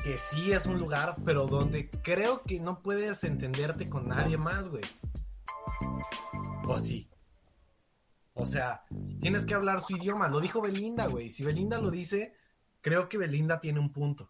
que 0.08 0.18
sí 0.18 0.54
es 0.54 0.66
un 0.68 0.80
lugar, 0.80 1.18
pero 1.26 1.48
donde 1.48 1.90
creo 1.90 2.42
que 2.44 2.62
no 2.62 2.82
puedes 2.82 3.26
entenderte 3.26 3.90
con 3.90 4.08
nadie 4.08 4.38
más, 4.38 4.70
güey. 4.70 4.84
O 6.66 6.80
sí. 6.80 7.10
O 8.34 8.46
sea, 8.46 8.86
tienes 9.20 9.46
que 9.46 9.54
hablar 9.54 9.82
su 9.82 9.98
idioma. 9.98 10.30
Lo 10.30 10.40
dijo 10.40 10.62
Belinda, 10.62 11.08
güey. 11.08 11.30
Si 11.30 11.44
Belinda 11.44 11.78
lo 11.80 11.92
dice, 11.92 12.34
creo 12.80 13.10
que 13.10 13.18
Belinda 13.18 13.60
tiene 13.60 13.82
un 13.82 13.92
punto. 13.92 14.30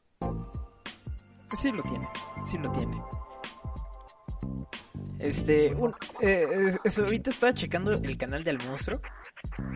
Sí 1.56 1.72
lo 1.72 1.84
tiene, 1.84 2.10
sí 2.44 2.58
lo 2.58 2.72
tiene. 2.72 3.00
Este, 5.20 5.76
un- 5.76 5.94
eh, 6.22 6.76
es- 6.84 6.98
ahorita 6.98 7.30
estaba 7.30 7.54
checando 7.54 7.92
el 7.92 8.18
canal 8.18 8.44
del 8.44 8.58
monstruo 8.68 9.00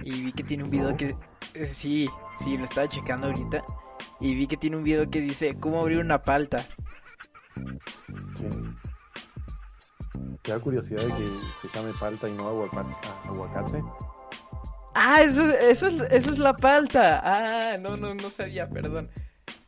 y 0.04 0.24
vi 0.24 0.34
que 0.34 0.44
tiene 0.44 0.64
un 0.64 0.72
video 0.72 0.98
que, 0.98 1.16
eh, 1.54 1.66
sí, 1.68 2.08
sí, 2.44 2.58
lo 2.58 2.66
estaba 2.66 2.88
checando 2.88 3.28
ahorita 3.28 3.64
y 4.20 4.36
vi 4.36 4.48
que 4.48 4.58
tiene 4.58 4.78
un 4.78 4.84
video 4.84 5.10
que 5.10 5.22
dice 5.22 5.58
cómo 5.60 5.80
abrir 5.80 6.00
una 6.00 6.24
palta. 6.24 6.60
Sí. 8.38 8.50
¿Te 10.42 10.52
da 10.52 10.60
curiosidad 10.60 11.02
de 11.02 11.10
que 11.10 11.40
se 11.62 11.68
llame 11.74 11.94
palta 12.00 12.28
y 12.28 12.34
no 12.34 12.48
aguacate? 12.48 12.96
aguacate? 13.26 13.84
Ah, 14.96 15.22
eso, 15.22 15.46
eso, 15.46 15.88
es, 15.88 16.02
eso 16.12 16.32
es 16.32 16.40
la 16.40 16.56
palta. 16.56 17.22
Ah, 17.24 17.78
no, 17.78 17.96
no, 17.96 18.14
no 18.14 18.30
sabía, 18.30 18.70
perdón. 18.70 19.10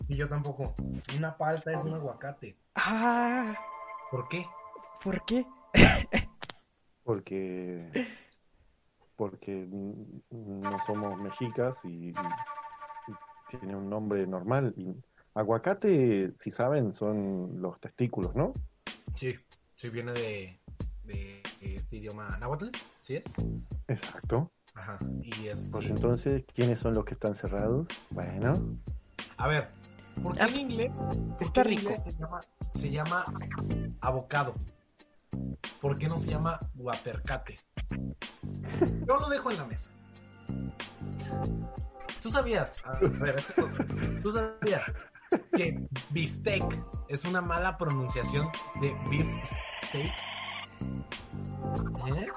Y 0.07 0.15
yo 0.15 0.27
tampoco. 0.27 0.75
Una 1.17 1.37
palta 1.37 1.71
es 1.73 1.83
un 1.83 1.93
aguacate. 1.93 2.57
Ah, 2.75 3.53
¿Por 4.11 4.27
qué? 4.27 4.45
¿por 5.03 5.25
qué? 5.25 5.45
Porque 7.03 8.13
porque 9.15 9.67
no 10.29 10.85
somos 10.85 11.19
mexicas 11.19 11.75
y, 11.83 12.09
y 12.09 12.13
tiene 13.57 13.75
un 13.75 13.89
nombre 13.89 14.25
normal. 14.27 14.73
Y 14.77 14.95
aguacate, 15.33 16.33
si 16.37 16.51
saben, 16.51 16.93
son 16.93 17.61
los 17.61 17.79
testículos, 17.79 18.35
¿no? 18.35 18.53
Sí, 19.15 19.35
sí 19.75 19.89
viene 19.89 20.11
de, 20.13 20.59
de 21.05 21.41
este 21.61 21.97
idioma 21.97 22.37
náhuatl, 22.39 22.67
¿sí 22.99 23.15
es? 23.17 23.23
Exacto. 23.87 24.51
Ajá. 24.75 24.97
Y 25.21 25.47
es. 25.47 25.69
Pues 25.71 25.87
entonces, 25.87 26.43
¿quiénes 26.53 26.79
son 26.79 26.93
los 26.93 27.05
que 27.05 27.13
están 27.13 27.35
cerrados? 27.35 27.87
Bueno, 28.09 28.53
A 29.37 29.47
ver, 29.47 29.69
¿por 30.21 30.35
qué 30.35 30.41
Ah, 30.43 30.47
en 30.47 30.55
inglés? 30.59 30.91
por 30.95 31.37
qué 31.37 31.43
está 31.43 31.61
en 31.61 31.67
rico. 31.67 31.81
inglés 31.91 32.03
Se 32.05 32.13
llama, 32.17 32.39
se 32.71 32.91
llama 32.91 33.25
avocado. 34.01 34.55
¿Por 35.79 35.97
qué 35.97 36.07
no 36.07 36.17
se 36.17 36.29
llama 36.29 36.59
guapercate? 36.75 37.57
Yo 39.07 39.17
lo 39.17 39.29
dejo 39.29 39.51
en 39.51 39.57
la 39.57 39.65
mesa. 39.65 39.89
¿Tú 42.23 42.31
sabías? 42.31 42.77
A 42.85 42.99
ver. 42.99 43.43
¿Tú 44.23 44.31
sabías 44.31 44.81
que 45.53 45.85
bistec 46.11 46.63
es 47.09 47.25
una 47.25 47.41
mala 47.41 47.77
pronunciación 47.77 48.47
de 48.79 48.95
beef 49.09 49.27
steak? 49.83 50.13
¿Eh? 52.07 52.27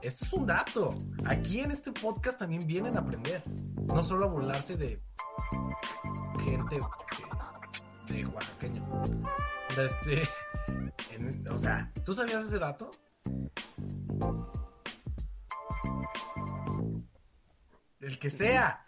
Esto 0.00 0.24
es 0.24 0.32
un 0.32 0.46
dato. 0.46 0.94
Aquí 1.26 1.60
en 1.60 1.70
este 1.70 1.92
podcast 1.92 2.38
también 2.38 2.66
vienen 2.66 2.96
a 2.96 3.00
aprender. 3.00 3.42
No 3.94 4.02
solo 4.02 4.24
a 4.24 4.28
burlarse 4.28 4.78
de 4.78 5.02
gente 6.42 6.76
de, 8.08 8.14
de 8.14 8.26
oaxaqueño. 8.26 9.02
Este, 9.76 10.26
o 11.50 11.58
sea, 11.58 11.92
¿tú 12.06 12.14
sabías 12.14 12.46
ese 12.46 12.58
dato? 12.58 12.90
El 18.00 18.18
que 18.18 18.30
sea. 18.30 18.84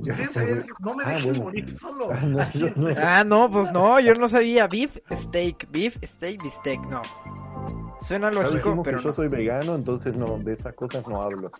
Ustedes 0.00 0.32
sabían 0.32 0.62
que 0.62 0.72
no 0.80 0.94
me 0.94 1.04
Ah, 1.04 1.08
dejen 1.10 1.24
bueno. 1.30 1.44
morir 1.44 1.76
solo. 1.76 2.08
Ah, 2.12 2.24
no, 2.26 2.50
yo 2.52 2.70
no. 2.76 2.88
Ah, 2.98 3.24
no, 3.24 3.50
pues 3.50 3.70
no, 3.72 4.00
yo 4.00 4.14
no 4.14 4.28
sabía. 4.28 4.66
Beef 4.66 4.96
steak, 5.12 5.68
beef 5.70 5.98
steak, 6.04 6.42
bistec, 6.42 6.80
no. 6.88 7.02
Suena 8.00 8.30
lógico, 8.30 8.82
pero 8.82 8.98
que 8.98 9.02
yo 9.02 9.08
no. 9.10 9.14
soy 9.14 9.28
vegano, 9.28 9.74
entonces 9.74 10.16
no, 10.16 10.38
de 10.38 10.52
esas 10.54 10.74
cosas 10.74 11.06
no 11.08 11.22
hablo. 11.22 11.50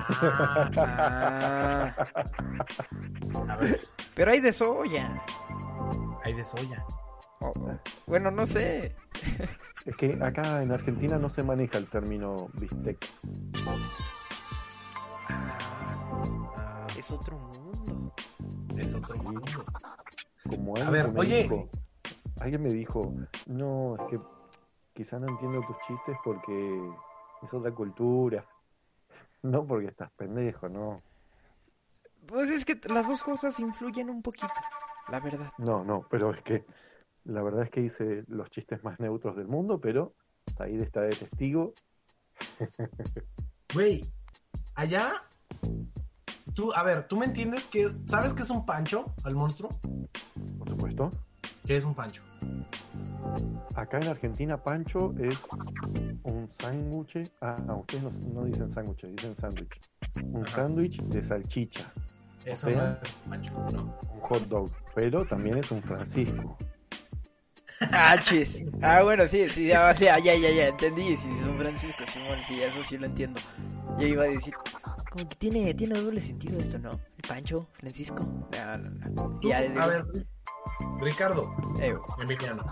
Ah, 0.00 1.92
Ah, 1.94 1.94
a 3.48 3.56
ver, 3.56 3.80
pero 4.14 4.30
hay 4.30 4.40
de 4.40 4.52
soya. 4.52 5.22
hay 6.24 6.32
de 6.34 6.44
soya. 6.44 6.84
Oh, 7.40 7.52
bueno, 8.06 8.30
no 8.30 8.46
sé. 8.46 8.94
Es 9.84 9.96
que 9.96 10.18
acá 10.22 10.62
en 10.62 10.72
Argentina 10.72 11.18
no 11.18 11.28
se 11.30 11.42
maneja 11.42 11.78
el 11.78 11.86
término 11.86 12.48
bistec. 12.54 12.98
Ah, 15.28 16.86
Es 16.96 17.10
otro 17.10 17.38
mundo. 17.38 18.14
es 18.76 18.94
otro 18.94 19.16
mundo. 19.16 19.42
Como 20.48 20.76
A 20.76 20.90
ver, 20.90 21.12
me 21.12 21.20
oye. 21.20 21.42
dijo, 21.42 21.68
alguien 22.40 22.62
me 22.62 22.70
dijo, 22.70 23.12
no, 23.46 23.96
es 23.96 24.02
que 24.10 24.20
quizá 24.94 25.18
no 25.18 25.28
entiendo 25.28 25.60
tus 25.66 25.76
chistes 25.86 26.16
porque 26.24 26.90
es 27.42 27.52
otra 27.54 27.72
cultura. 27.72 28.44
No 29.40 29.64
porque 29.64 29.86
estás 29.86 30.10
pendejo, 30.16 30.68
no. 30.68 30.96
Pues 32.26 32.50
es 32.50 32.64
que 32.64 32.74
las 32.92 33.06
dos 33.06 33.22
cosas 33.22 33.60
influyen 33.60 34.10
un 34.10 34.20
poquito, 34.20 34.48
la 35.10 35.20
verdad. 35.20 35.52
No, 35.58 35.84
no, 35.84 36.04
pero 36.10 36.32
es 36.34 36.42
que 36.42 36.64
la 37.22 37.40
verdad 37.42 37.62
es 37.62 37.70
que 37.70 37.82
hice 37.82 38.24
los 38.26 38.50
chistes 38.50 38.82
más 38.82 38.98
neutros 38.98 39.36
del 39.36 39.46
mundo, 39.46 39.80
pero 39.80 40.12
Said 40.56 40.82
está 40.82 41.02
de 41.02 41.10
testigo. 41.10 41.72
Güey, 43.74 44.02
allá. 44.78 45.22
Tú, 46.54 46.72
a 46.72 46.82
ver, 46.82 47.06
¿tú 47.06 47.16
me 47.16 47.26
entiendes 47.26 47.64
que. 47.66 47.90
¿Sabes 48.06 48.32
qué 48.32 48.42
es 48.42 48.50
un 48.50 48.64
pancho 48.64 49.12
al 49.24 49.34
monstruo? 49.34 49.70
Por 50.58 50.68
supuesto. 50.68 51.10
¿Qué 51.66 51.76
es 51.76 51.84
un 51.84 51.94
pancho? 51.94 52.22
acá 53.74 53.98
en 53.98 54.08
Argentina 54.08 54.56
pancho 54.56 55.14
es 55.18 55.38
un 56.24 56.48
sándwich. 56.58 57.30
Ah, 57.40 57.56
no, 57.66 57.78
ustedes 57.78 58.02
no, 58.02 58.10
no 58.32 58.44
dicen 58.44 58.70
sándwich, 58.70 59.04
dicen 59.06 59.36
sándwich. 59.36 59.80
Un 60.32 60.46
sándwich 60.46 61.00
de 61.04 61.22
salchicha, 61.22 61.92
Eso 62.44 62.68
O 62.68 62.70
sea, 62.70 62.82
no 62.82 62.98
es 63.02 63.12
Pancho, 63.28 63.52
no. 63.72 63.98
un 64.12 64.20
hot 64.20 64.42
dog, 64.48 64.70
pero 64.94 65.24
también 65.24 65.58
es 65.58 65.70
un 65.70 65.82
Francisco. 65.82 66.56
Ah, 67.80 68.16
chis. 68.22 68.60
Ah, 68.82 69.02
bueno, 69.02 69.26
sí, 69.28 69.48
sí, 69.50 69.66
ya, 69.68 69.92
ya, 69.92 70.18
ya, 70.18 70.34
ya, 70.34 70.68
entendí. 70.68 71.16
Sí, 71.16 71.22
sí, 71.22 71.44
son 71.44 71.58
Francisco, 71.58 72.04
Simón, 72.12 72.38
sí, 72.46 72.62
eso 72.62 72.82
sí 72.84 72.98
lo 72.98 73.06
entiendo. 73.06 73.40
Yo 73.98 74.06
iba 74.06 74.24
a 74.24 74.26
decir, 74.26 74.54
como 75.10 75.28
que 75.28 75.36
tiene, 75.36 75.72
tiene 75.74 76.00
doble 76.00 76.20
sentido 76.20 76.58
esto, 76.58 76.78
¿no? 76.78 76.90
El 76.92 77.28
Pancho, 77.28 77.68
Francisco. 77.74 78.24
No, 78.52 78.78
no, 78.78 78.90
no. 78.90 79.38
Tú, 79.40 79.48
Ya, 79.48 79.58
a 79.58 79.86
ver, 79.86 80.04
Ricardo, 81.00 81.54
eh, 81.80 81.94
Emiliano, 82.20 82.64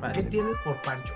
madre. 0.00 0.22
¿qué 0.22 0.28
tienes 0.30 0.56
por 0.64 0.80
Pancho? 0.82 1.14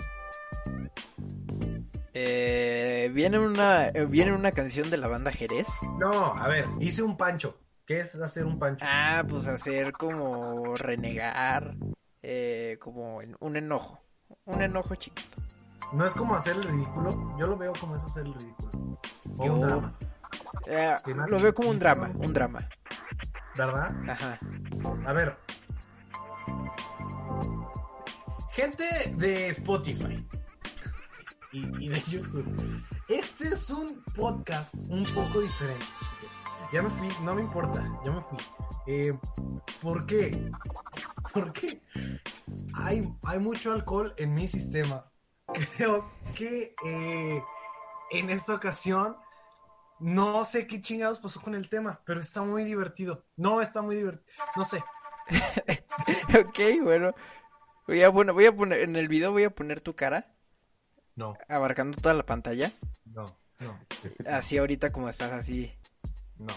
Eh, 2.14 3.10
viene 3.14 3.38
una, 3.38 3.88
eh, 3.88 4.06
viene 4.06 4.32
una 4.32 4.52
canción 4.52 4.90
de 4.90 4.96
la 4.96 5.08
banda 5.08 5.30
Jerez. 5.32 5.68
No, 5.98 6.34
a 6.34 6.48
ver, 6.48 6.66
hice 6.80 7.02
un 7.02 7.16
Pancho. 7.16 7.58
¿Qué 7.86 8.00
es 8.00 8.14
hacer 8.16 8.44
un 8.44 8.58
Pancho? 8.58 8.84
Ah, 8.86 9.22
pues 9.26 9.46
hacer 9.46 9.92
como 9.92 10.76
renegar, 10.76 11.74
eh, 12.30 12.76
como 12.78 13.20
un 13.40 13.56
enojo, 13.56 13.98
un 14.44 14.60
enojo 14.60 14.94
chiquito. 14.96 15.38
No 15.94 16.04
es 16.04 16.12
como 16.12 16.34
hacer 16.36 16.56
el 16.56 16.64
ridículo. 16.64 17.34
Yo 17.38 17.46
lo 17.46 17.56
veo 17.56 17.72
como 17.80 17.96
es 17.96 18.04
hacer 18.04 18.26
el 18.26 18.34
ridículo. 18.34 18.70
O 19.38 19.44
Yo- 19.46 19.54
un 19.54 19.60
drama, 19.62 19.98
Eh, 20.66 20.94
lo 21.28 21.40
veo 21.40 21.54
como 21.54 21.70
un 21.70 21.78
drama, 21.78 22.10
un 22.14 22.30
drama. 22.32 22.68
¿verdad? 23.56 23.94
Ajá. 24.10 24.38
A 25.06 25.12
ver. 25.14 25.38
Gente 28.50 28.84
de 29.16 29.48
Spotify 29.48 30.26
y, 31.52 31.86
y 31.86 31.88
de 31.88 32.00
YouTube. 32.02 32.84
Este 33.08 33.48
es 33.48 33.70
un 33.70 34.02
podcast 34.14 34.74
un 34.90 35.04
poco 35.14 35.40
diferente. 35.40 35.86
Ya 36.70 36.82
me 36.82 36.90
fui, 36.90 37.08
no 37.22 37.34
me 37.34 37.40
importa, 37.40 37.82
ya 38.04 38.12
me 38.12 38.20
fui. 38.20 38.38
Eh, 38.86 39.18
¿Por 39.80 40.04
qué? 40.04 40.50
Porque 41.32 41.82
hay, 42.74 43.10
hay 43.22 43.38
mucho 43.38 43.72
alcohol 43.72 44.14
en 44.18 44.34
mi 44.34 44.46
sistema. 44.48 45.10
Creo 45.76 46.10
que 46.34 46.74
eh, 46.84 47.42
en 48.10 48.30
esta 48.30 48.54
ocasión 48.54 49.16
no 49.98 50.44
sé 50.44 50.66
qué 50.66 50.80
chingados 50.82 51.20
pasó 51.20 51.40
con 51.40 51.54
el 51.54 51.70
tema, 51.70 52.02
pero 52.04 52.20
está 52.20 52.42
muy 52.42 52.64
divertido. 52.64 53.24
No, 53.36 53.62
está 53.62 53.80
muy 53.80 53.96
divertido. 53.96 54.26
No 54.54 54.64
sé. 54.64 54.84
ok, 56.38 56.82
bueno. 56.82 57.14
Voy 57.86 58.02
a, 58.02 58.12
poner, 58.12 58.34
voy 58.34 58.44
a 58.44 58.54
poner, 58.54 58.80
en 58.80 58.96
el 58.96 59.08
video 59.08 59.32
voy 59.32 59.44
a 59.44 59.50
poner 59.50 59.80
tu 59.80 59.96
cara, 59.96 60.34
No, 61.14 61.34
abarcando 61.48 61.96
toda 61.96 62.12
la 62.12 62.26
pantalla. 62.26 62.70
no, 63.06 63.24
no, 63.60 63.78
Así 64.30 64.58
ahorita 64.58 64.92
como 64.92 65.08
estás, 65.08 65.32
así. 65.32 65.72
No, 66.38 66.54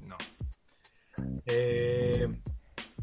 no. 0.00 0.16
Eh, 1.46 2.28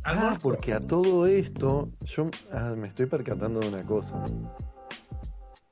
al 0.04 0.18
Ah, 0.20 0.38
porque 0.42 0.74
a 0.74 0.80
todo 0.80 1.28
esto, 1.28 1.92
yo 2.06 2.30
ah, 2.54 2.74
me 2.78 2.88
estoy 2.88 3.06
percatando 3.08 3.60
de 3.60 3.68
una 3.70 3.84
cosa. 3.84 4.24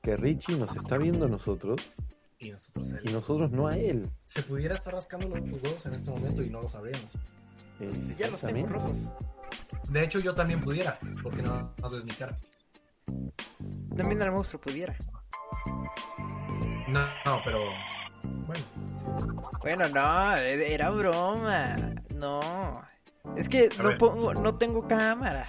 Que 0.02 0.16
Richie 0.16 0.56
nos 0.56 0.74
está 0.76 0.98
viendo 0.98 1.24
a 1.26 1.28
nosotros 1.28 1.90
Y 2.38 2.50
nosotros 2.50 2.90
él. 2.92 3.00
y 3.04 3.12
nosotros 3.12 3.50
no 3.50 3.66
a 3.66 3.72
él. 3.72 4.08
Se 4.24 4.42
pudiera 4.42 4.76
estar 4.76 4.94
rascando 4.94 5.26
los 5.28 5.40
huevos 5.62 5.84
en 5.86 5.94
este 5.94 6.10
momento 6.10 6.42
y 6.42 6.50
no 6.50 6.60
lo 6.62 6.68
sabríamos. 6.68 7.08
Eh, 7.80 7.90
Ya 8.18 8.30
los 8.30 8.40
tengo 8.40 8.66
rojos. 8.68 9.10
De 9.90 10.04
hecho, 10.04 10.18
yo 10.20 10.34
también 10.34 10.60
pudiera, 10.60 10.98
porque 11.22 11.42
no 11.42 11.72
más 11.80 11.92
ves 11.92 12.04
mi 12.04 12.12
cara. 12.12 12.38
También 13.96 14.20
el 14.22 14.30
monstruo 14.32 14.60
pudiera. 14.60 14.94
No, 16.88 17.06
no, 17.24 17.40
pero. 17.44 17.58
Bueno, 18.46 18.64
Bueno, 19.60 19.88
no, 19.88 20.36
era 20.36 20.90
broma. 20.90 21.76
No. 22.14 22.40
Es 23.36 23.48
que 23.48 23.68
A 23.78 23.82
no 23.82 23.88
ver. 23.90 23.98
pongo, 23.98 24.34
no 24.34 24.56
tengo 24.56 24.86
cámara. 24.86 25.46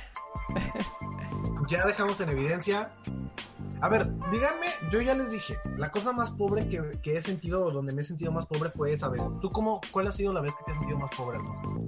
ya 1.69 1.85
dejamos 1.85 2.19
en 2.21 2.29
evidencia. 2.29 2.91
A 3.79 3.89
ver, 3.89 4.07
díganme, 4.31 4.67
yo 4.91 5.01
ya 5.01 5.13
les 5.13 5.31
dije, 5.31 5.55
la 5.77 5.91
cosa 5.91 6.11
más 6.11 6.31
pobre 6.31 6.67
que, 6.67 6.99
que 7.03 7.17
he 7.17 7.21
sentido, 7.21 7.63
o 7.65 7.71
donde 7.71 7.93
me 7.93 8.01
he 8.01 8.03
sentido 8.03 8.31
más 8.31 8.47
pobre 8.47 8.71
fue 8.71 8.91
esa 8.91 9.07
vez. 9.07 9.21
¿Tú 9.39 9.51
cómo, 9.51 9.79
cuál 9.91 10.07
ha 10.07 10.11
sido 10.11 10.33
la 10.33 10.41
vez 10.41 10.55
que 10.55 10.63
te 10.63 10.71
has 10.71 10.77
sentido 10.77 10.97
más 10.97 11.11
pobre, 11.15 11.37
Alfonso? 11.37 11.83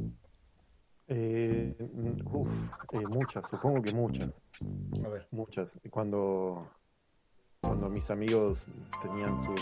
Eh, 1.07 1.75
mm, 1.79 2.27
uf, 2.35 2.47
eh, 2.91 3.07
muchas, 3.07 3.43
supongo 3.49 3.81
que 3.81 3.91
muchas, 3.91 4.29
A 5.03 5.07
ver. 5.07 5.27
muchas. 5.31 5.67
Cuando, 5.89 6.67
cuando 7.61 7.89
mis 7.89 8.09
amigos 8.09 8.65
tenían 9.01 9.43
sus, 9.45 9.61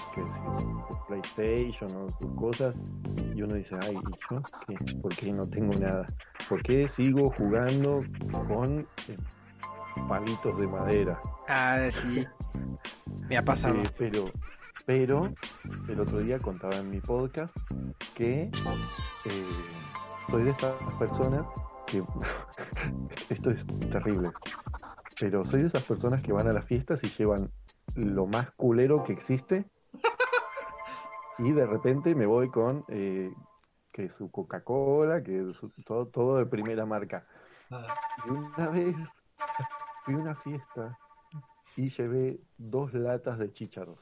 PlayStation 1.07 1.89
o 1.95 2.09
sus 2.09 2.31
cosas, 2.35 2.75
y 3.35 3.41
uno 3.41 3.55
dice, 3.55 3.75
ay, 3.81 3.95
¿y 3.95 4.33
yo 4.33 4.41
qué? 4.67 4.95
¿Por 4.95 5.15
qué 5.15 5.31
no 5.31 5.45
tengo 5.45 5.73
nada? 5.73 6.05
¿Por 6.47 6.61
qué 6.63 6.87
sigo 6.87 7.31
jugando 7.37 8.01
con 8.47 8.79
eh, 9.07 9.17
palitos 10.07 10.59
de 10.59 10.67
madera? 10.67 11.19
Ah, 11.47 11.89
sí. 11.91 12.25
Me 13.29 13.37
ha 13.37 13.43
pasado. 13.43 13.75
Eh, 13.75 13.91
pero, 13.97 14.31
pero 14.85 15.31
el 15.89 15.99
otro 15.99 16.19
día 16.19 16.39
contaba 16.39 16.75
en 16.77 16.89
mi 16.89 16.99
podcast 17.01 17.55
que 18.13 18.43
eh, 19.25 19.49
soy 20.29 20.43
de 20.43 20.51
estas 20.51 20.73
personas 20.99 21.45
que 21.87 22.03
esto 23.29 23.49
es 23.49 23.65
terrible, 23.89 24.31
pero 25.19 25.43
soy 25.45 25.61
de 25.61 25.67
esas 25.67 25.83
personas 25.83 26.21
que 26.21 26.33
van 26.33 26.47
a 26.47 26.53
las 26.53 26.65
fiestas 26.65 27.03
y 27.03 27.07
llevan 27.09 27.49
lo 27.95 28.25
más 28.27 28.51
culero 28.51 29.03
que 29.03 29.13
existe 29.13 29.65
y 31.39 31.51
de 31.51 31.65
repente 31.65 32.13
me 32.15 32.25
voy 32.25 32.49
con 32.49 32.83
eh, 32.89 33.31
que 33.91 34.09
su 34.09 34.29
Coca-Cola, 34.31 35.23
que 35.23 35.53
su- 35.53 35.71
todo, 35.85 36.07
todo 36.07 36.37
de 36.37 36.45
primera 36.45 36.85
marca. 36.85 37.25
Ah, 37.71 37.85
Y 38.25 38.29
una 38.29 38.69
vez 38.69 38.95
fui 40.05 40.13
a 40.13 40.17
una 40.17 40.35
fiesta 40.35 40.97
y 41.75 41.89
llevé 41.89 42.39
dos 42.57 42.93
latas 42.93 43.37
de 43.39 43.51
chícharos. 43.51 43.99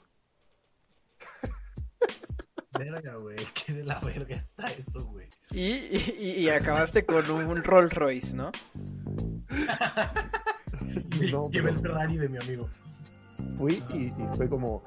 verga, 2.77 3.15
güey. 3.15 3.37
Qué 3.53 3.73
de 3.73 3.83
la 3.85 3.99
verga 3.99 4.35
está 4.35 4.67
eso, 4.67 5.03
güey. 5.05 5.29
Y, 5.51 5.61
y, 5.97 6.35
y 6.39 6.49
acabaste 6.49 7.05
con 7.05 7.29
un 7.31 7.63
Rolls 7.63 7.93
Royce, 7.93 8.35
¿no? 8.35 8.51
No, 11.31 11.49
Llevé 11.49 11.71
el 11.71 11.79
Ferrari 11.79 12.17
de 12.17 12.27
mi 12.27 12.37
amigo. 12.37 12.69
Fui 13.57 13.83
y, 13.93 14.05
y 14.07 14.27
fue 14.35 14.49
como, 14.49 14.83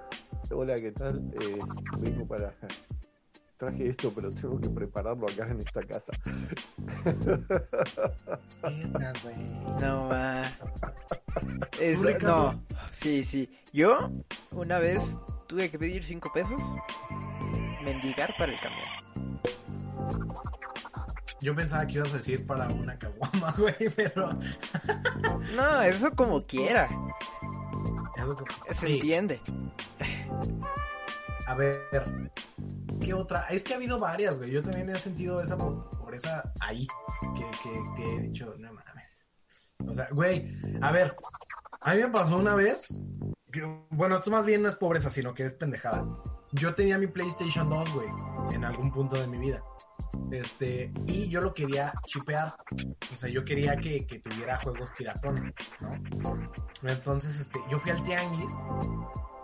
hola, 0.51 0.75
¿qué 0.77 0.93
tal? 0.93 1.19
Eh, 1.41 1.59
vengo 1.99 2.27
para... 2.27 2.55
Traje 3.59 3.89
esto, 3.89 4.12
pero 4.14 4.31
tengo 4.31 4.61
que 4.61 4.71
prepararlo 4.71 5.27
acá 5.27 5.49
en 5.51 5.59
esta 5.59 5.83
casa. 5.83 6.12
No 9.81 10.09
va. 10.09 10.43
Eso, 11.81 12.05
Ricardo? 12.05 12.53
no. 12.53 12.64
Sí, 12.93 13.25
sí. 13.25 13.51
Yo 13.73 14.12
una 14.53 14.79
vez 14.79 15.19
tuve 15.49 15.69
que 15.71 15.77
pedir 15.77 16.05
cinco 16.05 16.31
pesos, 16.33 16.62
mendigar 17.83 18.33
para 18.39 18.53
el 18.53 18.61
camión. 18.61 18.87
Yo 21.41 21.55
pensaba 21.55 21.87
que 21.87 21.95
ibas 21.95 22.12
a 22.12 22.16
decir 22.16 22.47
para 22.47 22.69
una 22.69 22.99
caguama, 22.99 23.53
güey, 23.59 23.89
pero. 23.95 24.39
No, 25.57 25.83
eso 25.83 26.11
como 26.14 26.45
quiera. 26.45 26.89
Se 28.74 28.87
Sí. 28.87 28.95
entiende. 28.95 29.41
A 31.47 31.55
ver, 31.55 31.89
¿qué 33.01 33.14
otra? 33.14 33.43
Es 33.49 33.64
que 33.64 33.72
ha 33.72 33.76
habido 33.76 33.99
varias, 33.99 34.37
güey. 34.37 34.51
Yo 34.51 34.62
también 34.62 34.91
he 34.91 34.99
sentido 34.99 35.41
esa 35.41 35.57
po- 35.57 35.89
pobreza 35.91 36.53
ahí. 36.61 36.87
Que, 37.35 37.45
que, 37.62 37.83
que 37.97 38.14
he 38.14 38.18
dicho, 38.20 38.55
no 38.59 38.72
mames. 38.72 39.18
O 39.87 39.93
sea, 39.93 40.09
güey, 40.12 40.55
a 40.83 40.91
ver, 40.93 41.16
a 41.81 41.95
mí 41.95 42.01
me 42.01 42.09
pasó 42.09 42.37
una 42.37 42.55
vez. 42.55 43.03
que- 43.51 43.62
bueno, 43.91 44.16
esto 44.16 44.31
más 44.31 44.45
bien 44.45 44.61
no 44.62 44.68
es 44.68 44.76
pobreza, 44.76 45.09
sino 45.09 45.33
que 45.33 45.45
es 45.45 45.55
pendejada. 45.55 46.07
Yo 46.53 46.74
tenía 46.74 46.99
mi 46.99 47.07
PlayStation 47.07 47.70
2, 47.70 47.95
güey, 47.95 48.09
en 48.53 48.62
algún 48.64 48.93
punto 48.93 49.18
de 49.18 49.26
mi 49.26 49.39
vida. 49.39 49.62
Este, 50.31 50.93
y 51.07 51.29
yo 51.29 51.41
lo 51.41 51.55
quería 51.55 51.93
chipear. 52.07 52.55
O 53.13 53.17
sea, 53.17 53.29
yo 53.29 53.45
quería 53.45 53.77
que, 53.77 54.07
que 54.07 54.19
tuviera 54.19 54.59
juegos 54.59 54.93
tiratones, 54.95 55.53
¿no? 55.81 56.51
Entonces, 56.83 57.41
este, 57.41 57.59
yo 57.71 57.79
fui 57.79 57.91
al 57.91 58.03
tianguis 58.05 58.53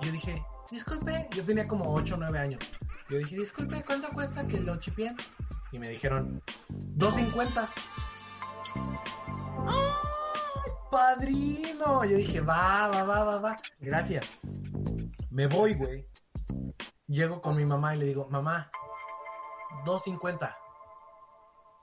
yo 0.00 0.12
dije, 0.12 0.44
disculpe, 0.70 1.28
yo 1.34 1.44
tenía 1.44 1.66
como 1.66 1.92
8 1.94 2.14
o 2.14 2.18
9 2.18 2.38
años. 2.38 2.60
Yo 3.08 3.18
dije, 3.18 3.36
disculpe, 3.36 3.82
¿cuánto 3.84 4.10
cuesta 4.10 4.46
que 4.46 4.60
lo 4.60 4.76
chipien? 4.76 5.16
Y 5.72 5.78
me 5.78 5.88
dijeron, 5.88 6.42
2.50. 6.96 7.68
¡Ay, 9.66 10.72
padrino! 10.90 12.04
Yo 12.04 12.16
dije, 12.16 12.40
va, 12.40 12.88
va, 12.88 13.02
va, 13.02 13.24
va, 13.24 13.38
va. 13.38 13.56
Gracias. 13.80 14.36
Me 15.30 15.46
voy, 15.46 15.74
güey. 15.74 16.06
Llego 17.06 17.40
con 17.40 17.56
mi 17.56 17.64
mamá 17.64 17.94
y 17.96 18.00
le 18.00 18.06
digo, 18.06 18.28
mamá, 18.30 18.70
2.50. 19.84 20.56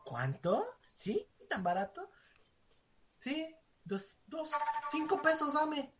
¿Cuánto? 0.06 0.66
¿Sí? 0.96 1.28
¿Tan 1.50 1.64
barato? 1.64 2.10
Sí. 3.20 3.56
dos, 3.84 4.06
dos, 4.28 4.50
cinco 4.92 5.22
pesos 5.22 5.54
dame. 5.54 5.94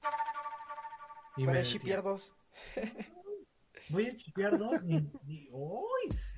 Y 1.38 1.46
Para 1.46 1.54
me 1.54 1.60
decía, 1.60 1.80
shipear 1.80 2.04
dos. 2.04 2.34
voy 3.90 4.08
a 4.08 4.16
chipear 4.16 4.58
dos. 4.58 4.74
Y. 4.84 5.10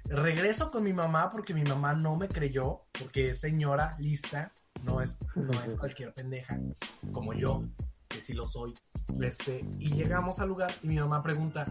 Regreso 0.05 0.69
con 0.69 0.83
mi 0.83 0.93
mamá 0.93 1.31
porque 1.31 1.53
mi 1.53 1.63
mamá 1.63 1.93
no 1.93 2.15
me 2.17 2.27
creyó, 2.27 2.85
porque 2.91 3.29
es 3.29 3.39
señora 3.39 3.95
lista, 3.99 4.51
no 4.83 5.01
es, 5.01 5.17
no 5.35 5.53
es 5.63 5.75
cualquier 5.75 6.13
pendeja, 6.13 6.59
como 7.11 7.33
yo, 7.33 7.63
que 8.09 8.19
sí 8.19 8.33
lo 8.33 8.45
soy. 8.45 8.73
Este, 9.21 9.65
y 9.79 9.93
llegamos 9.93 10.39
al 10.39 10.49
lugar 10.49 10.71
y 10.83 10.87
mi 10.87 10.99
mamá 10.99 11.23
pregunta, 11.23 11.65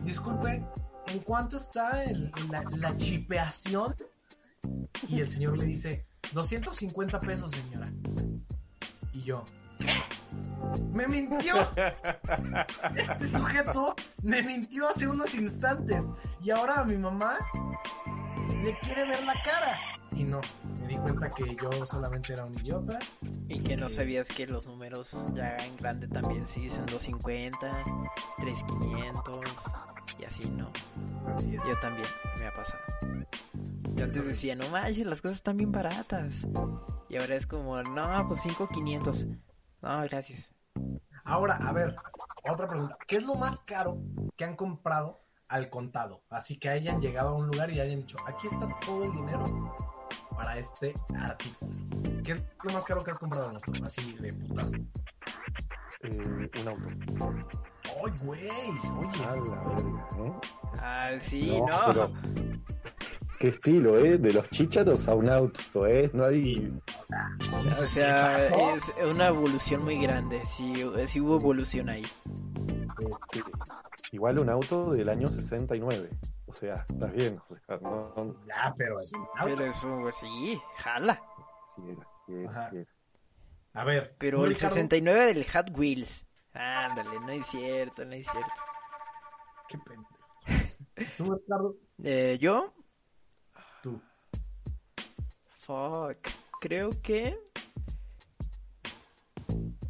disculpe, 0.00 0.64
¿en 1.08 1.18
cuánto 1.20 1.56
está 1.56 2.04
el- 2.04 2.30
la, 2.50 2.62
la 2.76 2.96
chipeación? 2.96 3.94
Y 5.08 5.20
el 5.20 5.30
señor 5.30 5.58
le 5.58 5.66
dice, 5.66 6.06
250 6.32 7.20
pesos, 7.20 7.50
señora. 7.50 7.90
Y 9.12 9.22
yo, 9.22 9.44
¿qué? 9.78 9.92
¡Me 10.92 11.06
mintió! 11.06 11.54
Este 12.96 13.28
sujeto 13.28 13.94
me 14.22 14.42
mintió 14.42 14.88
hace 14.88 15.06
unos 15.06 15.34
instantes 15.34 16.04
y 16.42 16.50
ahora 16.50 16.80
a 16.80 16.84
mi 16.84 16.96
mamá 16.96 17.36
le 18.62 18.76
quiere 18.80 19.04
ver 19.06 19.22
la 19.24 19.34
cara. 19.44 19.78
Y 20.12 20.22
no, 20.24 20.40
me 20.80 20.86
di 20.88 20.96
cuenta 20.96 21.30
que 21.32 21.56
yo 21.60 21.86
solamente 21.86 22.32
era 22.32 22.44
un 22.44 22.54
idiota. 22.58 22.98
Y 23.48 23.60
que 23.60 23.76
no 23.76 23.88
sabías 23.88 24.28
que 24.28 24.46
los 24.46 24.66
números 24.66 25.14
ya 25.34 25.56
en 25.56 25.76
grande 25.76 26.06
también 26.08 26.46
sí 26.46 26.60
dicen 26.60 26.86
250, 26.86 27.84
3500 28.38 29.40
y 30.18 30.24
así, 30.24 30.44
¿no? 30.46 30.70
Así 31.26 31.54
es. 31.54 31.60
Yo 31.66 31.78
también, 31.80 32.06
me 32.38 32.46
ha 32.46 32.54
pasado. 32.54 32.82
Yo 33.94 34.04
antes 34.04 34.24
decía, 34.24 34.56
no 34.56 34.68
manches, 34.68 35.06
las 35.06 35.20
cosas 35.20 35.38
están 35.38 35.56
bien 35.56 35.72
baratas. 35.72 36.46
Y 37.08 37.16
ahora 37.16 37.36
es 37.36 37.46
como, 37.46 37.82
no, 37.82 38.28
pues 38.28 38.42
5500. 38.42 39.26
No, 39.82 40.02
gracias. 40.02 40.50
Ahora, 41.24 41.56
a 41.56 41.72
ver, 41.72 41.94
otra 42.50 42.68
pregunta. 42.68 42.96
¿Qué 43.06 43.16
es 43.16 43.24
lo 43.24 43.34
más 43.34 43.60
caro 43.60 43.98
que 44.36 44.44
han 44.44 44.56
comprado 44.56 45.20
al 45.48 45.70
contado? 45.70 46.24
Así 46.28 46.58
que 46.58 46.68
hayan 46.68 47.00
llegado 47.00 47.30
a 47.30 47.34
un 47.34 47.46
lugar 47.46 47.70
y 47.70 47.80
hayan 47.80 48.00
dicho, 48.00 48.18
aquí 48.26 48.48
está 48.48 48.68
todo 48.84 49.04
el 49.04 49.12
dinero 49.12 49.44
para 50.36 50.58
este 50.58 50.94
artículo. 51.18 51.70
¿Qué 52.22 52.32
es 52.32 52.42
lo 52.62 52.72
más 52.72 52.84
caro 52.84 53.04
que 53.04 53.10
has 53.10 53.18
comprado, 53.18 53.52
nuestro? 53.52 53.72
Así 53.84 54.14
de 54.14 54.32
putas. 54.32 54.72
Eh, 56.02 56.50
un 56.60 56.68
auto. 56.68 57.48
¡Ay, 57.84 58.12
güey! 58.22 58.48
Oye, 58.98 60.26
¿eh? 60.26 60.32
Ah, 60.80 61.08
sí, 61.18 61.60
no. 61.60 61.66
pero- 61.86 62.12
Qué 63.38 63.48
estilo, 63.48 63.98
¿eh? 63.98 64.16
De 64.16 64.32
los 64.32 64.48
chícharos 64.50 65.06
a 65.08 65.14
un 65.14 65.28
auto, 65.28 65.86
¿eh? 65.86 66.08
No 66.14 66.24
hay... 66.24 66.72
O 67.52 67.86
sea, 67.88 68.36
es 68.74 68.92
una 69.04 69.26
evolución 69.28 69.82
muy 69.84 69.98
grande. 70.00 70.40
Sí, 70.46 70.72
sí 71.06 71.20
hubo 71.20 71.36
evolución 71.36 71.88
ahí. 71.90 72.06
este, 72.98 73.42
igual 74.12 74.38
un 74.38 74.48
auto 74.48 74.92
del 74.92 75.08
año 75.08 75.28
69. 75.28 76.08
O 76.46 76.54
sea, 76.54 76.86
está 76.88 77.06
bien. 77.06 77.38
O 77.50 77.56
sea, 77.66 77.78
no, 77.82 78.12
no- 78.16 78.36
ya, 78.46 78.72
pero 78.78 79.00
es 79.00 79.12
un 79.12 79.26
auto. 79.36 79.54
Pero 79.56 79.64
eso, 79.70 80.10
sí, 80.20 80.60
jala. 80.78 81.20
sí 81.74 81.82
era, 81.90 82.08
sí 82.26 82.32
era, 82.34 82.50
Ajá. 82.50 82.70
sí 82.70 82.76
era. 82.78 82.86
A 83.74 83.84
ver, 83.84 84.14
Pero 84.18 84.38
¿tú, 84.38 84.44
el 84.44 84.54
Ricardo? 84.54 84.74
69 84.76 85.26
del 85.34 85.46
Hot 85.50 85.70
Wheels. 85.76 86.26
Ándale, 86.54 87.20
no 87.20 87.30
es 87.30 87.46
cierto, 87.46 88.04
no 88.04 88.12
es 88.12 88.26
cierto. 88.30 88.52
Qué 89.68 89.78
pendejo. 89.78 90.14
¿Tú, 91.16 91.34
Ricardo? 91.34 91.76
Eh, 92.02 92.38
yo, 92.40 92.72
Tú. 93.82 94.00
fuck, 95.60 96.18
creo 96.60 96.90
que... 97.02 97.36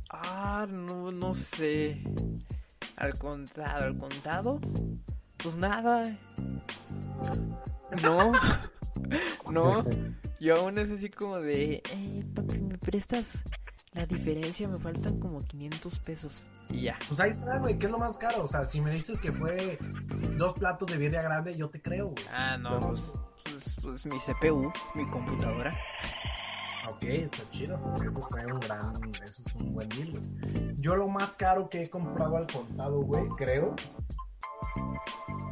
Ah, 0.09 0.67
no, 0.71 1.11
no 1.13 1.35
sé. 1.35 2.03
Al 2.97 3.19
contado, 3.19 3.85
al 3.85 3.99
contado. 3.99 4.61
Pues 5.37 5.57
nada. 5.57 6.05
No. 8.03 8.33
No. 9.51 9.85
Yo 10.41 10.57
aún 10.57 10.79
es 10.79 10.91
así 10.91 11.11
como 11.11 11.39
de... 11.39 11.83
Eh, 11.93 12.25
papi, 12.35 12.59
¿me 12.59 12.79
prestas 12.79 13.45
la 13.95 14.07
diferencia? 14.07 14.69
Me 14.69 14.77
faltan 14.79 15.19
como 15.19 15.39
500 15.41 15.99
pesos. 16.01 16.47
Y 16.69 16.83
ya. 16.83 16.99
Pues 17.09 17.21
ahí 17.21 17.31
está, 17.31 17.59
güey. 17.59 17.79
¿Qué 17.79 17.87
es 17.87 17.93
lo 17.93 17.99
más 17.99 18.19
caro? 18.19 18.45
O 18.45 18.49
sea, 18.49 18.65
si 18.65 18.81
me 18.81 18.91
dices 18.91 19.19
que 19.21 19.33
fue 19.33 19.79
dos 20.37 20.53
platos 20.55 20.89
de 20.91 20.97
birria 20.99 21.23
grande, 21.23 21.55
yo 21.55 21.69
te 21.71 21.81
creo, 21.81 22.09
güey. 22.09 22.25
Ah, 22.33 22.57
no, 22.57 22.81
pues, 22.81 23.13
pues, 23.45 23.77
pues 23.83 24.07
mi 24.07 24.19
CPU, 24.19 24.73
mi 24.95 25.07
computadora. 25.07 25.77
Ok, 26.91 27.03
está 27.05 27.49
chido. 27.51 27.81
Eso 28.07 28.27
fue 28.31 28.45
un 28.47 28.61
gran. 28.61 28.93
Eso 29.23 29.43
es 29.47 29.55
un 29.55 29.73
buen 29.73 29.89
deal, 29.91 30.11
güey. 30.11 30.75
Yo 30.81 30.97
lo 30.97 31.09
más 31.09 31.33
caro 31.35 31.71
que 31.71 31.83
he 31.83 31.89
comprado 31.91 32.37
al 32.37 32.47
contado, 32.47 33.01
güey, 33.01 33.27
creo. 33.37 33.75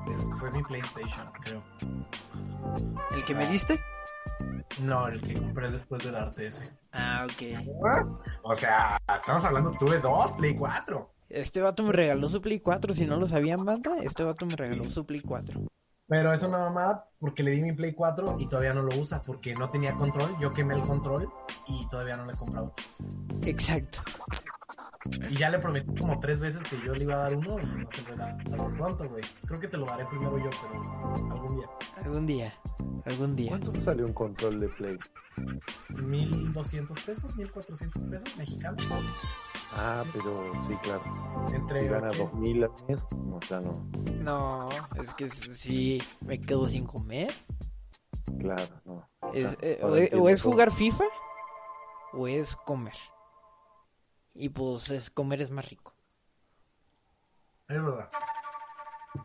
es- 0.09 0.38
fue 0.38 0.51
mi 0.51 0.62
PlayStation, 0.62 1.30
creo. 1.40 1.62
¿El 3.12 3.24
que 3.24 3.34
me 3.34 3.47
diste? 3.47 3.80
No, 4.83 5.07
el 5.09 5.20
que 5.20 5.35
compré 5.35 5.70
después 5.70 6.05
de 6.05 6.11
darte 6.11 6.47
ese. 6.47 6.70
Ah, 6.93 7.26
ok. 7.26 7.66
O 8.43 8.55
sea, 8.55 8.99
estamos 9.14 9.45
hablando, 9.45 9.72
tuve 9.72 9.99
dos 9.99 10.33
Play 10.33 10.57
4. 10.57 11.11
Este 11.28 11.61
vato 11.61 11.83
me 11.83 11.93
regaló 11.93 12.28
su 12.28 12.43
Play 12.43 12.61
4, 12.61 12.93
si 12.93 13.07
no 13.07 13.16
lo 13.16 13.26
sabían, 13.26 13.64
banda, 13.64 13.97
este 14.03 14.22
vato 14.22 14.45
me 14.45 14.57
regaló 14.57 14.91
su 14.91 15.07
Play 15.07 15.20
4. 15.20 15.62
Pero 16.07 16.33
es 16.33 16.43
una 16.43 16.59
mamada 16.59 17.09
porque 17.18 17.43
le 17.43 17.53
di 17.53 17.62
mi 17.62 17.72
Play 17.72 17.95
4 17.95 18.37
y 18.39 18.47
todavía 18.47 18.74
no 18.74 18.83
lo 18.83 18.95
usa 18.99 19.22
porque 19.22 19.55
no 19.55 19.70
tenía 19.70 19.95
control. 19.95 20.37
Yo 20.39 20.53
quemé 20.53 20.74
el 20.74 20.83
control 20.83 21.33
y 21.66 21.89
todavía 21.89 22.16
no 22.16 22.26
le 22.26 22.35
he 22.35 22.37
comprado. 22.37 22.74
Exacto. 23.47 24.01
Y 25.30 25.36
ya 25.36 25.50
le 25.50 25.59
prometí 25.59 25.94
como 26.00 26.20
tres 26.20 26.38
veces 26.38 26.62
que 26.62 26.76
yo 26.84 26.94
le 26.94 27.03
iba 27.03 27.14
a 27.14 27.18
dar 27.18 27.34
uno 27.36 27.59
y 27.61 27.66
no 27.66 27.88
se 27.90 28.03
lo 28.03 28.14
he 28.14 28.16
dado 28.16 28.72
pronto, 28.76 29.09
güey. 29.09 29.22
Creo 29.46 29.59
que 29.59 29.68
te 29.68 29.76
lo 29.76 29.86
daré 29.86 30.05
primero 30.07 30.38
yo, 30.38 30.50
pero 30.62 31.32
algún 31.34 31.57
día. 31.57 31.66
Algún 31.96 32.26
día, 32.26 32.55
algún 33.07 33.36
día. 33.36 33.48
¿Cuánto 33.50 33.80
sale 33.80 34.05
un 34.05 34.12
control 34.12 34.61
de 34.61 34.68
Play? 34.68 34.98
1200 35.88 37.00
pesos, 37.03 37.36
1400 37.36 38.03
pesos 38.05 38.36
mexicanos. 38.36 38.86
Ah, 39.72 40.05
pero 40.12 40.53
sí, 40.68 40.74
claro. 40.82 41.03
Entre 41.53 41.82
Si 41.82 41.88
gana 41.88 42.09
80. 42.09 42.24
2000 42.30 42.64
al 42.64 42.70
mes, 42.88 42.98
no, 43.16 43.40
ya 43.40 43.61
no. 43.61 43.72
No, 44.20 44.68
es 45.03 45.14
que 45.14 45.30
si 45.55 46.00
me 46.20 46.40
quedo 46.40 46.66
sin 46.66 46.84
comer. 46.84 47.32
Claro, 48.38 48.80
no. 48.84 49.09
Es, 49.34 49.57
eh, 49.62 49.80
o, 49.82 50.22
o 50.22 50.28
es 50.28 50.42
jugar 50.42 50.70
FIFA 50.70 51.05
o 52.12 52.28
es 52.28 52.55
comer. 52.57 52.94
Y 54.35 54.49
pues 54.49 54.91
es 54.91 55.11
comer 55.11 55.41
es 55.43 55.51
más 55.51 55.68
rico. 55.68 55.95
Es 57.68 57.83
verdad. 57.83 58.09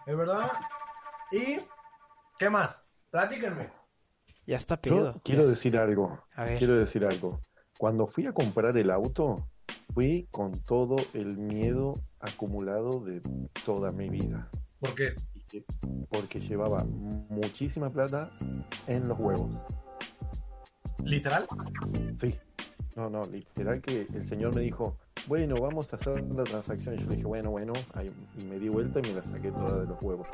Es 0.05 0.17
verdad. 0.17 0.51
¿Y 1.31 1.57
qué 2.37 2.49
más? 2.49 2.75
Platíquenme. 3.09 3.71
Ya 4.45 4.57
está 4.57 4.75
Yo 4.75 4.81
pedo. 4.81 5.21
quiero 5.23 5.43
Ya. 5.43 5.49
decir 5.49 5.77
algo. 5.77 6.23
A 6.35 6.45
ver. 6.45 6.57
Quiero 6.57 6.75
decir 6.77 7.05
algo. 7.05 7.39
Cuando 7.79 8.07
fui 8.07 8.25
a 8.25 8.33
comprar 8.33 8.75
el 8.77 8.89
auto, 8.91 9.49
fui 9.93 10.27
con 10.31 10.51
todo 10.63 10.95
el 11.13 11.37
miedo 11.37 11.93
acumulado 12.19 12.99
de 13.01 13.21
toda 13.65 13.91
mi 13.91 14.09
vida. 14.09 14.49
¿Por 14.79 14.95
qué? 14.95 15.15
Porque 16.09 16.39
llevaba 16.39 16.83
muchísima 16.83 17.89
plata 17.89 18.29
en 18.87 19.07
los 19.07 19.17
huevos. 19.19 19.49
¿Literal? 21.03 21.47
Sí. 22.19 22.37
No, 22.97 23.11
no, 23.11 23.21
literal 23.31 23.79
que 23.79 24.07
el 24.11 24.27
señor 24.27 24.55
me 24.55 24.61
dijo, 24.61 24.97
bueno, 25.27 25.61
vamos 25.61 25.93
a 25.93 25.97
hacer 25.97 26.19
la 26.33 26.43
transacción. 26.43 26.95
Y 26.95 26.97
yo 27.03 27.07
dije, 27.09 27.23
bueno, 27.25 27.51
bueno. 27.51 27.73
Ahí- 27.93 28.11
y 28.41 28.45
me 28.45 28.57
di 28.57 28.69
vuelta 28.69 28.99
y 28.99 29.03
me 29.03 29.13
la 29.13 29.23
saqué 29.23 29.51
toda 29.51 29.81
de 29.81 29.85
los 29.85 30.01
huevos. 30.01 30.27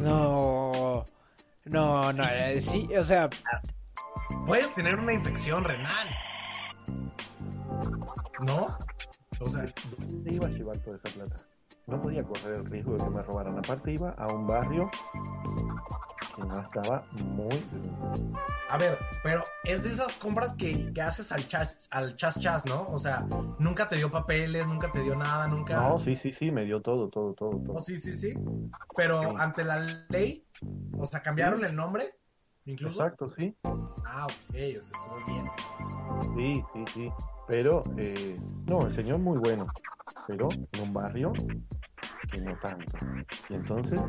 No. 0.00 1.04
No, 1.66 2.12
no, 2.14 2.24
eh, 2.24 2.62
sí, 2.62 2.88
o 2.96 3.04
sea, 3.04 3.28
Puedes 4.46 4.72
tener 4.74 4.94
una 4.98 5.12
infección 5.12 5.62
renal. 5.64 6.08
¿No? 8.40 8.78
O 9.40 9.50
sea, 9.50 9.70
¿Dónde 10.08 10.32
iba 10.34 10.46
a 10.46 10.50
llevar 10.50 10.78
toda 10.78 10.96
esa 10.96 11.14
plata? 11.18 11.36
No 11.86 12.00
podía 12.00 12.22
correr 12.24 12.54
el 12.60 12.64
riesgo 12.66 12.94
de 12.94 13.04
que 13.04 13.10
me 13.10 13.22
robaran. 13.22 13.58
Aparte 13.58 13.92
iba 13.92 14.10
a 14.10 14.26
un 14.32 14.46
barrio 14.46 14.90
no 16.46 16.60
estaba 16.60 17.04
muy... 17.12 17.64
a 18.68 18.78
ver, 18.78 18.98
pero 19.22 19.42
es 19.64 19.84
de 19.84 19.90
esas 19.90 20.14
compras 20.16 20.54
que, 20.54 20.92
que 20.92 21.02
haces 21.02 21.32
al 21.32 21.46
chas, 21.46 21.78
al 21.90 22.16
chas 22.16 22.38
chas, 22.40 22.66
¿no? 22.66 22.88
O 22.90 22.98
sea, 22.98 23.26
nunca 23.58 23.88
te 23.88 23.96
dio 23.96 24.10
papeles, 24.10 24.66
nunca 24.66 24.90
te 24.90 25.00
dio 25.00 25.14
nada, 25.16 25.48
nunca. 25.48 25.76
No, 25.76 26.00
sí, 26.00 26.16
sí, 26.16 26.32
sí, 26.32 26.50
me 26.50 26.64
dio 26.64 26.80
todo, 26.80 27.08
todo, 27.08 27.34
todo, 27.34 27.50
todo. 27.50 27.74
Oh, 27.76 27.80
sí, 27.80 27.98
sí, 27.98 28.14
sí. 28.14 28.34
Pero 28.96 29.22
Sí. 29.22 29.28
ante 29.38 29.64
la 29.64 30.04
ley, 30.08 30.46
o 30.98 31.06
sea, 31.06 31.20
cambiaron 31.22 31.64
el 31.64 31.74
nombre, 31.74 32.14
incluso. 32.64 33.02
Exacto, 33.02 33.30
sí. 33.30 33.56
Ah, 34.04 34.26
ok, 34.26 34.54
o 34.54 34.54
sea, 34.54 34.76
estuvo 34.80 35.16
bien. 35.26 35.50
Sí, 36.36 36.64
sí, 36.72 36.84
sí. 36.92 37.12
Pero, 37.48 37.82
eh, 37.96 38.38
no, 38.66 38.86
el 38.86 38.92
señor 38.92 39.18
muy 39.18 39.38
bueno. 39.38 39.66
Pero 40.26 40.48
en 40.52 40.68
un 40.82 40.92
barrio 40.92 41.32
que 42.30 42.40
no 42.42 42.56
tanto. 42.58 42.98
Y 43.48 43.54
entonces 43.54 44.00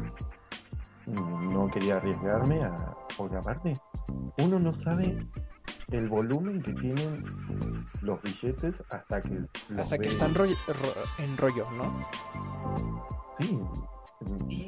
no 1.12 1.70
quería 1.70 1.98
arriesgarme 1.98 2.64
a... 2.64 2.96
Porque 3.18 3.38
aparte, 3.38 3.74
uno 4.40 4.60
no 4.60 4.72
sabe 4.84 5.18
el 5.92 6.08
volumen 6.08 6.62
que 6.62 6.74
tienen 6.74 7.24
los 8.02 8.22
billetes 8.22 8.76
hasta 8.90 9.22
que 9.22 9.30
los 9.70 9.80
Hasta 9.80 9.98
que 9.98 10.08
están 10.08 10.34
ro- 10.34 10.46
en 10.46 11.38
rollo, 11.38 11.68
¿no? 11.72 12.06
Sí. 13.40 13.60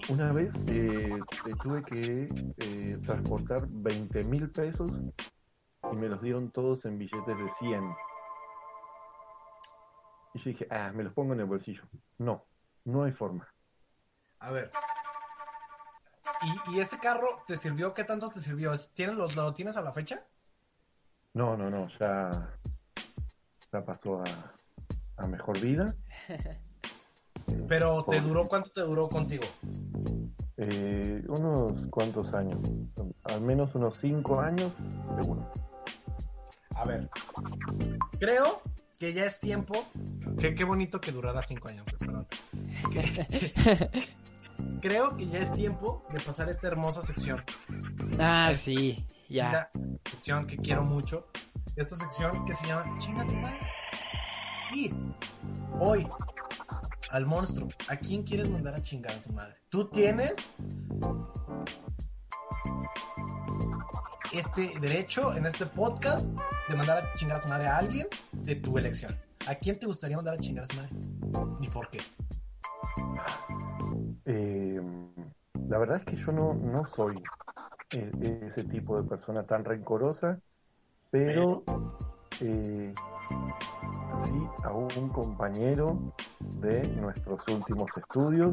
Una 0.10 0.34
vez 0.34 0.54
eh, 0.68 1.24
tuve 1.62 1.84
que 1.84 2.28
eh, 2.58 2.98
transportar 3.06 3.66
20 3.70 4.24
mil 4.26 4.50
pesos 4.50 4.92
y 5.92 5.96
me 5.96 6.08
los 6.10 6.22
dieron 6.22 6.50
todos 6.52 6.84
en 6.86 6.98
billetes 6.98 7.38
de 7.38 7.50
100. 7.60 7.84
Y 10.34 10.40
yo 10.40 10.44
dije, 10.50 10.68
ah, 10.72 10.92
me 10.94 11.04
los 11.04 11.14
pongo 11.14 11.34
en 11.34 11.42
el 11.42 11.46
bolsillo. 11.46 11.84
No, 12.18 12.46
no 12.86 13.04
hay 13.04 13.12
forma. 13.12 13.48
A 14.40 14.52
ver. 14.52 14.72
¿Y, 16.46 16.76
y 16.76 16.80
ese 16.80 16.98
carro 17.00 17.28
te 17.48 17.58
sirvió? 17.58 17.94
¿Qué 17.94 18.04
tanto 18.04 18.30
te 18.30 18.42
sirvió? 18.42 18.74
¿Es- 18.74 18.92
¿Tienes 18.94 19.16
los, 19.16 19.36
¿Lo 19.36 19.54
tienes 19.54 19.78
a 19.78 19.82
la 19.82 19.92
fecha? 19.94 20.26
No, 21.34 21.58
no, 21.58 21.70
no, 21.70 21.88
ya, 22.00 22.30
ya 23.72 23.84
pasó 23.86 24.22
a, 24.22 25.24
a 25.24 25.28
mejor 25.28 25.60
vida. 25.60 25.96
Eh, 27.52 27.62
Pero 27.68 27.98
te 27.98 28.06
pobre. 28.06 28.22
duró, 28.22 28.48
¿cuánto 28.48 28.70
te 28.72 28.80
duró 28.84 29.10
contigo? 29.10 29.44
Eh, 30.56 31.22
unos 31.28 31.74
cuantos 31.90 32.34
años, 32.34 32.58
al 33.26 33.42
menos 33.42 33.76
unos 33.76 33.98
cinco 34.00 34.40
años, 34.40 34.72
seguro. 35.20 35.52
A 36.76 36.86
ver. 36.86 37.10
Creo 38.18 38.62
que 38.98 39.12
ya 39.12 39.26
es 39.26 39.42
tiempo. 39.42 39.74
Que, 40.40 40.56
qué 40.56 40.64
bonito 40.64 41.02
que 41.02 41.12
durara 41.12 41.44
cinco 41.44 41.68
años, 41.68 41.86
perdón. 42.00 42.26
Que- 42.94 43.92
creo 44.82 45.16
que 45.16 45.28
ya 45.28 45.40
es 45.40 45.54
tiempo 45.54 46.06
de 46.12 46.20
pasar 46.20 46.50
esta 46.50 46.68
hermosa 46.68 47.02
sección. 47.02 47.44
Ah, 48.20 48.52
sí, 48.54 49.06
ya. 49.30 49.70
Una 49.74 50.00
sección 50.06 50.48
que 50.48 50.58
quiero 50.58 50.84
mucho. 50.84 51.28
Esta 51.76 51.96
sección 51.96 52.46
que 52.46 52.54
se 52.54 52.68
llama 52.68 52.98
Chinga 53.00 53.26
tu 53.26 53.36
madre. 53.36 53.60
Y 54.76 54.92
hoy, 55.80 56.08
al 57.12 57.26
monstruo, 57.26 57.70
¿a 57.88 57.96
quién 57.96 58.24
quieres 58.24 58.50
mandar 58.50 58.76
a 58.76 58.82
chingar 58.82 59.12
a 59.12 59.22
su 59.22 59.32
madre? 59.34 59.56
Tú 59.70 59.90
tienes 59.90 60.34
este 64.34 64.80
derecho 64.80 65.36
en 65.36 65.46
este 65.46 65.66
podcast 65.66 66.32
de 66.68 66.76
mandar 66.76 67.06
a 67.06 67.14
chingar 67.16 67.38
a 67.38 67.42
su 67.42 67.50
madre 67.50 67.68
a 67.68 67.78
alguien 67.78 68.08
de 68.32 68.56
tu 68.56 68.78
elección. 68.78 69.16
¿A 69.48 69.56
quién 69.56 69.78
te 69.78 69.86
gustaría 69.86 70.16
mandar 70.16 70.36
a 70.36 70.38
chingar 70.38 70.66
a 70.66 70.74
su 70.74 70.78
madre? 70.78 71.58
¿Y 71.62 71.68
por 71.68 71.90
qué? 71.90 72.00
Eh, 75.74 75.76
la 75.76 75.80
verdad 75.80 75.98
es 75.98 76.06
que 76.06 76.16
yo 76.16 76.32
no, 76.32 76.54
no 76.54 76.88
soy 76.88 77.22
eh, 77.92 78.40
ese 78.46 78.64
tipo 78.66 79.02
de 79.02 79.08
persona 79.10 79.44
tan 79.44 79.66
rencorosa, 79.66 80.40
pero 81.10 81.64
eh, 82.42 82.94
sí 84.24 84.48
a 84.64 84.72
un 84.72 85.10
compañero 85.10 86.14
de 86.62 86.88
nuestros 86.90 87.42
últimos 87.48 87.90
estudios, 87.98 88.52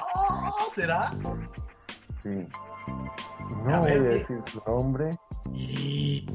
¡Oh! 0.00 0.68
¿Será? 0.74 1.12
sí. 2.22 2.46
A 3.68 3.70
No 3.70 3.80
voy 3.80 3.90
a 3.90 3.94
di- 3.94 4.00
decir 4.00 4.42
su 4.46 4.62
nombre, 4.66 5.10
Y... 5.52 6.26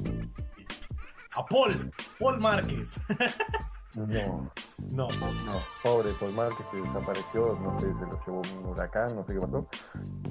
A 1.36 1.46
Paul. 1.46 1.92
Paul 2.20 2.40
Márquez. 2.40 3.00
no, 3.96 4.52
No. 4.92 5.08
no, 5.46 5.62
pobre 5.84 6.14
Paul 6.20 6.34
Márquez 6.34 6.66
que 6.72 6.78
desapareció, 6.78 7.58
no 7.62 7.80
sé, 7.80 7.88
se 7.94 8.06
lo 8.06 8.26
llevó 8.26 8.42
un 8.60 8.66
huracán, 8.66 9.16
no 9.16 9.26
sé 9.26 9.34
qué 9.34 9.40
pasó. 9.40 9.68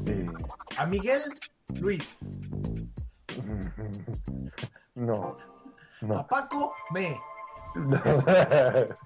Eh, 0.06 0.26
A 0.78 0.86
Miguel 0.86 1.22
Luis. 1.74 2.18
no, 4.94 5.36
A 6.02 6.04
no. 6.04 6.26
Paco 6.26 6.74
Me. 6.90 7.20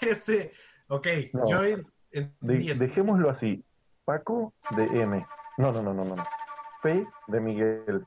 Este, 0.00 0.52
ok, 0.88 1.06
No. 1.32 1.48
yo 1.50 1.64
en, 1.64 1.86
en 2.12 2.36
De- 2.40 2.56
10. 2.58 2.78
dejémoslo 2.78 3.30
así. 3.30 3.64
Paco 4.04 4.52
de 4.76 4.84
M. 4.84 5.26
No, 5.56 5.72
no, 5.72 5.82
no, 5.82 5.94
no, 5.94 6.04
no. 6.04 6.16
no. 6.16 6.24
P 6.82 7.06
de 7.28 7.40
Miguel. 7.40 8.06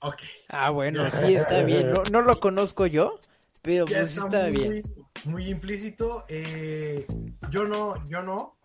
Ok. 0.00 0.20
Ah, 0.48 0.70
bueno, 0.70 1.10
sí, 1.10 1.34
está 1.34 1.62
bien. 1.62 1.90
No, 1.92 2.02
no 2.04 2.20
lo 2.22 2.38
conozco 2.38 2.86
yo, 2.86 3.18
pero 3.64 3.86
Ya 3.86 4.00
pues 4.00 4.16
está 4.18 4.42
muy, 4.42 4.50
bien. 4.50 4.82
Muy 5.24 5.48
implícito. 5.48 6.24
Eh, 6.28 7.06
yo 7.50 7.64
no, 7.66 8.04
yo 8.06 8.22
no. 8.22 8.56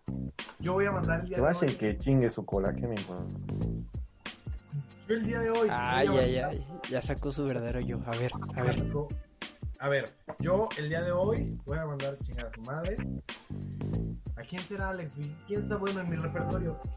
Yo 0.58 0.74
voy 0.74 0.84
a 0.84 0.92
mandar 0.92 1.20
el 1.20 1.26
día 1.26 1.36
Que 1.36 1.42
de 1.42 1.48
hoy. 1.48 1.74
que 1.76 1.96
chingue 1.98 2.28
su 2.28 2.44
cola, 2.44 2.74
¿qué 2.74 2.86
me 2.86 2.94
importa? 2.96 3.34
Yo 5.08 5.14
el 5.14 5.24
día 5.24 5.40
de 5.40 5.50
hoy. 5.50 5.68
Ay, 5.72 6.06
ay, 6.08 6.36
ay. 6.38 6.66
Ya 6.90 7.00
sacó 7.00 7.32
su 7.32 7.44
verdadero 7.46 7.80
yo. 7.80 7.98
A 8.04 8.10
ver, 8.18 8.30
a 8.54 8.62
ver. 8.62 8.84
A 9.78 9.88
ver, 9.88 10.04
yo 10.40 10.68
el 10.76 10.90
día 10.90 11.00
de 11.00 11.12
hoy 11.12 11.58
voy 11.64 11.78
a 11.78 11.86
mandar 11.86 12.18
a 12.20 12.24
chingar 12.24 12.46
a 12.48 12.50
su 12.50 12.60
madre. 12.60 12.96
¿A 14.36 14.42
quién 14.42 14.60
será 14.60 14.90
Alex? 14.90 15.16
B? 15.16 15.26
¿Quién 15.46 15.62
está 15.62 15.76
bueno 15.76 16.00
en 16.02 16.10
mi 16.10 16.16
repertorio? 16.16 16.78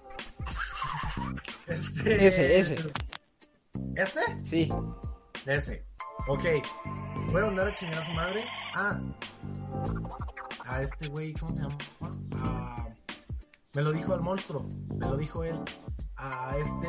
Este. 1.68 2.28
Ese, 2.28 2.60
ese. 2.60 2.76
¿Este? 3.95 4.20
Sí. 4.43 4.70
Ese. 5.45 5.86
Ok. 6.28 6.43
Voy 7.32 7.42
a 7.42 7.46
mandar 7.46 7.68
a 7.68 7.74
chingar 7.76 8.02
a 8.02 8.06
su 8.06 8.12
madre. 8.14 8.46
Ah. 8.76 9.00
A 10.66 10.82
este 10.82 11.08
güey, 11.08 11.34
¿cómo 11.34 11.54
se 11.54 11.62
llama? 11.62 11.78
Ah, 12.36 12.88
me 13.76 13.82
lo 13.82 13.92
dijo 13.92 14.14
el 14.14 14.22
monstruo. 14.22 14.68
Me 14.98 15.06
lo 15.08 15.18
dijo 15.18 15.44
él. 15.44 15.60
A 16.16 16.56
este. 16.58 16.88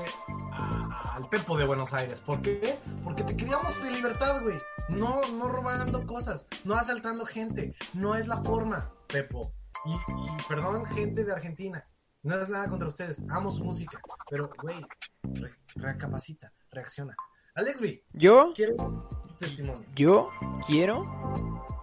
a- 0.53 0.89
a- 1.13 1.17
al 1.17 1.29
Pepo 1.29 1.57
de 1.57 1.65
Buenos 1.65 1.93
Aires. 1.95 2.21
¿Por 2.21 2.41
qué? 2.43 2.79
Porque 3.03 3.25
te 3.25 3.37
queríamos 3.37 3.83
en 3.85 3.95
libertad, 3.95 4.41
güey. 4.43 4.59
No, 4.91 5.21
no 5.33 5.49
robando 5.49 6.07
cosas. 6.07 6.47
No 6.65 6.75
asaltando 6.75 7.25
gente. 7.27 7.75
No 7.95 8.15
es 8.15 8.29
la 8.29 8.37
forma, 8.43 8.93
Pepo. 9.09 9.53
Y, 9.87 9.93
y 9.95 10.43
perdón, 10.49 10.85
gente 10.87 11.25
de 11.25 11.33
Argentina. 11.33 11.85
No 12.23 12.41
es 12.41 12.49
nada 12.49 12.69
contra 12.69 12.89
ustedes. 12.89 13.23
Amo 13.31 13.51
su 13.51 13.65
música. 13.65 13.99
Pero, 14.31 14.51
güey, 14.63 14.81
re- 15.23 15.55
recapacita, 15.75 16.53
reacciona. 16.71 17.15
Alex 17.57 17.81
B, 17.83 18.05
Yo, 18.13 18.53
quiero 18.55 18.75
tu 18.77 19.09
testimonio. 19.39 19.85
yo 19.95 20.31
quiero 20.67 21.05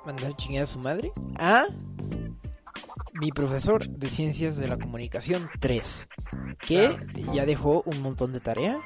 mandar 0.06 0.36
chingada 0.36 0.64
a 0.64 0.68
su 0.68 0.80
madre 0.80 1.12
a 1.38 1.66
mi 3.14 3.32
profesor 3.32 3.88
de 3.88 4.10
Ciencias 4.10 4.58
de 4.58 4.68
la 4.68 4.78
Comunicación 4.78 5.50
3, 5.60 6.08
que 6.60 6.88
Claro 6.88 6.98
que 6.98 7.06
sí. 7.06 7.26
ya 7.34 7.46
dejó 7.46 7.84
un 7.86 8.02
montón 8.02 8.32
de 8.34 8.40
tarea 8.40 8.80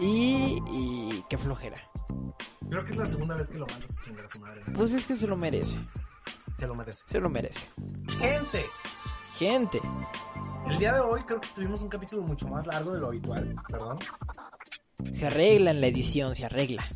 y, 0.00 0.58
y 0.70 1.24
qué 1.28 1.38
flojera. 1.38 1.76
Creo 2.68 2.84
que 2.84 2.92
es 2.92 2.96
la 2.96 3.06
segunda 3.06 3.34
vez 3.36 3.48
que 3.48 3.58
lo 3.58 3.66
mandas 3.66 3.98
a 3.98 4.02
chingar 4.04 4.24
a 4.26 4.28
su 4.28 4.38
madre. 4.40 4.62
¿no? 4.66 4.74
Pues 4.78 4.92
es 4.92 5.06
que 5.06 5.16
se 5.16 5.26
lo 5.26 5.36
merece, 5.36 5.78
Se 6.58 6.66
lo 6.66 6.74
merece. 6.74 7.02
se 7.06 7.20
lo 7.20 7.28
merece. 7.30 7.66
Gente, 8.18 8.64
Gente, 9.38 9.80
el 10.68 10.78
día 10.78 10.92
de 10.94 11.00
hoy 11.00 11.22
creo 11.24 11.40
que 11.40 11.48
tuvimos 11.54 11.82
un 11.82 11.88
capítulo 11.88 12.22
mucho 12.22 12.46
más 12.48 12.66
largo 12.66 12.92
de 12.92 13.00
lo 13.00 13.08
habitual. 13.08 13.54
Perdón. 13.68 13.98
se 15.12 15.26
arregla 15.26 15.70
en 15.72 15.80
la 15.80 15.86
edición, 15.88 16.36
se 16.36 16.44
arregla. 16.44 16.88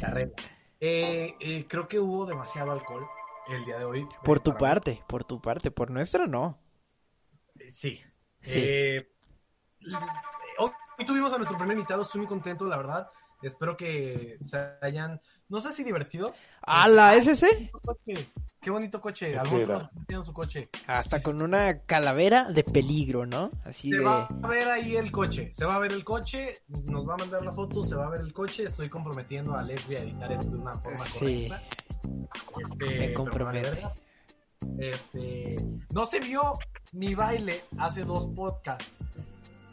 La 0.00 0.10
regla. 0.10 0.36
Eh, 0.80 1.36
eh, 1.40 1.66
creo 1.68 1.88
que 1.88 1.98
hubo 2.00 2.26
demasiado 2.26 2.72
alcohol 2.72 3.06
el 3.48 3.64
día 3.64 3.78
de 3.78 3.84
hoy. 3.84 4.08
Por 4.24 4.38
Eh, 4.38 4.40
tu 4.40 4.50
para 4.52 4.58
parte, 4.58 5.02
por 5.08 5.24
tu 5.24 5.40
parte, 5.40 5.70
por 5.70 5.90
nuestra 5.90 6.26
no. 6.26 6.58
sí. 7.70 8.00
Sí. 8.40 8.58
Eh, 8.60 9.08
hoy 10.58 11.04
tuvimos 11.06 11.32
a 11.32 11.36
nuestro 11.36 11.56
primer 11.56 11.76
invitado, 11.76 12.02
estoy 12.02 12.20
muy 12.20 12.28
contento, 12.28 12.66
la 12.66 12.76
verdad. 12.76 13.10
Espero 13.40 13.76
que 13.76 14.38
se 14.40 14.56
hayan, 14.82 15.20
no 15.52 15.60
sé 15.60 15.70
si 15.72 15.84
divertido. 15.84 16.34
¿A 16.62 16.88
la 16.88 17.14
SC? 17.14 17.70
Qué 18.60 18.70
bonito 18.70 19.00
coche. 19.00 19.32
¿Qué 19.32 19.38
Al 19.38 19.46
monstruo 19.48 19.62
era? 19.62 19.74
nos 19.74 19.82
está 19.84 20.00
haciendo 20.00 20.24
su 20.24 20.32
coche. 20.32 20.68
Hasta 20.86 21.22
con 21.22 21.42
una 21.42 21.80
calavera 21.82 22.50
de 22.50 22.64
peligro, 22.64 23.26
¿no? 23.26 23.50
Así 23.64 23.90
Se 23.90 23.98
de... 23.98 24.04
va 24.04 24.26
a 24.42 24.46
ver 24.48 24.68
ahí 24.68 24.96
el 24.96 25.12
coche, 25.12 25.50
se 25.52 25.64
va 25.64 25.74
a 25.74 25.78
ver 25.78 25.92
el 25.92 26.04
coche, 26.04 26.54
nos 26.84 27.06
va 27.08 27.14
a 27.14 27.16
mandar 27.18 27.44
la 27.44 27.52
foto, 27.52 27.84
se 27.84 27.94
va 27.96 28.06
a 28.06 28.10
ver 28.10 28.20
el 28.22 28.32
coche, 28.32 28.64
estoy 28.64 28.88
comprometiendo 28.88 29.54
a 29.56 29.62
Leslie 29.62 29.98
a 29.98 30.02
editar 30.02 30.32
esto 30.32 30.50
de 30.50 30.56
una 30.58 30.74
forma 30.76 30.98
Sí. 31.04 31.48
correcta. 31.48 31.62
Este, 32.60 32.84
Me 33.08 33.12
compromete. 33.12 33.60
verga. 33.70 33.94
Este, 34.78 35.56
no 35.92 36.06
se 36.06 36.20
vio 36.20 36.58
mi 36.92 37.14
baile 37.14 37.62
hace 37.78 38.04
dos 38.04 38.26
podcasts. 38.28 38.90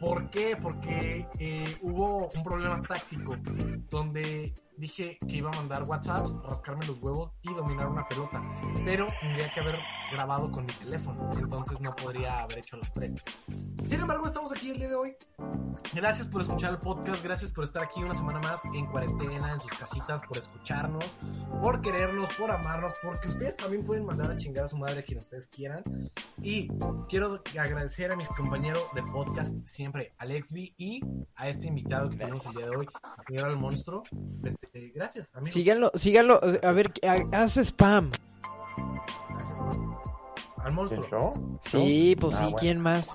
¿Por 0.00 0.30
qué? 0.30 0.56
Porque 0.60 1.26
eh, 1.38 1.76
hubo 1.82 2.28
un 2.34 2.42
problema 2.42 2.80
táctico 2.82 3.36
donde 3.90 4.54
dije 4.80 5.18
que 5.28 5.36
iba 5.36 5.50
a 5.50 5.56
mandar 5.56 5.84
WhatsApps, 5.84 6.36
rascarme 6.42 6.86
los 6.86 6.98
huevos 7.00 7.32
y 7.42 7.54
dominar 7.54 7.88
una 7.88 8.08
pelota. 8.08 8.42
Pero 8.84 9.06
tendría 9.20 9.52
que 9.52 9.60
haber 9.60 9.78
grabado 10.10 10.50
con 10.50 10.64
mi 10.64 10.72
teléfono. 10.72 11.30
Entonces 11.36 11.80
no 11.80 11.94
podría 11.94 12.40
haber 12.40 12.58
hecho 12.58 12.76
las 12.78 12.92
tres. 12.92 13.14
Sin 13.86 14.00
embargo, 14.00 14.26
estamos 14.26 14.52
aquí 14.52 14.70
el 14.70 14.78
día 14.78 14.88
de 14.88 14.94
hoy. 14.94 15.16
Gracias 15.94 16.26
por 16.26 16.42
escuchar 16.42 16.72
el 16.72 16.78
podcast. 16.78 17.22
Gracias 17.22 17.50
por 17.50 17.64
estar 17.64 17.84
aquí 17.84 18.02
una 18.02 18.14
semana 18.14 18.40
más 18.40 18.60
en 18.74 18.86
cuarentena, 18.86 19.52
en 19.52 19.60
sus 19.60 19.72
casitas, 19.72 20.22
por 20.22 20.38
escucharnos, 20.38 21.04
por 21.62 21.80
querernos, 21.82 22.32
por 22.34 22.50
amarnos, 22.50 22.94
porque 23.02 23.28
ustedes 23.28 23.56
también 23.56 23.84
pueden 23.84 24.06
mandar 24.06 24.30
a 24.30 24.36
chingar 24.36 24.64
a 24.64 24.68
su 24.68 24.78
madre 24.78 25.00
a 25.00 25.02
quien 25.02 25.18
ustedes 25.18 25.48
quieran. 25.48 25.82
Y 26.42 26.68
quiero 27.08 27.42
agradecer 27.58 28.12
a 28.12 28.16
mis 28.16 28.28
compañeros 28.28 28.82
de 28.94 29.02
podcast 29.02 29.66
siempre, 29.66 30.12
Alex 30.18 30.52
B 30.52 30.72
y 30.78 31.00
a 31.34 31.48
este 31.48 31.68
invitado 31.68 32.08
que 32.08 32.16
tenemos 32.16 32.46
el 32.46 32.52
día 32.52 32.66
de 32.66 32.76
hoy, 32.76 32.86
el 33.18 33.24
señor 33.26 33.50
el 33.50 33.56
monstruo. 33.56 34.04
Este, 34.44 34.69
gracias, 34.94 35.34
amigo. 35.36 35.52
Síganlo, 35.52 35.90
síganlo, 35.94 36.40
a 36.62 36.72
ver, 36.72 36.92
ha- 37.06 37.42
haz 37.42 37.56
spam. 37.58 38.10
Gracias. 39.30 39.60
Al 40.58 40.64
¿Qué 40.68 40.70
monstruo. 40.74 41.02
show? 41.08 41.58
Sí, 41.64 42.16
pues 42.20 42.34
Ah, 42.34 42.38
sí, 42.38 42.44
bueno. 42.44 42.56
¿quién 42.58 42.80
más? 42.80 43.08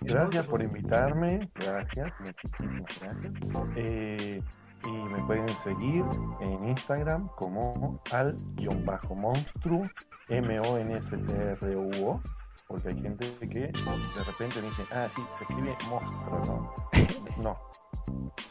Gracias 0.00 0.46
por 0.46 0.62
invitarme, 0.62 1.50
gracias, 1.54 2.12
muchísimas 2.20 3.00
gracias. 3.00 3.32
Eh, 3.76 4.40
y 4.86 4.90
me 4.90 5.18
pueden 5.26 5.48
seguir 5.64 6.04
en 6.40 6.68
Instagram 6.68 7.26
como 7.36 8.00
al-monstru, 8.12 9.88
M-O-N-S-T-R-U-O, 10.28 12.20
porque 12.68 12.88
hay 12.88 13.00
gente 13.02 13.26
que 13.40 13.60
de 13.72 14.24
repente 14.24 14.60
me 14.62 14.68
dice, 14.68 14.82
ah, 14.92 15.08
sí, 15.16 15.22
se 15.38 15.44
escribe 15.44 15.76
monstruo, 15.88 16.42
no, 16.46 16.74
no, 17.42 17.58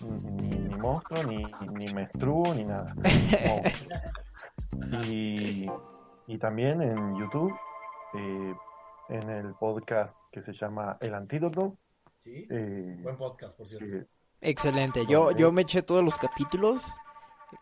ni, 0.02 0.48
ni 0.50 0.76
monstruo, 0.76 1.24
ni, 1.24 1.44
ni 1.74 1.94
menstruo, 1.94 2.54
ni 2.56 2.64
nada. 2.66 2.94
Y, 5.04 5.68
y 6.28 6.38
también 6.38 6.82
en 6.82 7.16
YouTube, 7.18 7.54
eh, 8.14 8.56
en 9.10 9.30
el 9.30 9.54
podcast 9.56 10.14
que 10.32 10.42
se 10.42 10.54
llama 10.54 10.98
El 11.02 11.14
Antídoto. 11.14 11.78
Sí, 12.24 12.46
eh, 12.50 12.98
buen 13.02 13.18
podcast, 13.18 13.58
por 13.58 13.68
cierto. 13.68 13.86
eh, 13.86 14.08
Excelente. 14.42 15.06
Yo, 15.08 15.32
yo 15.32 15.52
me 15.52 15.64
eché 15.64 15.82
todos 15.82 16.04
los 16.04 16.16
capítulos. 16.18 16.86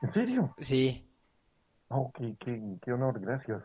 ¿En 0.02 0.12
serio? 0.14 0.54
Sí, 0.60 1.02
Oh, 1.88 2.12
qué, 2.14 2.36
qué, 2.40 2.60
qué 2.82 2.92
honor, 2.92 3.20
gracias. 3.20 3.62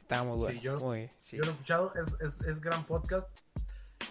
está 0.00 0.24
muy 0.24 0.38
bueno. 0.38 0.58
Sí, 0.58 0.64
yo- 0.64 0.76
muy- 0.78 1.08
sí. 1.20 1.36
Yo 1.36 1.42
lo 1.44 1.50
he 1.50 1.52
escuchado, 1.52 1.92
es, 1.94 2.16
es, 2.20 2.40
es 2.40 2.60
gran 2.60 2.82
podcast. 2.84 3.28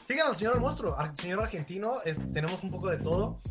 Sigan 0.10 0.26
al 0.30 0.36
señor 0.36 0.60
monstruo, 0.60 0.97
al 0.97 1.16
señor 1.16 1.39
argentino, 1.39 2.01
es- 2.03 2.34
tenemos 2.34 2.64
un 2.64 2.72
poco 2.72 2.89
de 2.89 2.97
todo. 2.97 3.41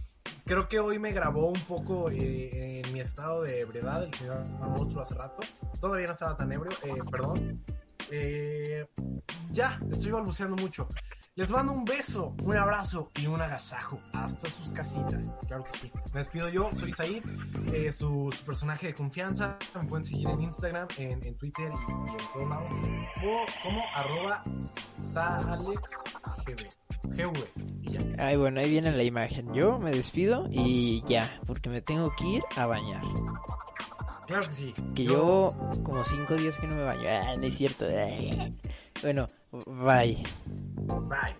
Creo 0.44 0.68
que 0.68 0.80
hoy 0.80 0.98
me 0.98 1.12
grabó 1.12 1.46
un 1.50 1.61
poco 1.61 2.11
eh, 2.11 2.82
en 2.84 2.92
mi 2.92 2.98
estado 2.98 3.42
de 3.42 3.61
ebriedad 3.61 4.02
el 4.02 4.12
señor 4.12 4.44
monstruo 4.59 5.00
hace 5.00 5.14
rato. 5.14 5.40
Todavía 5.80 6.06
no 6.09 6.12
estaba 6.14 6.36
tan 6.36 6.50
ebrio, 6.50 6.72
eh, 6.82 6.94
perdón. 7.12 7.64
Eh, 8.11 8.84
ya, 9.52 9.80
estoy 9.92 10.11
balbuceando 10.11 10.56
mucho. 10.56 10.88
Les 11.39 11.49
mando 11.51 11.72
un 11.72 11.84
beso, 11.84 12.34
un 12.43 12.57
abrazo 12.57 13.12
y 13.14 13.28
un 13.28 13.41
agasajo 13.41 14.01
hasta 14.12 14.51
sus 14.51 14.72
casitas. 14.72 15.36
Claro 15.47 15.62
que 15.62 15.78
sí. 15.78 15.93
Me 16.12 16.18
despido 16.18 16.49
yo, 16.49 16.68
soy 16.74 16.91
Said, 16.91 17.22
eh, 17.72 17.93
su, 17.93 18.34
su 18.36 18.45
personaje 18.45 18.89
de 18.89 18.95
confianza. 18.95 19.57
Me 19.76 19.84
pueden 19.84 20.05
seguir 20.05 20.28
en 20.30 20.43
Instagram, 20.43 20.89
en, 20.99 21.24
en 21.24 21.39
Twitter 21.39 21.70
y, 21.70 21.93
y 21.93 22.11
en 22.11 22.32
todos 22.32 22.49
lados. 22.49 22.72
O 23.24 23.47
como 23.62 23.84
arroba 23.95 24.43
salexgb. 25.12 26.59
GV. 27.05 27.39
Y 27.82 27.93
ya. 27.93 28.01
Ay, 28.18 28.36
bueno, 28.36 28.59
ahí 28.59 28.68
viene 28.68 28.91
la 28.91 29.05
imagen. 29.05 29.55
Yo 29.55 29.78
me 29.78 29.93
despido 29.93 30.49
y 30.51 31.05
ya, 31.07 31.41
porque 31.47 31.70
me 31.70 31.80
tengo 31.80 32.11
que 32.16 32.26
ir 32.26 32.43
a 32.57 32.66
bañar. 32.66 33.05
Claro 34.26 34.45
que 34.45 34.53
sí. 34.53 34.74
Que 34.97 35.05
yo 35.05 35.53
como 35.84 36.05
cinco 36.05 36.34
días 36.34 36.59
que 36.59 36.66
no 36.66 36.74
me 36.74 36.82
baño. 36.82 37.09
Ah, 37.09 37.36
no 37.36 37.47
es 37.47 37.57
cierto. 37.57 37.86
Bueno, 39.03 39.28
Bye. 39.53 40.22
Bye. 40.86 41.34